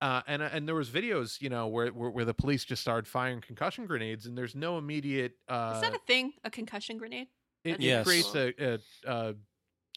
[0.00, 3.06] uh, and and there was videos, you know, where, where where the police just started
[3.08, 5.32] firing concussion grenades, and there's no immediate.
[5.48, 6.32] Uh, Is that a thing?
[6.44, 7.28] A concussion grenade?
[7.64, 8.78] it, That's it creates a, a,
[9.10, 9.34] a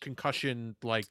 [0.02, 1.06] concussion like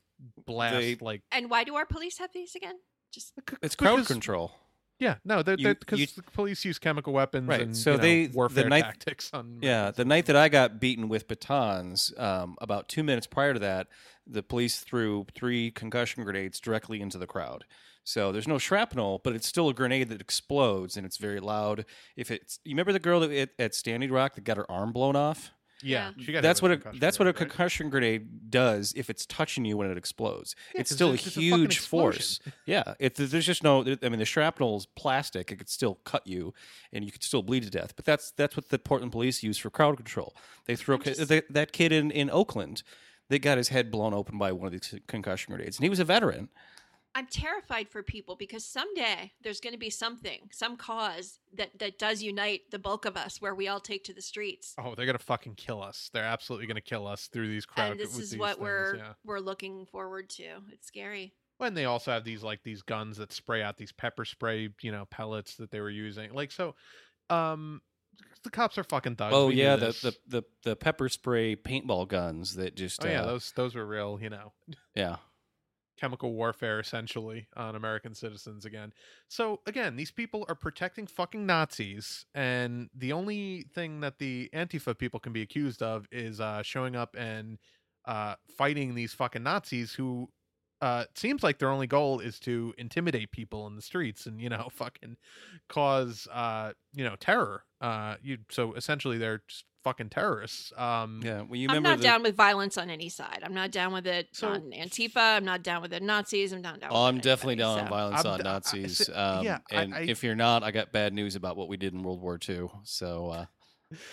[0.47, 2.77] blast, They- like And why do our police have these again?
[3.13, 3.33] Just
[3.63, 4.53] It's crowd because- control.
[5.01, 8.37] Yeah, no, because the police use chemical weapons Right, and so you know, they- the
[8.37, 9.59] warfare night- tactics on.
[9.63, 13.61] Yeah, the night that I got beaten with batons, um, about two minutes prior to
[13.61, 13.87] that,
[14.27, 17.65] the police threw three concussion grenades directly into the crowd.
[18.09, 21.85] So there's no shrapnel, but it's still a grenade that explodes and it's very loud.
[22.17, 24.93] If it's, you remember the girl that at, at Standing Rock that got her arm
[24.93, 25.51] blown off?
[25.83, 26.25] yeah, Yeah.
[26.25, 27.51] she got That's what a concussion that's what a grenade, right?
[27.51, 30.57] concussion grenade does if it's touching you when it explodes.
[30.75, 32.41] Yeah, it's 'cause still a it's just fucking huge force.
[32.65, 33.83] Yeah, it, there's just no.
[34.03, 36.53] I mean, the shrapnel's plastic; it could still cut you,
[36.95, 37.95] and you could still bleed to death.
[37.95, 40.35] But that's that's what the Portland police use for crowd control.
[40.65, 42.83] They throw I'm ki- just- that, that kid in in Oakland.
[43.29, 46.01] that got his head blown open by one of these concussion grenades, and he was
[46.01, 46.49] a veteran.
[47.15, 51.99] I'm terrified for people because someday there's going to be something, some cause that that
[51.99, 54.75] does unite the bulk of us, where we all take to the streets.
[54.79, 56.11] Oh, they're gonna fucking kill us.
[56.13, 57.93] They're absolutely gonna kill us through these crowds.
[57.93, 59.13] and this is what things, we're Yeah.
[59.25, 60.45] we're looking forward to.
[60.71, 61.35] It's scary.
[61.57, 64.93] When they also have these like these guns that spray out these pepper spray, you
[64.93, 66.33] know, pellets that they were using.
[66.33, 66.77] Like so,
[67.31, 67.83] um,
[68.45, 69.35] the cops are fucking thugs.
[69.35, 73.23] oh We yeah, the, the the the pepper spray paintball guns that just oh yeah,
[73.23, 74.19] uh, those those were real.
[74.21, 74.53] You know,
[74.95, 75.17] yeah
[75.99, 78.93] chemical warfare essentially on American citizens again.
[79.29, 84.97] So again, these people are protecting fucking Nazis, and the only thing that the Antifa
[84.97, 87.59] people can be accused of is uh, showing up and
[88.05, 90.29] uh, fighting these fucking Nazis who
[90.81, 94.41] uh, it seems like their only goal is to intimidate people in the streets and
[94.41, 95.17] you know fucking
[95.69, 97.65] cause uh, you know terror.
[97.81, 100.73] Uh, you so essentially they're just fucking terrorists.
[100.77, 103.41] Um, Yeah, well, you I'm not the, down with violence on any side.
[103.45, 105.37] I'm not down with it So- on Antifa.
[105.37, 106.53] I'm not down with the Nazis.
[106.53, 106.91] I'm not down.
[106.93, 109.07] Oh, with I'm definitely anybody, down on violence I'm on d- I- I- Nazis.
[109.07, 111.69] so- um, yeah, I- and I- if you're not, I got bad news about what
[111.69, 112.69] we did in World War II.
[112.85, 113.47] So, uh,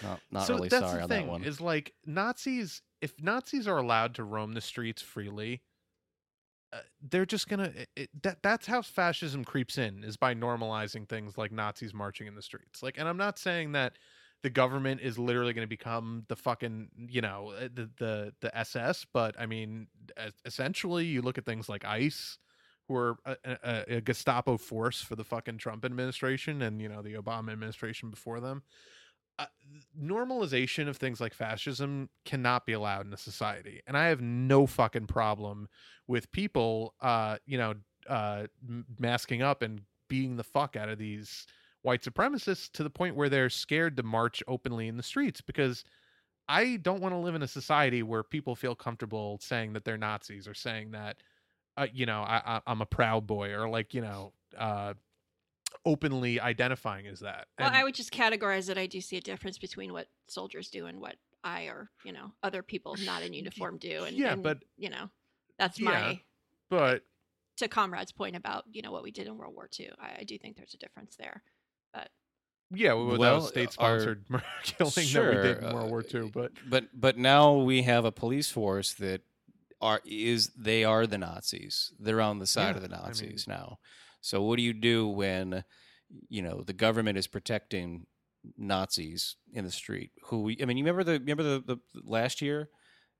[0.03, 1.43] not, not so really that's sorry the on thing that one.
[1.43, 2.82] is like Nazis.
[3.01, 5.61] If Nazis are allowed to roam the streets freely,
[6.74, 7.72] uh, they're just gonna.
[7.76, 12.28] It, it- that that's how fascism creeps in is by normalizing things like Nazis marching
[12.28, 12.82] in the streets.
[12.82, 13.97] Like, and I'm not saying that
[14.46, 18.56] the government is literally going to become the fucking you know uh, the the the
[18.56, 19.88] SS, but I mean,
[20.46, 22.38] essentially, you look at things like ICE.
[22.88, 27.02] Who are a, a, a Gestapo force for the fucking Trump administration and you know
[27.02, 28.62] the Obama administration before them
[29.38, 29.46] uh,
[30.00, 34.66] normalization of things like fascism cannot be allowed in a society and i have no
[34.66, 35.68] fucking problem
[36.08, 37.74] with people uh you know
[38.08, 38.46] uh
[39.00, 41.46] masking up and beating the fuck out of these
[41.86, 45.84] white supremacists to the point where they're scared to march openly in the streets because
[46.50, 49.98] i don't want to live in a society where people feel comfortable saying that they're
[49.98, 51.18] nazis or saying that
[51.78, 54.94] uh, you know I, I i'm a proud boy or like you know uh
[55.86, 58.78] openly identifying as that Well, And- I would just categorize it.
[58.78, 62.32] I do see a difference between what soldiers do and what I or you know
[62.42, 64.04] other people not in uniform do.
[64.06, 65.10] And yeah, and, but- you know
[65.60, 65.90] that's Yeah.
[65.90, 66.22] my
[66.70, 67.04] but
[67.58, 69.92] to Comrade's point about you know what we did in World War II.
[70.00, 71.44] I, I do think there's a difference there.
[71.96, 72.10] But
[72.72, 74.26] Yeah, well, that Well, state sponsored
[74.64, 76.32] killing that we did in World War uh, II.
[76.34, 79.22] But but but now we have a police force that
[79.82, 81.93] are is they are the Nazis.
[82.00, 83.80] They're on the side Yeah, of the I mean- Nazis now.
[84.22, 85.64] So what do you do when
[86.30, 88.08] you know the government is protecting
[88.58, 90.12] Nazis in the street?
[90.26, 92.70] Who I mean, you remember the remember the, the last year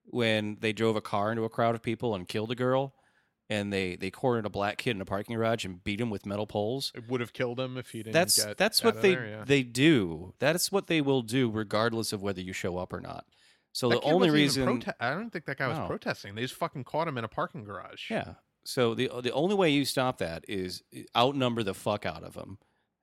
[0.06, 2.96] when they drove a car into a crowd of people and killed a girl,
[3.50, 6.26] and they they cornered a black kid in a parking garage and beat him with
[6.26, 6.92] metal poles.
[6.96, 8.14] it would have killed him if he didn't.
[8.14, 9.44] That's get that's out what of they there, yeah.
[9.46, 10.34] they do.
[10.40, 13.26] That's what they will do, regardless of whether you show up or not.
[13.72, 15.86] So That the only reason, prote- I don't think that guy was No.
[15.88, 16.34] protesting.
[16.36, 18.10] They just fucking caught him in a parking garage.
[18.10, 18.36] yeah.
[18.64, 20.82] So the the only way you stop that is
[21.16, 22.58] outnumber the fuck out of them,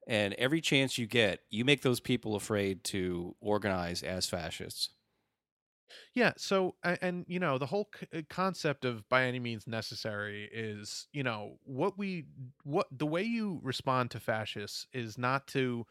[0.08, 4.88] and every chance you get, you make those people afraid to organize as fascists.
[6.14, 6.32] Yeah.
[6.36, 11.22] So, and you know, the whole uh, concept of by any means necessary is, you
[11.22, 12.26] know, what we,
[12.64, 15.86] what the way you respond to fascists is not to,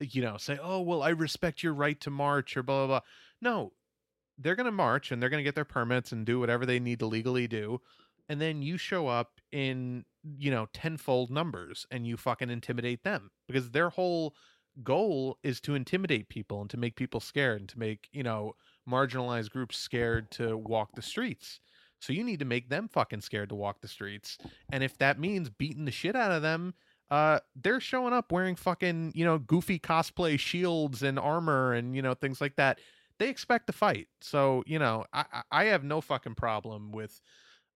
[0.00, 3.08] you know, say, oh, well, I respect your right to march or blah, blah, blah.
[3.40, 3.72] No,
[4.38, 6.80] they're going to march and they're going to get their permits and do whatever they
[6.80, 7.80] need to legally do.
[8.28, 10.04] And then you show up in,
[10.38, 14.34] you know, tenfold numbers and you fucking intimidate them because their whole
[14.82, 18.54] goal is to intimidate people and to make people scared and to make, you know,
[18.88, 21.60] marginalized groups scared to walk the streets.
[22.00, 24.36] So you need to make them fucking scared to walk the streets.
[24.72, 26.74] And if that means beating the shit out of them,
[27.10, 32.02] uh, they're showing up wearing fucking, you know, goofy cosplay shields and armor and, you
[32.02, 32.80] know, things like that.
[33.18, 34.08] They expect to fight.
[34.20, 37.20] So, you know, I, I have no fucking problem with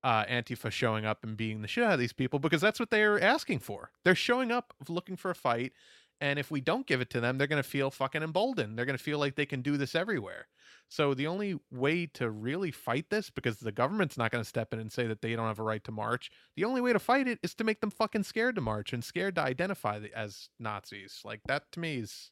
[0.02, 2.90] uh, Antifa showing up and beating the shit out of these people because that's what
[2.90, 3.90] they're asking for.
[4.04, 5.72] They're showing up looking for a fight.
[6.20, 8.78] And if we don't give it to them, they're going to feel fucking emboldened.
[8.78, 10.46] They're going to feel like they can do this everywhere.
[10.88, 14.72] So the only way to really fight this, because the government's not going to step
[14.72, 16.98] in and say that they don't have a right to march, the only way to
[16.98, 20.48] fight it is to make them fucking scared to march and scared to identify as
[20.58, 21.20] Nazis.
[21.24, 22.30] Like that to me is,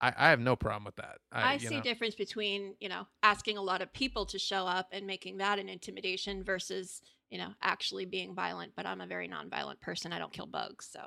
[0.00, 1.18] I, I have no problem with that.
[1.32, 1.82] I, you see know.
[1.82, 5.58] difference between you know asking a lot of people to show up and making that
[5.58, 8.74] an intimidation versus you know actually being violent.
[8.76, 10.12] But I'm a very nonviolent person.
[10.12, 11.00] I don't kill bugs, so.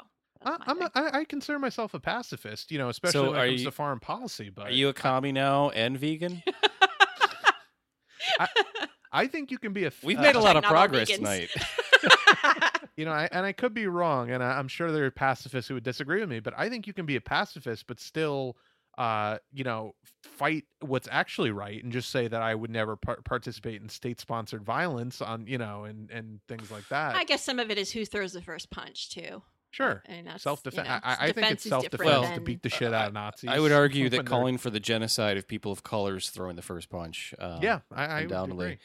[0.44, 3.50] I, I'm a, I, I consider myself a pacifist, you know, especially when are it
[3.50, 4.50] comes you- to foreign policy.
[4.50, 6.42] But Are you a commie now and vegan?
[9.14, 9.92] I think you can be a.
[10.04, 11.16] We've uh, made a lot of Not all progress vegans.
[11.18, 11.50] tonight.
[12.96, 15.68] you know, I, and I could be wrong, and I, I'm sure there are pacifists
[15.68, 18.56] who would disagree with me, but I think you can be a pacifist, but still,
[18.98, 23.20] uh, you know, fight what's actually right, and just say that I would never par-
[23.24, 27.16] participate in state-sponsored violence on, you know, and and things like that.
[27.16, 29.44] I guess some of it is who throws the first punch too.
[29.72, 30.88] Sure, and that's, self-defense.
[30.88, 33.50] You know, I, I think it's self-defense different to beat the shit out of Nazis.
[33.50, 36.90] I would argue that calling for the genocide of people of colors throwing the first
[36.90, 37.34] punch.
[37.40, 38.78] Uh, yeah, I, I would agree.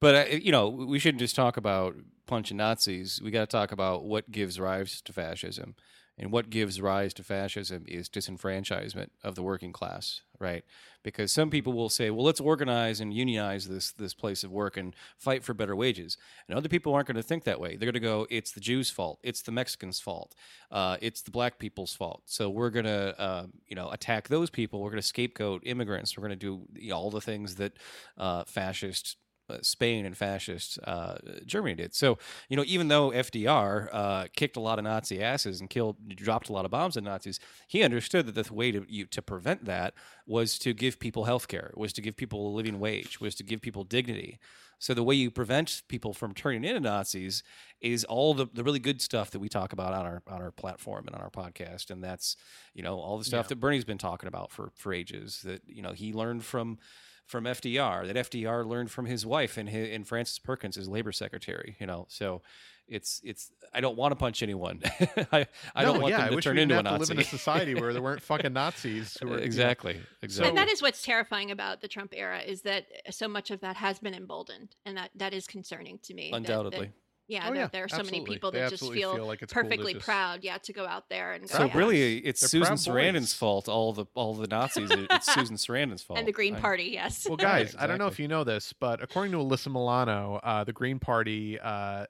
[0.00, 3.20] But uh, you know, we shouldn't just talk about punching Nazis.
[3.22, 5.76] We got to talk about what gives rise to fascism,
[6.16, 10.64] and what gives rise to fascism is disenfranchisement of the working class, right?
[11.02, 14.76] Because some people will say, "Well, let's organize and unionize this this place of work
[14.76, 16.16] and fight for better wages,"
[16.48, 17.76] and other people aren't going to think that way.
[17.76, 19.18] They're going to go, "It's the Jews' fault.
[19.22, 20.34] It's the Mexicans' fault.
[20.70, 24.50] Uh, it's the black people's fault." So we're going to, uh, you know, attack those
[24.50, 24.80] people.
[24.80, 26.16] We're going to scapegoat immigrants.
[26.16, 27.72] We're going to do you know, all the things that
[28.16, 29.16] uh, fascist
[29.62, 31.94] Spain and fascist uh, Germany did.
[31.94, 32.18] So,
[32.48, 36.48] you know, even though FDR uh, kicked a lot of Nazi asses and killed, dropped
[36.48, 37.38] a lot of bombs on Nazis,
[37.68, 39.94] he understood that the way to you, to prevent that
[40.26, 43.42] was to give people health care, was to give people a living wage, was to
[43.42, 44.38] give people dignity.
[44.80, 47.42] So the way you prevent people from turning into Nazis
[47.80, 50.50] is all the, the really good stuff that we talk about on our on our
[50.50, 52.36] platform and on our podcast, and that's
[52.74, 53.50] you know all the stuff Yeah.
[53.50, 55.40] that Bernie's been talking about for for ages.
[55.44, 56.78] That you know he learned from
[57.26, 61.12] from FDR, that FDR learned from his wife and his, and Frances Perkins, his labor
[61.12, 61.76] secretary.
[61.80, 62.42] You know, so
[62.86, 64.82] it's it's I don't want to punch anyone.
[65.32, 66.94] I I don't want yeah, them I to wish turn we into a didn't have
[66.96, 67.12] to Nazi.
[67.14, 70.48] live in a society where there weren't fucking Nazis who were you know, exactly, exactly.
[70.50, 73.76] and that is what's terrifying about the Trump era is that so much of that
[73.76, 76.30] has been emboldened, and that that is concerning to me.
[76.30, 76.92] that- that- Undoubtedly.
[77.26, 79.52] Yeah, Oh, that yeah, there are so many people that just feel, feel like it's
[79.52, 81.56] cool to perfectly just- proud, yeah, to go out there and go.
[81.58, 83.34] So "Yes." really, it's They're Susan proud Sarandon's boys.
[83.34, 83.68] fault.
[83.68, 84.90] All the all the Nazis.
[84.90, 86.18] it's Susan Sarandon's fault.
[86.18, 87.26] and the Green I- Party, yes.
[87.28, 90.40] Well, Right, guys, I don't know if you know this, but according to Alyssa Milano,
[90.42, 92.06] uh, the Green Party uh,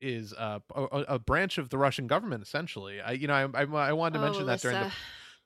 [0.00, 3.00] is uh, a, a a branch of the Russian government, essentially.
[3.00, 4.92] I, you know, I, I, I wanted to Oh, mention that during the, Alyssa.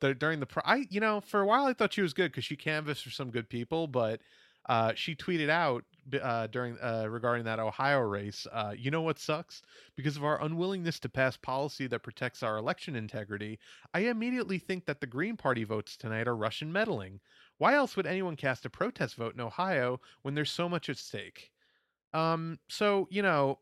[0.00, 0.46] the during the.
[0.46, 3.04] Pr- I, you know, for a while I thought she was good because she canvassed
[3.04, 4.20] for some good people, but
[4.68, 5.84] uh, she tweeted out
[6.20, 8.46] uh, during uh, regarding that Ohio race.
[8.50, 9.62] Uh, you know what sucks?
[9.96, 13.58] Because of our unwillingness to pass policy that protects our election integrity,
[13.94, 17.20] I immediately think that the Green Party votes tonight are Russian meddling.
[17.58, 20.96] Why else would anyone cast a protest vote in Ohio when there's so much at
[20.96, 21.50] stake?
[22.12, 23.58] Um, so you know,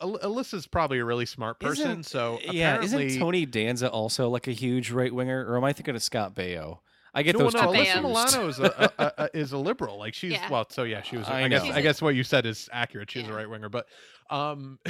[0.00, 1.90] Al- Alyssa's probably a really smart person.
[1.90, 5.72] Isn't- so yeah, isn't Tony Danza also like a huge right winger, or am I
[5.72, 6.80] thinking of Scott Baio?
[7.14, 9.98] I get no, those no, two Alyssa Milano is a, a, a, is a liberal.
[9.98, 10.48] Like she's Yeah.
[10.50, 11.28] well, so yeah, she was.
[11.28, 11.72] I, I guess know.
[11.72, 13.10] I guess what you said is accurate.
[13.10, 13.86] She's a right winger, but
[14.30, 14.78] um,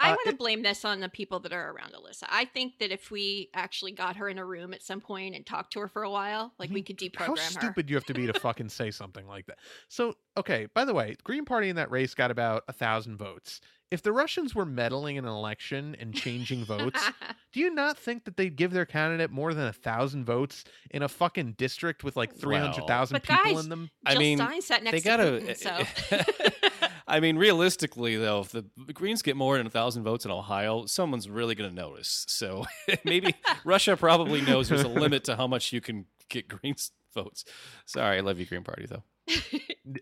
[0.00, 2.24] I uh, want to blame this on the people that are around Alyssa.
[2.28, 5.44] I think that if we actually got her in a room at some point and
[5.44, 7.42] talked to her for a while, like we could deprogram how her.
[7.42, 9.58] How stupid you have to be to fucking say something like that?
[9.88, 13.60] So okay, by the way, Green Party in that race got about a thousand votes.
[13.90, 17.02] If the Russians were meddling in an election and changing votes,
[17.52, 21.02] do you not think that they'd give their candidate more than a thousand votes in
[21.02, 23.90] a fucking district with like three hundred thousand But people guys, in them?
[24.04, 25.24] I mean, Stein sat next they gotta.
[25.24, 25.70] Putin, so
[26.16, 30.26] eh, eh, I mean, realistically, though, if the Greens get more than a thousand votes
[30.26, 32.26] in Ohio, someone's really going to notice.
[32.28, 32.66] So
[33.04, 33.34] maybe
[33.64, 37.46] Russia probably knows there's a limit to how much you can get Greens votes.
[37.86, 39.02] Sorry, I love you, Green Party, though.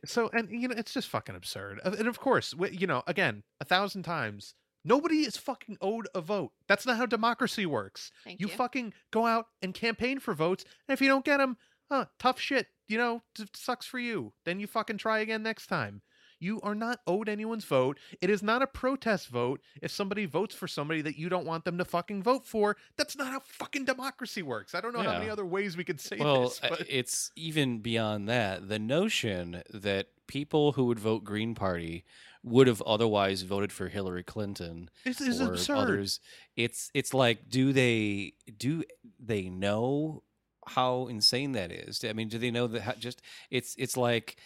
[0.05, 3.65] So and you know it's just fucking absurd and of course you know again a
[3.65, 4.55] thousand times
[4.85, 6.53] nobody is fucking owed a vote.
[6.69, 8.13] That's not how democracy works.
[8.25, 8.53] Thank you you.
[8.53, 11.57] fucking go out and campaign for votes and if you don't get them
[11.91, 14.33] huh, tough shit you know t- sucks for you.
[14.45, 16.03] Then you fucking try again next time
[16.39, 17.99] you are not owed anyone's vote.
[18.21, 21.65] It is not a protest vote if somebody votes for somebody that you don't want
[21.65, 22.77] them to fucking vote for.
[22.97, 24.75] That's not how fucking democracy works.
[24.75, 26.61] I don't know how many other ways we could say Well, this.
[26.61, 26.87] But...
[26.89, 28.69] it's even beyond that.
[28.69, 32.05] The notion that people who would vote Green Party
[32.43, 35.77] would have otherwise voted for Hillary Clinton This is absurd.
[35.79, 36.21] others.
[36.57, 38.85] It's it's like, do they do
[39.19, 40.23] they know
[40.69, 42.05] how insane that is?
[42.05, 42.83] I mean, do they know that?
[42.83, 44.37] How, just it's it's like.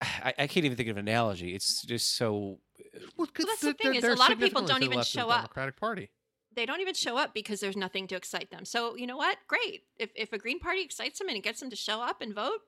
[0.00, 1.54] I, I can't even think of an analogy.
[1.54, 2.60] It's just so
[3.16, 5.12] Well, 'cause that's the they're- thing is a lot of people don't even left of
[5.14, 5.40] the show up.
[5.42, 6.10] Democratic Party.
[6.54, 8.64] they don't even show up because there's nothing to excite them.
[8.64, 9.38] So you know what?
[9.46, 9.84] Great.
[9.96, 12.34] If if a Green Party excites them and it gets them to show up and
[12.34, 12.60] vote,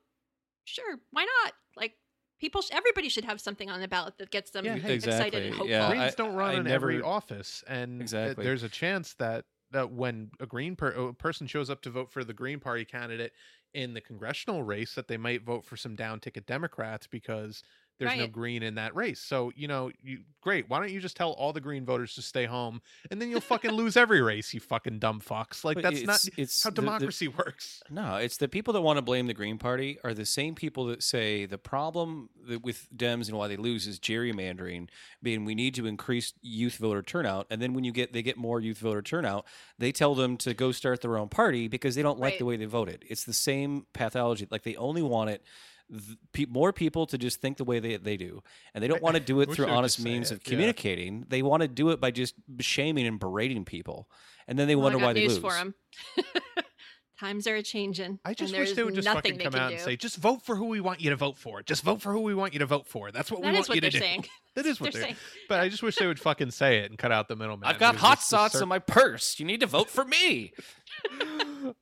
[0.64, 1.54] sure, why not?
[1.76, 1.94] Like
[2.40, 5.42] people, sh- everybody should have something on the ballot that gets them Yeah, hey, excited
[5.44, 5.68] and hopeful.
[5.68, 5.88] yeah.
[5.88, 8.44] Greens I- don't run I in every office, and th- Exactly.
[8.44, 12.10] there's a chance that that when a Green per- a person shows up to vote
[12.10, 13.32] for the Green Party candidate
[13.74, 17.62] in the congressional race, that they might vote for some down ticket Democrats because
[18.00, 19.20] there's no green in that race.
[19.20, 20.68] So you know, you great.
[20.68, 22.80] Why don't you just tell all the Green voters to stay home,
[23.10, 25.64] and then you'll fucking lose every race, you fucking dumb fucks.
[25.64, 27.82] Like But that's not it's- it's how the- the- democracy works.
[27.90, 30.86] No, it's the people that want to blame the Green Party are the same people
[30.86, 34.88] that say the problem that with Dems and why they lose is gerrymandering,
[35.22, 38.36] being we need to increase youth voter turnout, and then when you get they get
[38.38, 39.44] more youth voter turnout,
[39.78, 42.56] they tell them to go start their own party because they don't like the way
[42.56, 43.04] they voted.
[43.08, 44.46] It's the same pathology.
[44.50, 45.42] Like they only want it.
[45.90, 48.42] Th- pe- More people to just think the way they, they do,
[48.74, 50.50] and they don't want to do it through honest means it, of yeah.
[50.50, 51.24] communicating.
[51.28, 54.08] They want to do it by just shaming and berating people,
[54.48, 55.52] and then they Well, I wonder got why they news lose.
[55.52, 55.74] for 'em.
[57.18, 58.18] Times are a changing.
[58.24, 59.74] I just wish they would just fucking come out do.
[59.74, 61.62] and say, just vote for who we want you to vote for.
[61.62, 63.12] Just vote for who we want you to vote for.
[63.12, 63.98] That's what That we is want you what to they're do.
[63.98, 64.24] saying.
[64.56, 65.16] That is what They're they're saying.
[65.48, 67.68] But I just wish they would fucking say it and cut out the middleman.
[67.68, 69.38] I've got hot sauce cer- on my purse.
[69.38, 70.52] You need to vote for me.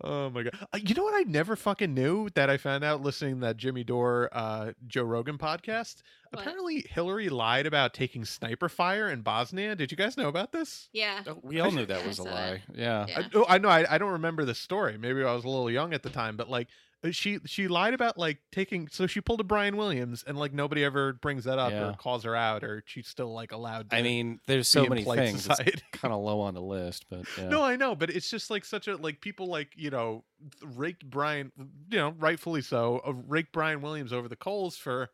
[0.03, 0.59] Oh my god!
[0.73, 3.57] Uh, you know what I never fucking knew that I found out listening to that
[3.57, 6.03] Jimmy Dore, uh, Joe Rogan podcast.
[6.31, 6.41] What?
[6.43, 9.75] Apparently, Hillary lied about taking sniper fire in Bosnia.
[9.75, 10.89] Did you guys know about this?
[10.93, 11.23] Yeah.
[11.43, 12.63] We all knew that was a lie.
[12.69, 12.77] that.
[12.79, 13.07] Yeah.
[13.09, 13.19] Yeah.
[13.21, 13.69] I, oh, I know.
[13.69, 14.99] I, I don't remember the story.
[14.99, 16.69] Maybe I was a little young at the time, but like
[17.13, 20.83] She she lied about like taking so she pulled a Brian Williams and like nobody
[20.83, 21.91] ever brings that up Yeah.
[21.91, 23.91] or calls her out or she's still like allowed.
[23.91, 25.47] To I mean, there's so many things.
[25.93, 27.49] Kind of low on the list, but yeah.
[27.49, 30.25] No, I know, but it's just like such a like people like you know
[30.65, 31.53] raked Brian,
[31.91, 35.11] you know, rightfully so, uh, raked Brian Williams over the coals for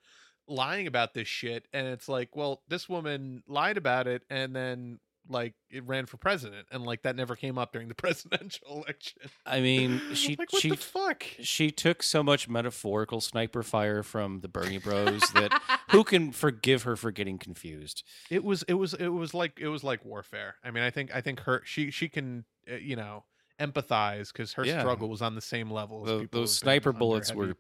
[0.47, 5.01] lying about this shit, and it's like, well, this woman lied about it, and then
[5.29, 9.23] like it ran for president, and like that never came up during the presidential election.
[9.47, 11.25] I mean, she like what she the fuck?
[11.41, 15.53] she took so much metaphorical sniper fire from the Bernie Bros that
[15.91, 18.05] who can forgive her for getting confused?
[18.31, 20.57] It was it was it was like it was like warfare.
[20.65, 23.25] I mean, I think I think her she she can uh, you know
[23.61, 24.81] empathize because her Yeah.
[24.81, 26.05] struggle was on the same level.
[26.05, 27.55] People those sniper bullets were,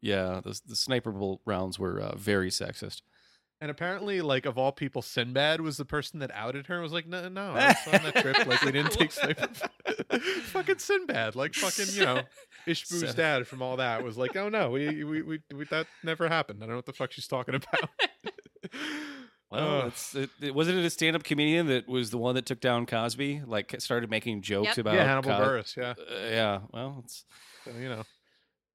[0.00, 3.02] yeah, those the sniper bull rounds were uh, very sexist.
[3.60, 6.74] And apparently, like of all people, Sinbad was the person that outed her.
[6.74, 8.46] And Was like, no, no, I was on that trip.
[8.46, 9.48] Like, we didn't take sniper.
[10.44, 12.22] fucking Sinbad, like fucking, you know,
[12.66, 15.86] Ishbu's So- dad from all that was like, oh no, we, we, we, we that
[16.04, 16.58] never happened.
[16.62, 17.90] I don't know what the fuck she's talking about.
[19.48, 19.86] Well, Ugh.
[19.86, 22.84] it's it, it, wasn't it a stand-up comedian that was the one that took down
[22.84, 23.42] Cosby?
[23.46, 24.78] Like started making jokes Yep.
[24.78, 25.76] about yeah, Hannibal Co- Buress.
[25.76, 27.24] Yeah, Uh, yeah, well, it's
[27.64, 28.02] so, you know,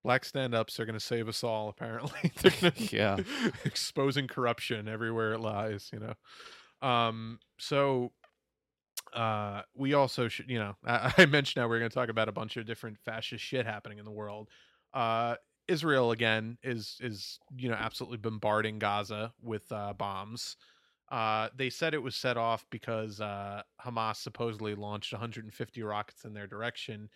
[0.04, 1.70] black stand-ups are gonna save us all.
[1.70, 3.18] Apparently, They're gonna- Yeah.
[3.66, 5.90] exposing corruption everywhere it lies.
[5.94, 8.12] You know, um, so
[9.14, 12.10] uh we also should you know i, I mentioned how we are going to talk
[12.10, 14.50] about a bunch of different fascist shit happening in the world
[14.94, 15.36] uh
[15.68, 20.56] israel again is is you know absolutely bombarding gaza with uh bombs
[21.12, 26.34] uh they said it was set off because uh hamas supposedly launched 150 rockets in
[26.34, 27.10] their direction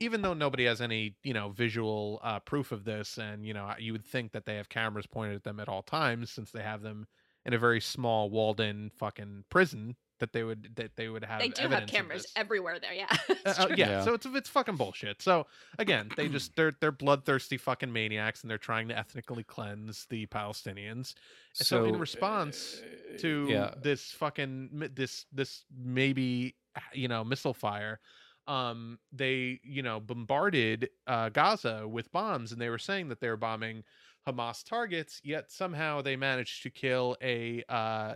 [0.00, 3.72] even though nobody has any you know visual uh proof of this and you know
[3.78, 6.62] you would think that they have cameras pointed at them at all times since they
[6.62, 7.06] have them
[7.46, 11.40] in a very small walled in fucking prison that they would that they would have
[11.40, 12.92] They do have evidence of cameras everywhere there.
[12.92, 13.08] Yeah.
[13.46, 14.00] Uh, uh, yeah, Yeah.
[14.02, 15.22] so it's it's fucking bullshit.
[15.22, 15.46] So
[15.78, 20.26] again, they just they're they're bloodthirsty fucking maniacs, and they're trying to ethnically cleanse the
[20.26, 21.14] Palestinians.
[21.58, 26.56] And so in response uh, To yeah, this fucking this this maybe
[26.92, 28.00] you know missile fire,
[28.46, 33.28] um, they you know bombarded uh, Gaza with bombs, and they were saying that they
[33.28, 33.84] were bombing
[34.26, 35.20] Hamas targets.
[35.24, 38.14] Yet somehow they managed to kill a uh,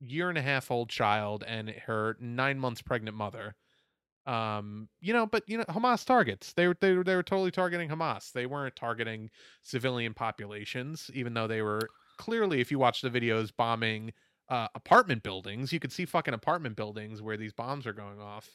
[0.00, 3.54] year and a half old child and her nine months pregnant mother.
[4.26, 7.50] Um you know but you know hamas targets they were they were, they were totally
[7.52, 8.32] targeting hamas.
[8.32, 9.30] They weren't targeting
[9.62, 14.12] civilian populations even though they were clearly if you watch the videos bombing
[14.48, 15.72] uh apartment buildings.
[15.72, 18.48] You could see fucking apartment buildings where these bombs are going off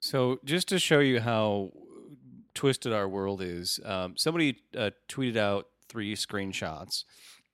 [0.00, 1.72] So just to show you how
[2.54, 7.04] twisted our world is, um, somebody uh, tweeted out three screenshots.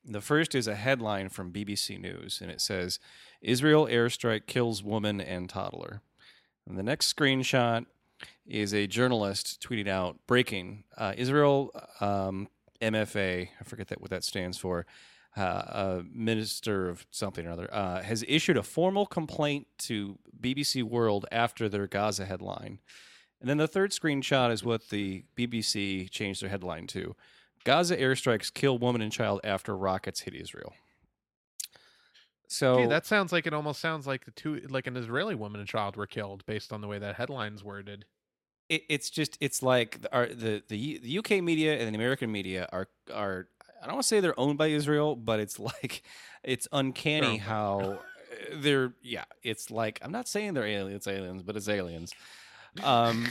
[0.05, 2.99] The first is a headline from BBC News, and it says,
[3.41, 6.03] "Israel airstrike kills woman and toddler."
[6.67, 7.87] And the next screenshot
[8.47, 11.71] is a journalist tweeting out, "Breaking: uh, Israel
[12.01, 12.49] um,
[12.83, 14.85] MFA, I forget that what that stands for."
[15.37, 20.85] Uh, a minister of something or other uh, has issued a formal complaint to BBC
[20.85, 22.79] World after their Gaza headline.
[23.41, 27.17] And then the third screenshot is what the BBC changed their headline to
[27.65, 30.73] Gaza airstrikes kill woman and child after rockets hit Israel.
[32.47, 35.69] So that sounds like it almost sounds like the two like an israeli woman and
[35.69, 38.05] child were killed based on the way that headline's worded
[38.69, 42.31] it, it's just it's like the, our, the the the UK media and the American
[42.33, 43.49] media are are
[43.85, 46.03] I don't want to say they're owned by Israel, but it's like
[46.43, 47.97] it's uncanny how uh,
[48.57, 49.25] they're yeah.
[49.43, 52.15] It's like I'm not saying they're aliens, aliens, but it's aliens.
[52.83, 53.29] Um,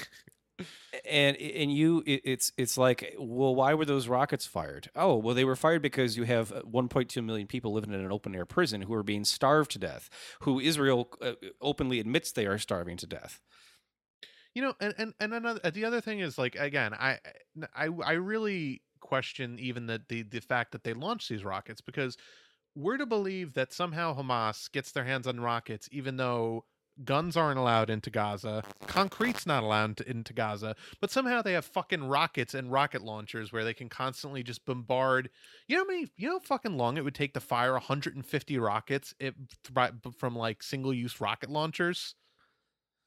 [1.09, 5.33] and and you it, it's it's like well why were those rockets fired oh well
[5.33, 8.45] they were fired because you have uh, 1.2 million people living in an open air
[8.45, 10.09] prison who are being starved to death
[10.41, 13.41] who israel uh, openly admits they are starving to death
[14.53, 17.17] you know and and, and another the other thing is like again i
[17.75, 18.81] i i really
[19.13, 22.17] question even the, the the fact that they launched these rockets because
[22.75, 26.65] we're to believe that somehow hamas gets their hands on rockets even though
[27.05, 31.63] guns aren't allowed into gaza concrete's not allowed to, into gaza but somehow they have
[31.63, 35.29] fucking rockets and rocket launchers where they can constantly just bombard.
[35.67, 39.13] You know how many you know fucking long it would take to fire 150 rockets
[39.19, 39.35] if,
[40.17, 42.15] from like single use rocket launchers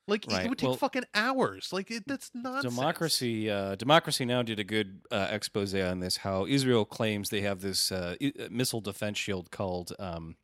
[0.08, 1.72] like it- Right, it would take well- fucking hours.
[1.72, 2.74] Like it, that's nonsense.
[2.74, 6.18] Democracy, uh, Democracy Now did a good uh, expose on this.
[6.18, 10.36] How Israel claims they have this uh, i- missile defense shield called um,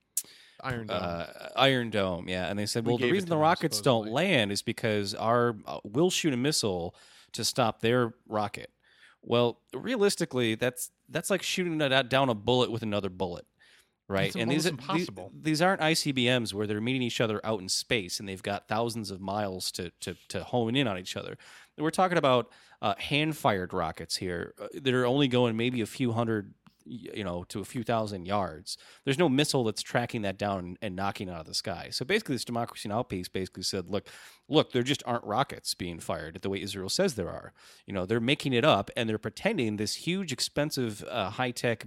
[0.62, 0.98] Iron Dome.
[1.02, 2.28] uh, Iron Dome.
[2.28, 5.56] Yeah, and they said, We well, the reason the rockets don't land is because our
[5.66, 6.94] uh, we'll shoot a missile
[7.32, 8.70] to stop their rocket.
[9.24, 13.46] Well, realistically, that's that's like shooting a- down a bullet with another bullet,
[14.12, 14.26] right?
[14.26, 15.32] It's and these, are- these impossible.
[15.34, 19.10] these aren't ICBMs where they're meeting each other out in space and they've got thousands
[19.10, 21.36] of miles to to to hone in on each other.
[21.78, 22.50] We're talking about
[22.82, 26.52] uh, hand fired rockets here uh, that are only going maybe a few hundred,
[26.84, 28.76] you know, to a few thousand yards.
[29.04, 31.88] There's no missile that's tracking that down and, knocking it out of the sky.
[31.92, 34.08] So basically, this democracy now piece basically said, look,
[34.52, 37.52] look, there just aren't rockets being fired at the way Israel says there are.
[37.86, 41.86] You know, they're making it up and they're pretending this huge, expensive, uh, high tech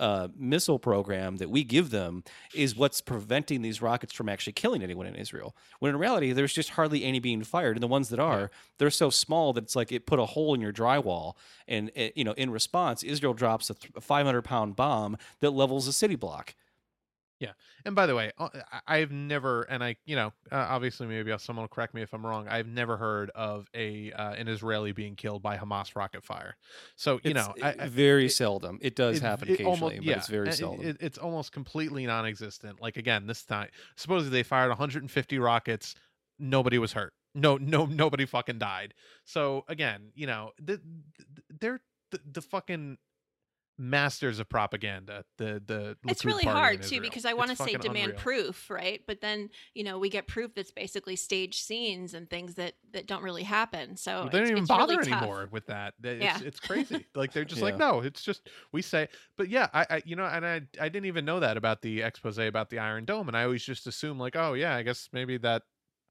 [0.00, 4.82] uh, missile program that we give them is what's preventing these rockets from actually killing
[4.82, 5.54] anyone in Israel.
[5.80, 8.90] When in reality, there's just hardly any being fired, and the ones that are, they're
[8.90, 11.34] so small that it's like it put a hole in your drywall.
[11.66, 15.92] And uh, you know, in response, Israel drops a 500 pound bomb that levels a
[15.92, 16.54] city block.
[17.84, 18.32] And by the way,
[18.86, 22.26] I've never, and I, you know, uh, obviously maybe someone will correct me if I'm
[22.26, 22.48] wrong.
[22.48, 26.56] I've never heard of a uh, an Israeli being killed by Hamas rocket fire.
[26.96, 28.78] So you It's, know, I, I- very it- seldom.
[28.82, 30.86] It does it- happen it occasionally, almost- but yeah, it's very seldom.
[30.86, 32.80] it- it's almost completely non-existent.
[32.82, 35.94] Like again, this time supposedly they fired 150 rockets.
[36.38, 37.14] Nobody was hurt.
[37.34, 38.94] No, no, nobody fucking died.
[39.24, 41.80] So again, you know, the, the, they're
[42.10, 42.98] the, the fucking
[43.78, 45.24] masters of propaganda.
[45.36, 48.18] The the it's Likud really hard too because I want to say demand unreal.
[48.18, 49.02] proof, right?
[49.06, 53.06] But then you know we get proof that's basically staged scenes and things that that
[53.06, 53.96] don't really happen.
[53.96, 55.22] So Well, they don't even bother really tough.
[55.22, 55.94] anymore with that.
[56.02, 56.38] It's, Yeah.
[56.42, 57.06] it's crazy.
[57.14, 59.08] like they're just like, no, it's just we say.
[59.36, 62.02] But yeah, I, I you know, and I I didn't even know that about the
[62.02, 65.08] expose about the Iron Dome, and I always just assume like, oh yeah, I guess
[65.12, 65.62] maybe that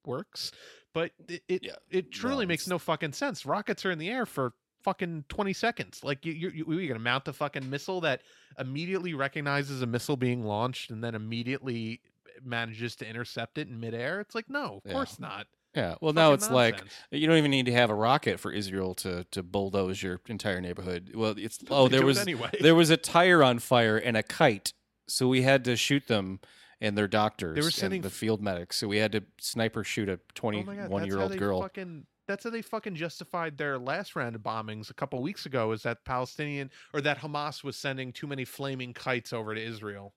[0.05, 0.51] works.
[0.93, 1.75] But it it, Yeah.
[1.89, 3.45] it truly No, makes no fucking sense.
[3.45, 4.53] Rockets are in the air for
[4.83, 8.21] fucking 20 seconds like you you you're gonna mount a fucking missile that
[8.59, 11.99] immediately recognizes a missile being launched and then immediately
[12.43, 14.93] manages to intercept it in midair it's like no of Yeah.
[14.93, 15.93] course not yeah.
[16.01, 18.95] Well, now Fucking it's like you don't even need to have a rocket for Israel
[18.95, 21.11] to to bulldoze your entire neighborhood.
[21.13, 24.73] Well, it's oh, there was anyway there was a tire on fire and a kite,
[25.07, 26.39] so we had to shoot them
[26.81, 28.77] and their doctors they were sending and the field medics.
[28.77, 31.61] So we had to sniper shoot a Oh my God, twenty-one that's year old girl.
[31.61, 35.71] Fucking, that's how they fucking justified their last round of bombings a couple weeks ago.
[35.71, 40.13] Is that Palestinian or that Hamas was sending too many flaming kites over to Israel?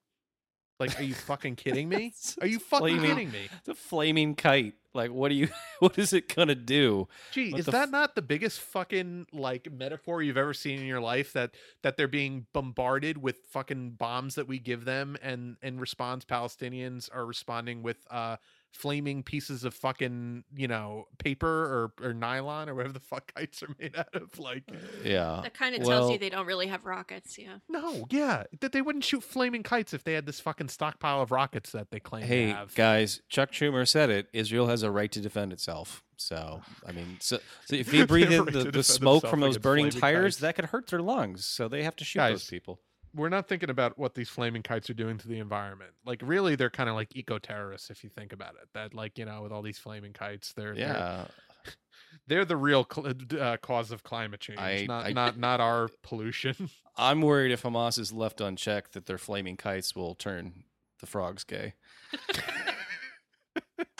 [0.79, 2.11] Like, are you fucking kidding me?
[2.41, 3.49] Are you fucking Flaming- kidding me?
[3.65, 4.73] The flaming kite.
[4.95, 5.47] Like, what do you?
[5.79, 7.07] What is it gonna do?
[7.31, 10.85] Gee, What is that f- not the biggest fucking like metaphor you've ever seen in
[10.87, 11.33] your life?
[11.33, 11.51] That
[11.83, 17.09] that they're being bombarded with fucking bombs that we give them, and in response, Palestinians
[17.13, 18.37] are responding with uh
[18.73, 23.61] flaming pieces of fucking you know paper or or nylon or whatever the fuck kites
[23.63, 24.37] are made out of.
[24.39, 24.63] Like,
[25.03, 25.41] Yeah.
[25.43, 27.37] That kind of tells you they don't really have rockets.
[27.37, 27.57] Yeah.
[27.69, 31.31] no, yeah, that they wouldn't shoot flaming kites if they had this fucking stockpile of
[31.31, 32.75] rockets that they claim Hey to have.
[32.75, 34.27] guys, Chuck Schumer said it.
[34.33, 36.03] Israel has a right to defend itself.
[36.17, 39.57] So I mean, so, so if They they breathe in the, the smoke from those
[39.57, 40.41] burning tires, kites.
[40.41, 41.45] that could hurt their lungs.
[41.45, 42.79] So they have to shoot Guys, those people.
[43.15, 45.91] We're not thinking about what these flaming kites are doing to the environment.
[46.05, 48.69] Like really, they're kind of like eco terrorists if you think about it.
[48.73, 51.25] That like you know with all these flaming kites, they're they're, Yeah.
[52.27, 55.89] they're the real cl- uh, cause of climate change, I- not I- not not our
[56.03, 56.69] pollution.
[56.97, 60.63] I'm worried if Hamas is left unchecked that their flaming kites will turn
[60.99, 61.73] the frogs gay.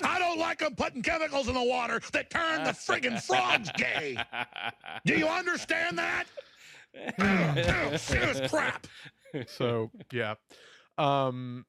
[0.03, 4.17] I don't like them putting chemicals in the water that turn the friggin' frogs gay.
[5.05, 6.25] Do you understand that?
[8.49, 8.87] Crap.
[9.47, 10.35] so yeah,
[10.97, 11.65] um,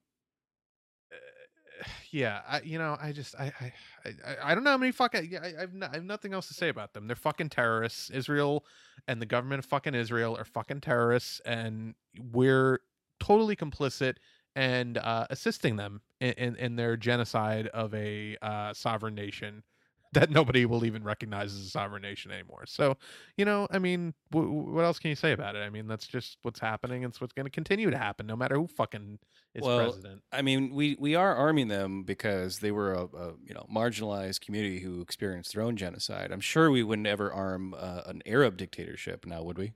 [1.12, 2.40] uh, yeah.
[2.48, 3.72] I you know I just I I
[4.04, 4.92] I, I don't know how many
[5.28, 7.06] yeah I, I've no, I have nothing else to say about them.
[7.06, 8.10] They're fucking terrorists.
[8.10, 8.64] Israel
[9.06, 11.94] and the government of fucking Israel are fucking terrorists, and
[12.32, 12.80] we're
[13.20, 14.16] totally complicit
[14.54, 19.62] and uh, assisting them in, in, in their genocide of a uh, sovereign nation
[20.12, 22.64] that nobody will even recognize as a sovereign nation anymore.
[22.66, 22.96] So,
[23.36, 25.60] you know, I mean, w- w- what else can you say about it?
[25.60, 27.02] I mean, that's just what's happening.
[27.02, 29.18] It's what's going to continue to happen, no matter who fucking
[29.54, 30.22] is Well, president.
[30.32, 34.40] I mean, we, we are arming them because they were a, a you know marginalized
[34.40, 36.30] community who experienced their own genocide.
[36.30, 39.72] I'm sure we would never arm uh, an Arab dictatorship now, would we?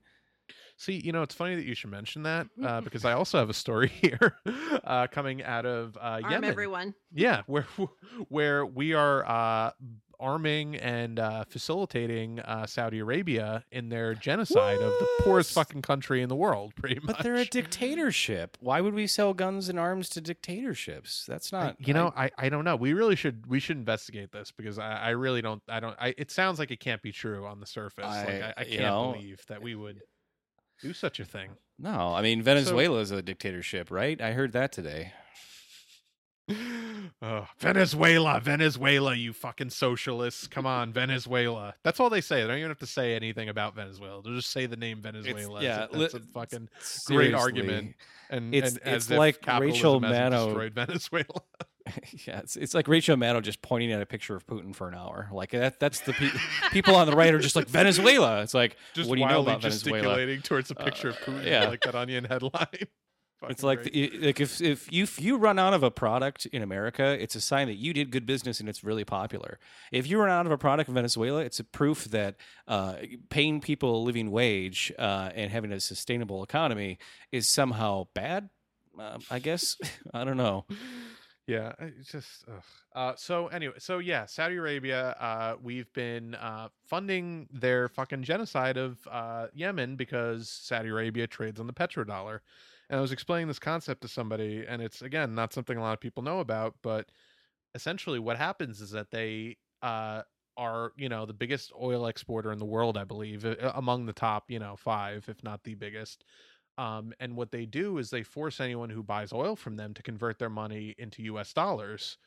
[0.79, 3.49] See, you know, it's funny that you should mention that uh, because I also have
[3.49, 4.37] a story here
[4.85, 6.51] uh, coming out of uh, Arm Yemen.
[6.51, 6.95] everyone.
[7.13, 7.67] Yeah, where
[8.29, 9.71] where we are uh,
[10.21, 16.23] arming and uh, facilitating uh, Saudi Arabia in their genocide of the poorest fucking country
[16.23, 17.17] in the world, pretty much.
[17.17, 18.57] But they're a dictatorship.
[18.61, 21.25] Why would we sell guns and arms to dictatorships?
[21.27, 21.77] That's I- not.
[21.87, 22.77] you know, I, I don't know.
[22.77, 26.15] We really should we should investigate this because I, I really don't I don't I
[26.19, 28.05] it sounds like it can't be true on the surface.
[28.05, 30.01] like I- I, I can't know, believe that we would
[30.83, 31.51] do such a thing.
[31.79, 32.13] no.
[32.15, 34.21] I mean, Venezuela is a dictatorship, right?
[34.21, 35.13] I heard that today.
[37.23, 40.47] Oh, Venezuela, Venezuela, you fucking socialists.
[40.47, 41.75] Come on, Venezuela.
[41.83, 42.43] That's all they say.
[42.43, 44.23] They don't even have to say anything about Venezuela.
[44.23, 45.63] They'll just say the name Venezuela.
[45.63, 46.69] yeah, that's a fucking
[47.07, 47.95] great argument.
[48.31, 51.43] And It's- and it's like Rachel Maddow- destroyed Venezuela.
[52.27, 54.95] yeah, it's, it's like Rachel Maddow just pointing at a picture of Putin for an
[54.97, 55.29] hour.
[55.31, 55.79] Like that.
[55.79, 56.31] That's the pe-
[56.73, 58.43] people on the right are just like Venezuela.
[58.43, 60.01] It's like, Just what do you know about Venezuela?
[60.01, 61.69] gesticulating towards a picture of Uh, Putin, yeah.
[61.69, 62.67] like that onion headline.
[63.49, 66.63] It's like the, like if if you if you run out of a product in
[66.63, 69.59] America, it's a sign that you did good business and it's really popular.
[69.93, 72.37] If you run out of a product in Venezuela, it's a proof that
[72.69, 72.97] uh,
[73.29, 76.99] paying people a living wage uh, and having a sustainable economy
[77.33, 78.51] is somehow bad.
[78.99, 79.77] Uh, I guess
[80.15, 80.65] I don't know.
[81.47, 82.45] Yeah, it's just
[82.97, 88.77] uh so anyway, so yeah, Saudi Arabia, uh we've been uh funding their fucking genocide
[88.77, 92.41] of uh Yemen because Saudi Arabia trades on the petrodollar.
[92.89, 95.95] And I was explaining this concept to somebody and it's again not something a lot
[95.95, 97.11] of people know about, but
[97.75, 100.23] essentially what happens is that they uh
[100.59, 104.51] are, you know, the biggest oil exporter in the world, I believe, among the top,
[104.51, 106.25] you know, 5 if not the biggest.
[106.79, 110.03] Um, and what they do is they force anyone who buys oil from them to
[110.03, 112.19] convert their money into US dollars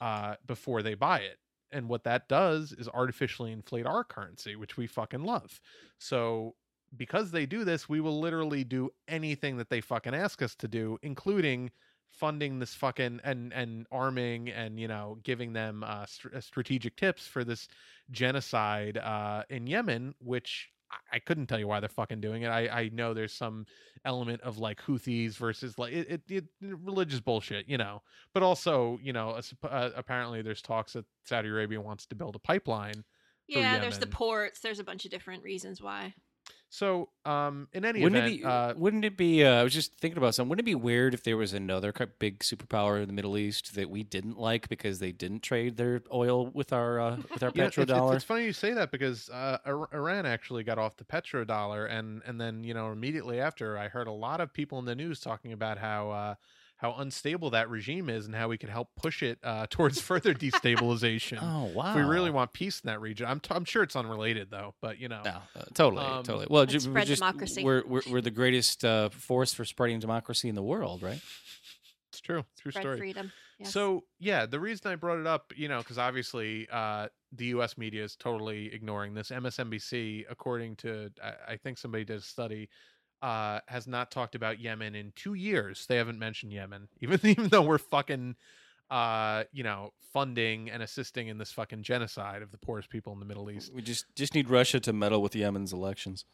[0.00, 1.38] uh, before they buy it.
[1.70, 5.60] And what that does is artificially inflate our currency, which we fucking love.
[5.98, 6.56] So
[6.96, 10.68] because they do this, we will literally do anything that they fucking ask us to
[10.68, 11.70] do, including
[12.10, 17.26] funding this fucking and and arming and you know giving them uh, str- strategic tips
[17.26, 17.68] for this
[18.10, 22.48] genocide uh, in Yemen, which I- I couldn't tell you why they're fucking doing it.
[22.48, 23.64] I, I know there's some
[24.04, 28.02] element of like Houthis versus like it, it, it religious bullshit, you know.
[28.34, 32.36] But also, you know, as- uh, apparently there's talks that Saudi Arabia wants to build
[32.36, 33.04] a pipeline.
[33.48, 34.60] Yeah, there's the ports.
[34.60, 36.14] There's a bunch of different reasons why.
[36.74, 38.44] So, um, in any Wouldn't event, it be?
[38.46, 39.44] uh, wouldn't it be?
[39.44, 40.48] Uh, I was just thinking about something.
[40.48, 43.90] Wouldn't it be weird if there was another big superpower in the Middle East that
[43.90, 47.64] we didn't like because they didn't trade their oil with our uh, with our know,
[47.66, 48.14] it's- it's, petrodollar?
[48.14, 49.58] it's funny you say that because uh,
[49.92, 54.06] Iran actually got off the petrodollar, and and then you know immediately after, I heard
[54.06, 56.34] a lot of people in the news talking about how uh,
[56.82, 60.34] how unstable that regime is and how we can help push it uh, towards further
[60.34, 61.38] destabilization.
[61.42, 61.90] oh wow!
[61.90, 64.74] If we really want peace in that region, I'm t- I'm sure it's unrelated though,
[64.82, 66.46] but you know, No, uh, totally, Um, totally.
[66.50, 67.64] Well, Let's ju- we're spread just democracy.
[67.64, 71.20] we're, we're we're the greatest uh, force for spreading democracy in the world, right?
[72.10, 72.44] it's true.
[72.52, 72.98] It's true Spread story.
[72.98, 73.32] freedom.
[73.58, 73.72] Yes.
[73.72, 77.78] So yeah, the reason I brought it up, you know, because obviously uh, the U.S.
[77.78, 79.30] media is totally ignoring this.
[79.30, 82.68] MSNBC, according to I, I think somebody did a study,
[83.22, 85.86] uh, has not talked about Yemen in two years.
[85.86, 88.36] They haven't mentioned Yemen, even even though we're fucking,
[88.90, 93.20] uh, you know, funding and assisting in this fucking genocide of the poorest people in
[93.20, 93.72] the Middle East.
[93.72, 96.24] We just just need Russia to meddle with Yemen's elections.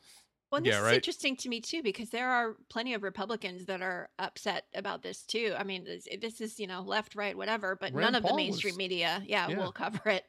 [0.50, 3.66] Well, and Yeah, this is interesting to me too because there are plenty of Republicans
[3.66, 5.54] that are upset about this too.
[5.58, 8.34] I mean, this, this is you know left, right, whatever, but Rand none of the
[8.34, 9.58] mainstream was- media, yeah, Yeah.
[9.58, 10.24] will cover it.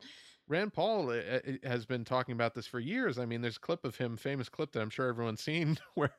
[0.50, 3.20] Rand Paul uh, uh, has been talking about this for years.
[3.20, 6.12] I mean, there's a clip of him, famous clip that I'm sure everyone's seen, where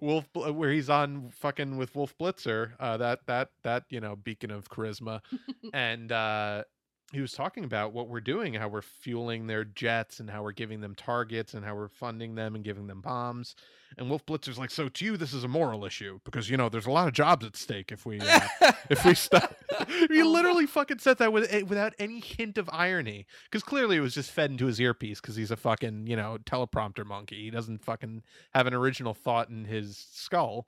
[0.00, 4.50] Wolf, where he's on fucking with Wolf Blitzer, uh, that that that you know beacon
[4.50, 5.20] of charisma,
[5.72, 6.64] and uh,
[7.12, 10.52] he was talking about what we're doing, how we're fueling their jets, and how we're
[10.52, 13.54] giving them targets, and how we're funding them and giving them bombs.
[13.98, 16.68] And Wolf Blitzer's like, so to you, this is a moral issue because you know
[16.70, 18.40] there's a lot of jobs at stake if we uh,
[18.88, 19.54] if we stop.
[20.08, 24.00] he literally fucking said that with, eh, without any hint of irony, because clearly it
[24.00, 27.42] was just fed into his earpiece because he's a fucking you know teleprompter monkey.
[27.42, 28.22] He doesn't fucking
[28.54, 30.66] have an original thought in his skull.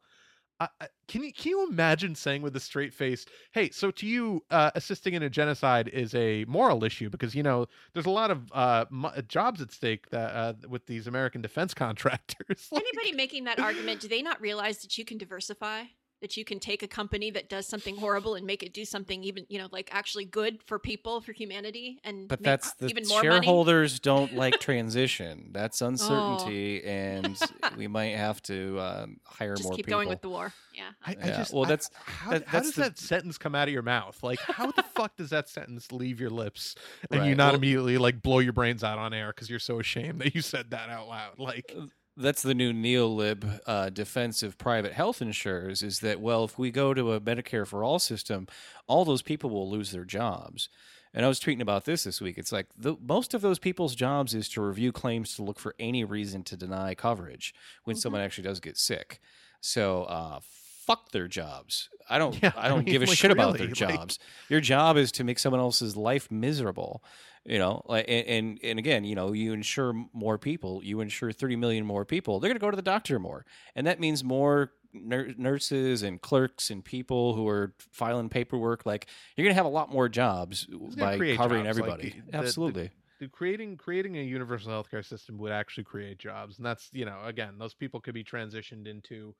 [0.60, 4.06] I I- can you can you imagine saying with a straight face, "Hey, so to
[4.06, 8.10] you, uh, assisting in a genocide is a moral issue because you know there's a
[8.10, 12.82] lot of uh, mo- jobs at stake that uh, with these American defense contractors." Like-
[12.82, 15.84] Anybody making that argument, do they not realize that you can diversify?
[16.24, 19.22] That you can take a company that does something horrible and make it do something
[19.24, 22.86] even, you know, like actually good for people, for humanity, and But make that's the
[22.86, 23.28] even more money.
[23.28, 23.32] Oh.
[23.34, 25.50] shareholders don't like transition.
[25.52, 27.38] That's uncertainty, and
[27.76, 29.56] we might have to um, hire more.
[29.56, 29.98] Just more keep people.
[29.98, 30.54] going with the war.
[30.74, 30.84] Yeah.
[31.06, 33.54] I, I Yeah, just, well, I- that's- how, that- how does the- that sentence come
[33.54, 34.22] out of your mouth?
[34.22, 36.74] Like, how the fuck does that sentence leave your lips
[37.10, 39.78] and you not well- immediately like blow your brains out on air because you're so
[39.78, 41.38] ashamed that you said that out loud?
[41.38, 41.70] Like,
[42.16, 46.70] that's the new neolib uh, defense of private health insurers is that well if we
[46.70, 48.46] go to a medicare for all system
[48.86, 50.68] all those people will lose their jobs.
[51.16, 52.38] And i was tweeting about this this week.
[52.38, 55.74] It's like the, most of those people's jobs is to review claims to look for
[55.78, 57.54] any reason to deny coverage
[57.84, 59.20] when someone actually does get sick.
[59.60, 61.88] So uh, fuck their jobs.
[62.10, 63.96] I don't Yeah, i I don't mean, give a like, shit about their really, like-
[63.98, 64.18] jobs.
[64.48, 67.02] Your job is to make someone else's life miserable
[67.46, 71.30] you know like and, and and again you know you insure more people you insure
[71.32, 73.44] 30 million more people they're going to go to the doctor more
[73.74, 78.86] and that means more nur- nurses and clerks and people who are filing paperwork.
[78.86, 80.66] Like you're gonna have a lot more jobs
[80.96, 82.10] by covering jobs, everybody.
[82.10, 82.90] the- the- Absolutely.
[83.20, 87.22] the creating creating a universal healthcare system would actually create jobs and that's you know
[87.24, 89.34] again those people could be transitioned into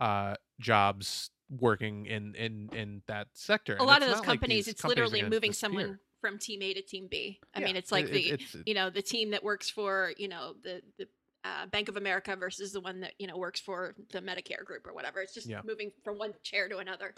[0.00, 1.30] uh jobs
[1.60, 4.82] working in in in that sector a And lot of those not like companies, it's
[4.82, 5.78] companies literally moving disappear.
[5.78, 7.38] someone from team A to team B.
[7.54, 10.14] I Yeah, mean, it's like it- the it's you know the team that works for
[10.16, 11.06] you know the the
[11.44, 14.86] uh, Bank of America versus the one that you know works for the Medicare group
[14.86, 15.20] or whatever.
[15.20, 15.60] It's just Yeah.
[15.64, 17.12] moving from one chair to another.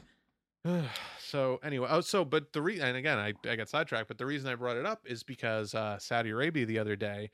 [1.18, 4.24] so anyway oh so but the reason and again I, I got sidetracked but the
[4.24, 7.30] reason i brought it up is because uh saudi arabia the other day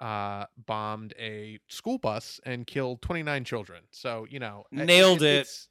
[0.00, 5.40] uh bombed a school bus and killed 29 children so you know I- Nailed it.
[5.40, 5.68] it's,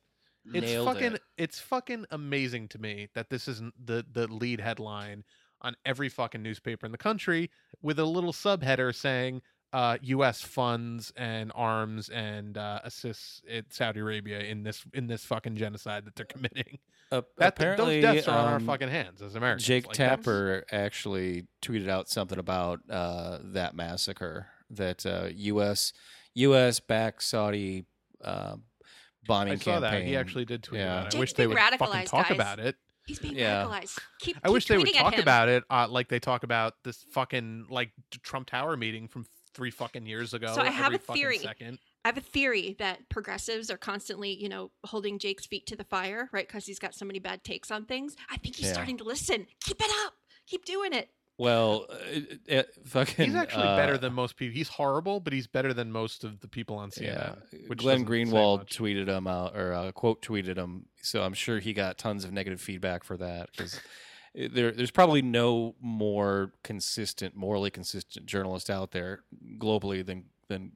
[0.55, 1.21] it's Nailed fucking it.
[1.37, 5.23] it's fucking amazing to me that this isn't the the lead headline
[5.63, 7.49] on every fucking newspaper in the country
[7.81, 9.41] with a little subheader saying
[9.71, 10.41] uh, U.S.
[10.41, 16.05] funds and arms and uh, assists it, Saudi Arabia in this in this fucking genocide
[16.05, 16.77] that they're committing.
[17.11, 19.63] Uh, That apparently, those deaths are on our um, fucking hands as Americans.
[19.65, 25.93] Jake Like, that's- Tapper actually tweeted out something about uh, that massacre that uh, U.S.
[26.35, 26.79] U.S.
[26.79, 27.85] backed Saudi
[28.23, 28.55] uh,
[29.27, 29.81] bombing I saw campaign.
[29.91, 30.03] that.
[30.03, 30.85] He actually did tweet Yeah.
[30.85, 30.99] about it.
[30.99, 32.35] I Jake's wish they would fucking radicalized, talk guys.
[32.35, 32.75] about it.
[33.05, 33.65] He's being Yeah.
[33.65, 33.99] radicalized.
[34.19, 37.67] Keep, I wish they would talk about it uh, like they talk about this fucking
[37.69, 37.91] like
[38.23, 40.53] Trump Tower meeting from three fucking years ago.
[40.55, 41.37] So I have a theory.
[41.39, 41.79] Second.
[42.05, 45.83] I have a theory that progressives are constantly, you know, holding Jake's feet to the
[45.85, 46.47] fire, right?
[46.47, 48.15] Because he's got so many bad takes on things.
[48.29, 48.73] I think he's Yeah.
[48.73, 49.47] starting to listen.
[49.61, 50.13] Keep it up.
[50.47, 51.09] Keep doing it.
[51.37, 53.25] Well, uh, uh, fucking.
[53.25, 54.53] He's actually better uh, than most people.
[54.53, 57.03] He's horrible, but he's better than most of the people on CNN.
[57.51, 61.59] Yeah, which Glenn Greenwald tweeted him out or uh, quote tweeted him, so I'm sure
[61.59, 63.79] he got tons of negative feedback for that because
[64.35, 69.23] there, there's probably no more consistent, morally consistent journalist out there
[69.57, 70.73] globally than than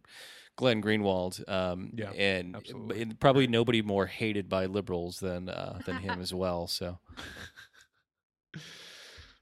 [0.55, 1.47] Glenn Greenwald.
[1.47, 3.01] Um, Yeah, and, absolutely.
[3.03, 6.65] and probably nobody more hated by liberals than uh, than him as well.
[6.65, 6.97] So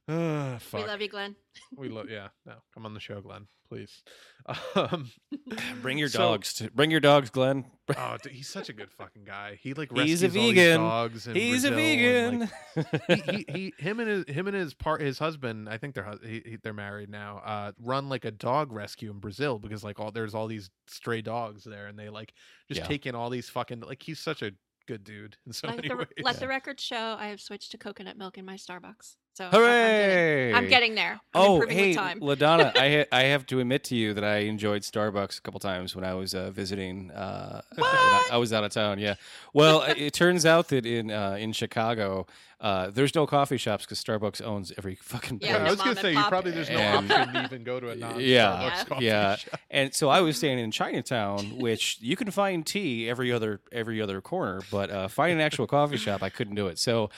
[0.59, 0.81] Fuck.
[0.81, 1.35] We love you, Glenn.
[1.75, 2.09] We love.
[2.09, 2.27] Yeah.
[2.45, 4.03] No, come on the show, Glenn, please.
[4.75, 5.09] Um,
[5.81, 7.65] bring your so- dogs, to, bring your dogs, Glenn.
[7.97, 9.57] Oh, dude, he's such a good fucking guy.
[9.59, 11.27] He like He's a rescues all these dogs.
[11.27, 12.91] In He's a Brazil and, vegan.
[13.09, 13.45] like, he, he,
[13.77, 15.67] he, him and his, him and his part, his husband.
[15.69, 17.41] I think they're he, he, they're married now.
[17.43, 21.21] Uh, run like a dog rescue in Brazil because like all there's all these stray
[21.23, 22.33] dogs there, and they like
[22.67, 22.87] just Yeah.
[22.87, 24.51] take in all these fucking like he's such a
[24.87, 26.07] good dude in so Let, many the, ways.
[26.21, 29.15] let the record show I have switched to coconut milk in my Starbucks.
[29.35, 30.53] So I- I'm getting, Hooray!
[30.53, 31.11] I'm getting there.
[31.33, 32.19] I'm Oh, hey, with time.
[32.21, 35.59] Ladonna, I ha- I have to admit to you that I enjoyed Starbucks a couple
[35.59, 37.11] times when I was uh, visiting.
[37.11, 38.97] Uh, when I, I was out of town.
[38.97, 39.15] Yeah.
[39.53, 42.27] Well, it- it turns out that in uh, in Chicago,
[42.61, 45.65] uh, there's no coffee shops because Starbucks owns every fucking Yeah, Yeah.
[45.67, 47.89] I was gonna say and you probably there's no And- option to even go to
[47.89, 49.35] a non Yeah, Starbucks coffee yeah.
[49.35, 49.59] shop.
[49.69, 54.01] And so I was staying in Chinatown, which you can find tea every other every
[54.01, 56.79] other corner, but uh, find an actual coffee shop, I couldn't do it.
[56.79, 57.09] So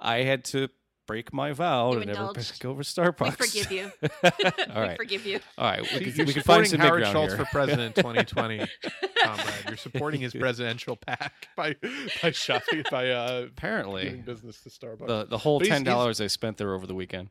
[0.00, 0.68] I had to
[1.06, 2.60] break my vow You to never indulged.
[2.60, 3.38] go over Starbucks.
[3.40, 3.90] We forgive you.
[4.74, 4.90] All right.
[4.90, 5.40] we forgive you.
[5.58, 5.80] all right.
[5.82, 7.44] We, can- you're we can find supporting some Howard mid-ground Schultz here.
[7.44, 8.58] for president 2020,
[9.24, 9.46] comrade.
[9.68, 11.74] You're supporting his presidential pack by
[12.22, 15.06] by shopping by uh giving Apparently, business to Starbucks.
[15.06, 17.30] the the whole But ten dollars I spent there over the weekend.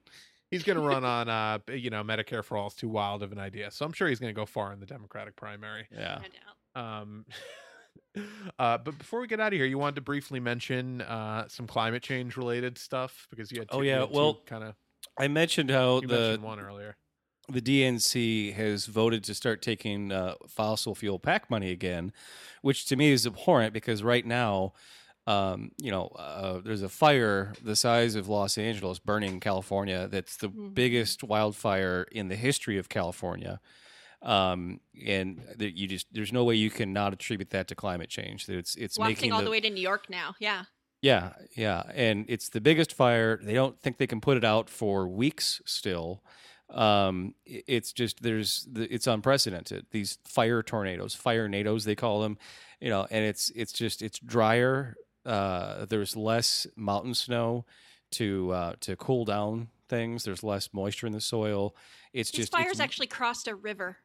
[0.52, 3.32] he's going to run on uh you know Medicare for all is too wild of
[3.32, 3.72] an idea.
[3.72, 5.88] So I'm sure he's going to go far in the Democratic primary.
[5.92, 6.20] Yeah.
[6.22, 7.00] No doubt.
[7.00, 7.26] Um
[8.60, 11.68] uh but before we get out of here, you wanted to briefly mention uh some
[11.68, 14.76] climate change related stuff because you had Oh, yeah, well, kind of
[15.18, 16.98] I mentioned how you the mentioned one earlier.
[17.50, 22.14] the DNC has voted to start taking uh, fossil fuel PAC money again,
[22.62, 24.74] which to me is abhorrent because right now,
[25.28, 30.08] um, you know, uh, there's a fire the size of Los Angeles burning California.
[30.08, 30.74] That's the Mhm.
[30.76, 33.60] biggest wildfire in the history of California.
[34.22, 38.10] Um, and that you just there's no way you can not attribute that to climate
[38.10, 38.48] change.
[38.48, 40.36] That it's it's Wafting making all the way to New York now.
[40.40, 40.64] Yeah.
[41.02, 43.40] yeah, yeah, and it's the biggest fire.
[43.42, 46.22] They don't think they can put it out for weeks still.
[46.70, 49.88] Um, it's just there's it's unprecedented.
[49.92, 52.38] These fire tornadoes, fire nados they call them,
[52.80, 54.96] you know, and it's it's just it's drier.
[55.26, 57.66] Uh, there's less mountain snow
[58.12, 60.24] to uh, to cool down things.
[60.24, 61.76] There's less moisture in the soil.
[62.14, 63.98] It's These just fires actually crossed a river.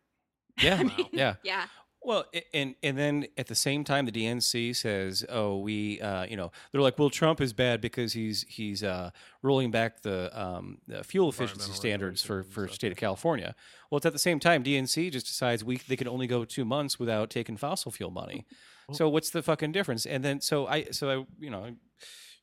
[0.63, 1.35] yeah, I mean, yeah.
[1.43, 1.67] Yeah.
[2.07, 6.37] Well, and and then at the same time, the DNC says, "Oh, we, uh, you
[6.37, 9.11] know, they're like, well, Trump is bad because he's he's uh,
[9.43, 13.55] rolling back the, um, the fuel efficiency standards for for stuff, state of California."
[13.91, 16.67] Well, it's at the same time, DNC just decides we they can only go two
[16.67, 18.45] months without taking fossil fuel money.
[18.87, 20.05] Well- So what's the fucking difference?
[20.05, 21.75] And then so I so I you know.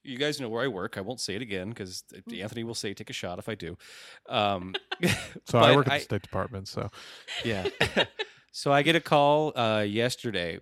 [0.06, 0.98] I, you guys know where I work.
[0.98, 2.04] I won't say it again because
[2.34, 3.78] Anthony will say take a shot if I do.
[4.30, 4.76] Um,
[5.46, 6.90] So I work at the State Department, so
[7.44, 7.68] yeah.
[8.52, 10.60] so I get a call uh, yesterday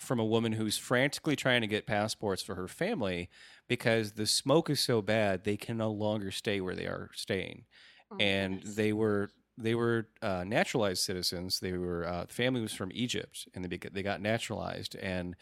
[0.00, 3.28] from a woman who's frantically trying to get passports for her family
[3.68, 7.64] because the smoke is so bad they can no longer stay where they are staying
[8.10, 8.74] Oh and goodness.
[8.76, 11.58] they were they were uh, naturalized citizens.
[11.60, 14.94] They were uh, the family was from Egypt, and they bec- they got naturalized.
[14.96, 15.34] And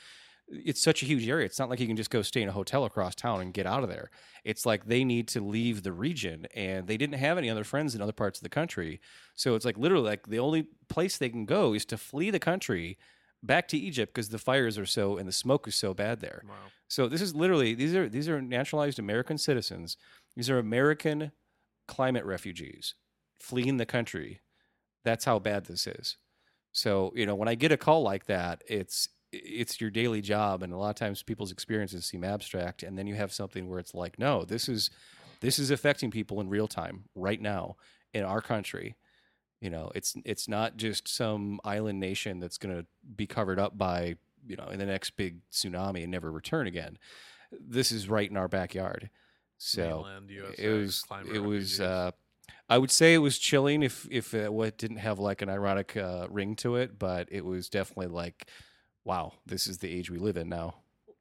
[0.48, 1.44] it's such a huge area.
[1.46, 3.66] It's not like you can just go stay in a hotel across town and get
[3.66, 4.10] out of there.
[4.44, 7.94] It's like they need to leave the region, and they didn't have any other friends
[7.94, 9.00] in other parts of the country.
[9.34, 12.38] So it's like literally like the only place they can go is to flee the
[12.38, 12.98] country
[13.42, 16.42] back to Egypt because the fires are so and the smoke is so bad there.
[16.46, 16.54] Wow.
[16.88, 19.96] So this is literally these are these are naturalized American citizens.
[20.36, 21.32] These are American
[21.88, 22.94] climate refugees
[23.40, 24.40] fleeing the country.
[25.04, 26.16] That's how bad this is.
[26.72, 30.62] So, you know, when I get a call like that, it's it's your daily job
[30.62, 33.78] and a lot of times people's experiences seem abstract and then you have something where
[33.78, 34.90] it's like, no, this is
[35.40, 37.76] this is affecting people in real time right now
[38.14, 38.96] in our country.
[39.60, 42.86] You know, it's it's not just some island nation that's going to
[43.16, 44.16] be covered up by,
[44.46, 46.98] you know, in the next big tsunami and never return again.
[47.50, 49.10] This is right in our backyard.
[49.58, 50.06] So,
[50.58, 52.10] it was it was uh
[52.68, 56.26] I would say it was chilling if if it didn't have like an ironic uh,
[56.30, 58.48] ring to it, but it was definitely like,
[59.06, 60.74] wow, this is the age we live in now.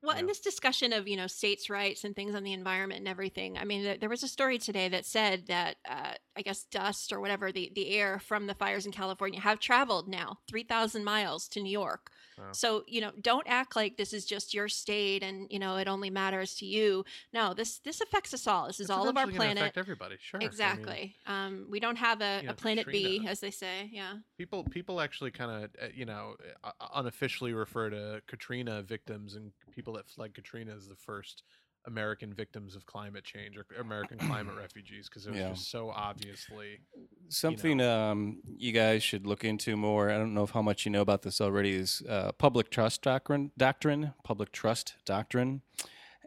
[0.06, 3.08] Well, in this discussion of you know states' rights and things on the environment and
[3.08, 7.12] everything, I mean, there was a story today that said that uh, I guess dust
[7.12, 11.06] or whatever the the air from the fires in California have traveled now three thousand
[11.06, 12.12] miles to New York.
[12.38, 12.52] Wow.
[12.52, 15.88] So you know, don't act like this is just your state and you know it
[15.88, 17.06] only matters to you.
[17.34, 18.68] No, this this affects us all.
[18.68, 19.58] This is It's all of our planet.
[19.58, 20.38] Affect everybody, sure.
[20.38, 21.16] I mean, Exactly.
[21.28, 23.90] um, we don't have a, you a know, planet B, as they say.
[23.92, 24.14] Yeah.
[24.38, 29.52] people people actually kind of uh, you know uh, unofficially refer to Katrina victims and
[29.72, 31.44] people that fled Katrina as the first
[31.88, 35.50] American victims of climate change or American climate refugees because it was Yeah.
[35.50, 36.80] just so obviously
[37.30, 40.10] Something um, you guys should look into more.
[40.12, 41.74] I don't know if how much you know about this already.
[41.76, 43.52] Is uh, public trust doctrine?
[43.58, 45.62] Doctrine, public trust doctrine,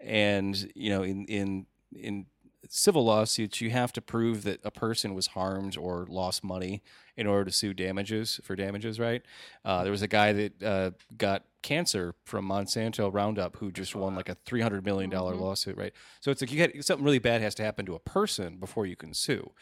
[0.02, 2.26] and you know, in in in
[2.68, 6.82] civil lawsuits, you have to prove that a person was harmed or lost money
[7.18, 8.98] in order to sue damages for damages.
[8.98, 9.22] Right?
[9.64, 14.14] Uh, there was a guy that uh, got cancer from Monsanto Roundup who just won
[14.14, 15.40] like a three hundred million dollar Mhm.
[15.40, 15.76] lawsuit.
[15.76, 15.92] Right?
[16.20, 18.86] So it's like you get something really bad has to happen to a person before
[18.86, 19.52] you can sue.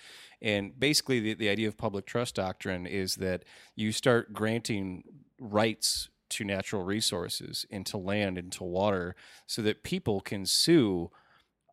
[0.42, 5.02] And basically, the, the idea of public trust doctrine is that you start granting
[5.40, 9.16] rights to natural resources, into land, into water,
[9.46, 11.10] so that people can sue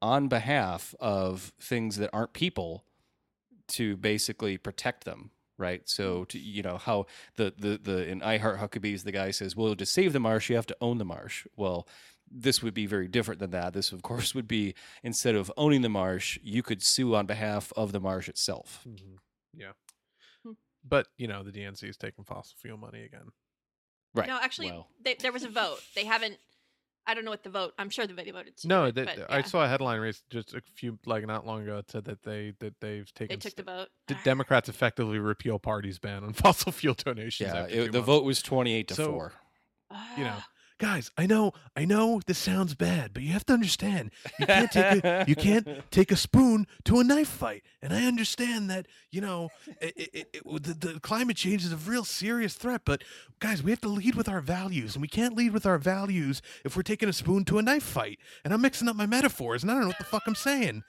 [0.02, 2.86] on behalf of things that aren't people
[3.68, 5.32] to basically protect them.
[5.58, 7.06] Right, so to, you know how
[7.36, 10.50] the the the in I Heart Huckabees, the guy says, "Well, to save the marsh,
[10.50, 11.88] you have to own the marsh." Well,
[12.30, 13.74] this would be very different than that.
[13.74, 14.74] This, of course, would be
[15.04, 18.84] instead of owning the marsh, you could sue on behalf of the marsh itself.
[19.54, 19.74] yeah.
[20.44, 20.54] Hmm.
[20.84, 23.30] But you know the DNC is taking fossil fuel money again.
[24.16, 24.28] Right.
[24.28, 25.80] No, actually, Well, they, there was a vote.
[25.96, 26.38] They haven't.
[27.06, 27.74] I don't know what the vote.
[27.78, 28.56] I'm sure they voted.
[28.58, 31.46] To No, it, that, but I saw a headline race just a few like not
[31.46, 33.38] long ago that said that they that they've taken.
[33.38, 33.88] they taken took the vote.
[34.08, 37.52] the Democrats effectively repeal party's ban on fossil fuel donations.
[37.54, 38.06] yeah, after it- the months.
[38.06, 39.34] vote was twenty-eight to So- four.
[40.18, 40.38] you know,
[40.80, 44.72] guys i know i know this sounds bad but you have to understand you can't
[44.72, 47.64] take a you can't take a spoon to a knife fight.
[47.82, 49.50] And i understand that you know
[49.82, 53.04] it, it, it, the, the climate change is a real serious threat but
[53.40, 56.42] guys we have to lead with our values and we can't lead with our values
[56.64, 58.20] if we're taking a spoon to a knife fight.
[58.44, 60.84] And i'm mixing up my metaphors and i don't know what the fuck i'm saying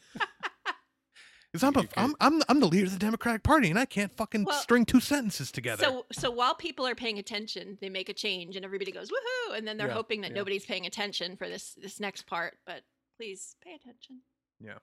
[1.54, 3.84] because I'm, a, You I'm, I'm, I'm the leader of the democratic party and i
[3.84, 7.88] can't fucking Well, string two sentences together So, so while people are paying attention, they
[7.88, 10.36] make a change, and everybody goes woohoo, and then they're Yeah, hoping that yeah.
[10.36, 12.58] nobody's paying attention for this this next part.
[12.66, 12.82] But
[13.16, 14.22] please pay attention.
[14.60, 14.78] Yeah.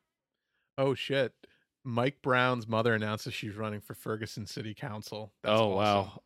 [0.77, 1.33] Oh shit.
[1.83, 5.33] Mike Brown's mother announces she's running for Ferguson City Council.
[5.43, 5.75] That's oh awesome.
[5.75, 6.21] wow!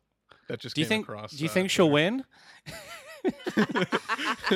[0.48, 1.08] That just Do you think?
[1.08, 1.32] across.
[1.32, 2.24] do you uh, think she'll win?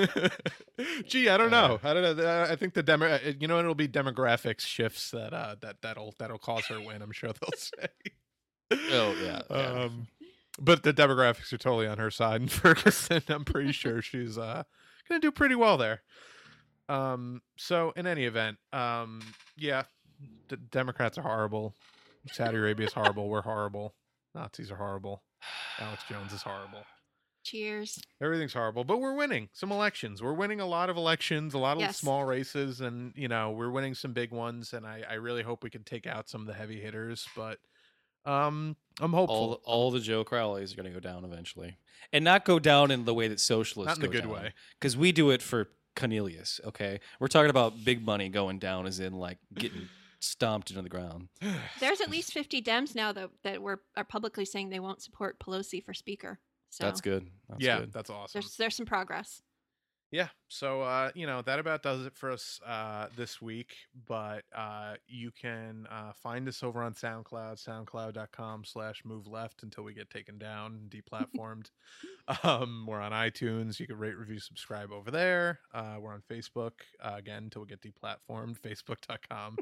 [1.07, 1.81] Gee, I don't Uh, know.
[1.83, 2.25] I don't know.
[2.25, 3.07] Uh, I think the demo.
[3.07, 7.03] uh, You know, it'll be demographics shifts that uh that that'll that'll cause her win.
[7.03, 7.87] I'm sure they'll say.
[8.93, 9.57] Oh, yeah, yeah.
[9.57, 10.07] Um,
[10.61, 13.23] but the demographics are totally on her side in Ferguson.
[13.29, 14.63] I'm pretty sure she's uh
[15.09, 16.03] gonna do pretty well there.
[16.89, 17.43] Um.
[17.57, 19.21] So in any event, um,
[19.57, 19.85] yeah,
[20.49, 21.75] the Democrats are horrible.
[22.33, 23.29] Saudi Arabia is horrible.
[23.29, 23.95] We're horrible.
[24.35, 25.23] Nazis are horrible.
[25.79, 26.85] Alex Jones is horrible.
[27.43, 27.99] Cheers.
[28.23, 30.23] Everything's horrible, but we're winning some elections.
[30.23, 31.97] We're winning a lot of elections, a lot of Yes.
[31.99, 34.73] small races, and you know we're winning some big ones.
[34.73, 37.27] And I, I really hope we can take out some of the heavy hitters.
[37.35, 37.59] But
[38.27, 39.35] um, I'm hopeful.
[39.37, 41.79] all all the Joe Crowleys are going to go down eventually,
[42.12, 44.43] and not go down in the way that socialists Not in the go good down.
[44.45, 44.55] way.
[44.79, 46.61] because we do it for Cornelius.
[46.67, 49.89] Okay, we're talking about big money going down, as in like getting
[50.21, 51.29] stomped into the ground.
[51.81, 55.41] There's at least 50 Dems now that that were are publicly saying they won't support
[55.41, 56.39] Pelosi for Speaker.
[56.71, 57.29] So That's good.
[57.49, 57.93] That's yeah, good.
[57.93, 58.41] that's awesome.
[58.41, 59.43] There's there's some progress.
[60.11, 60.28] Yeah.
[60.49, 63.77] So uh, you know, that about does it for us uh this week.
[64.09, 69.85] But uh you can uh find us over on SoundCloud, soundcloud.com slash move left until
[69.85, 71.70] we get taken down and deplatformed.
[72.43, 73.78] um we're on iTunes.
[73.78, 75.61] You can rate, review, subscribe over there.
[75.73, 79.59] Uh we're on Facebook, uh, again until we get deplatformed, facebook.com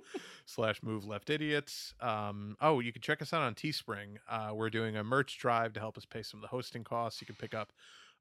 [0.47, 1.93] slash move left idiots.
[2.01, 4.17] Um oh you can check us out on Teespring.
[4.27, 7.21] Uh we're doing a merch drive to help us pay some of the hosting costs.
[7.21, 7.71] You can pick up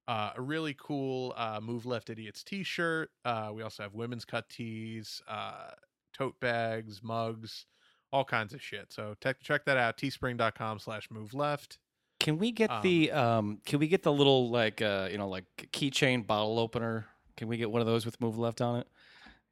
[0.07, 3.09] uh, a really cool uh, Move Left Idiots t shirt.
[3.25, 5.71] Uh, we also have women's cut tees, uh,
[6.13, 7.65] tote bags, mugs,
[8.11, 8.91] all kinds of shit.
[8.93, 11.77] So te- check that out teespring.com slash move left.
[12.19, 13.61] Can we get Um, the um?
[13.65, 17.05] Can we get the little like uh you know like keychain bottle opener?
[17.35, 18.87] Can we get one of those with move left on it?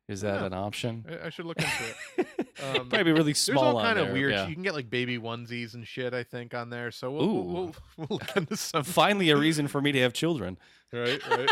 [0.07, 0.45] Is that Yeah.
[0.47, 1.05] an option?
[1.09, 2.27] I, I should look into it.
[2.63, 3.63] Um, Probably really small.
[3.63, 3.63] There's small.
[3.65, 4.31] all on kind of there, weird.
[4.31, 4.47] yeah.
[4.47, 6.13] You can get like baby onesies and shit.
[6.13, 6.89] I think on there.
[6.89, 7.43] So we'll we'll, Ooh.
[7.53, 8.83] we'll, we'll look into some.
[8.85, 10.57] Finally, a reason for me to have children.
[10.93, 11.49] right, right.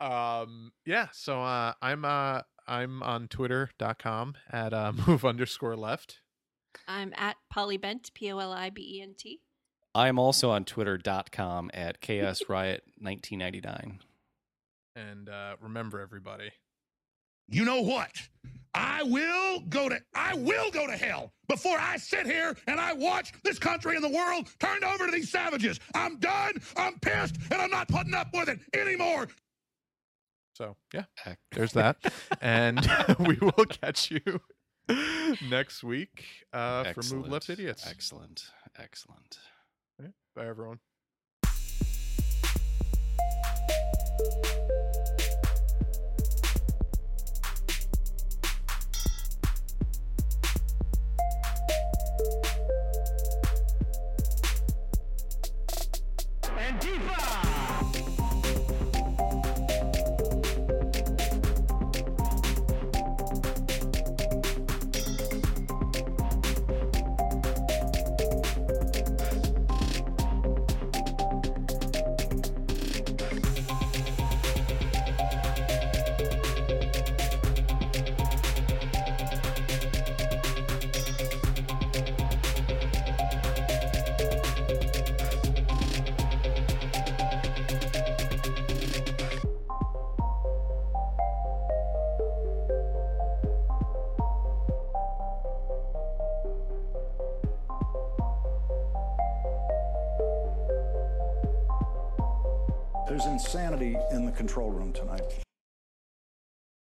[0.00, 1.06] um, yeah.
[1.12, 6.18] So uh, I'm uh, I'm on Twitter.com at uh, move underscore left.
[6.88, 9.42] I'm at Polibent, P O L I B E N T.
[9.94, 14.00] I am also on Twitter.com at Chaos Riot 1999.
[14.96, 16.50] And uh, remember, everybody.
[17.48, 18.10] You know what?
[18.74, 22.94] I will go to I will go to hell before I sit here and I
[22.94, 25.78] watch this country and the world turned over to these savages.
[25.94, 26.54] I'm done.
[26.76, 29.28] I'm pissed, and I'm not putting up with it anymore.
[30.54, 31.04] So yeah,
[31.52, 31.96] there's that,
[32.40, 32.80] and
[33.18, 34.40] we will catch you
[35.50, 37.86] next week uh, for Move Left Idiots.
[37.86, 38.44] Excellent.
[38.78, 39.38] Excellent.
[40.34, 40.78] Bye, everyone.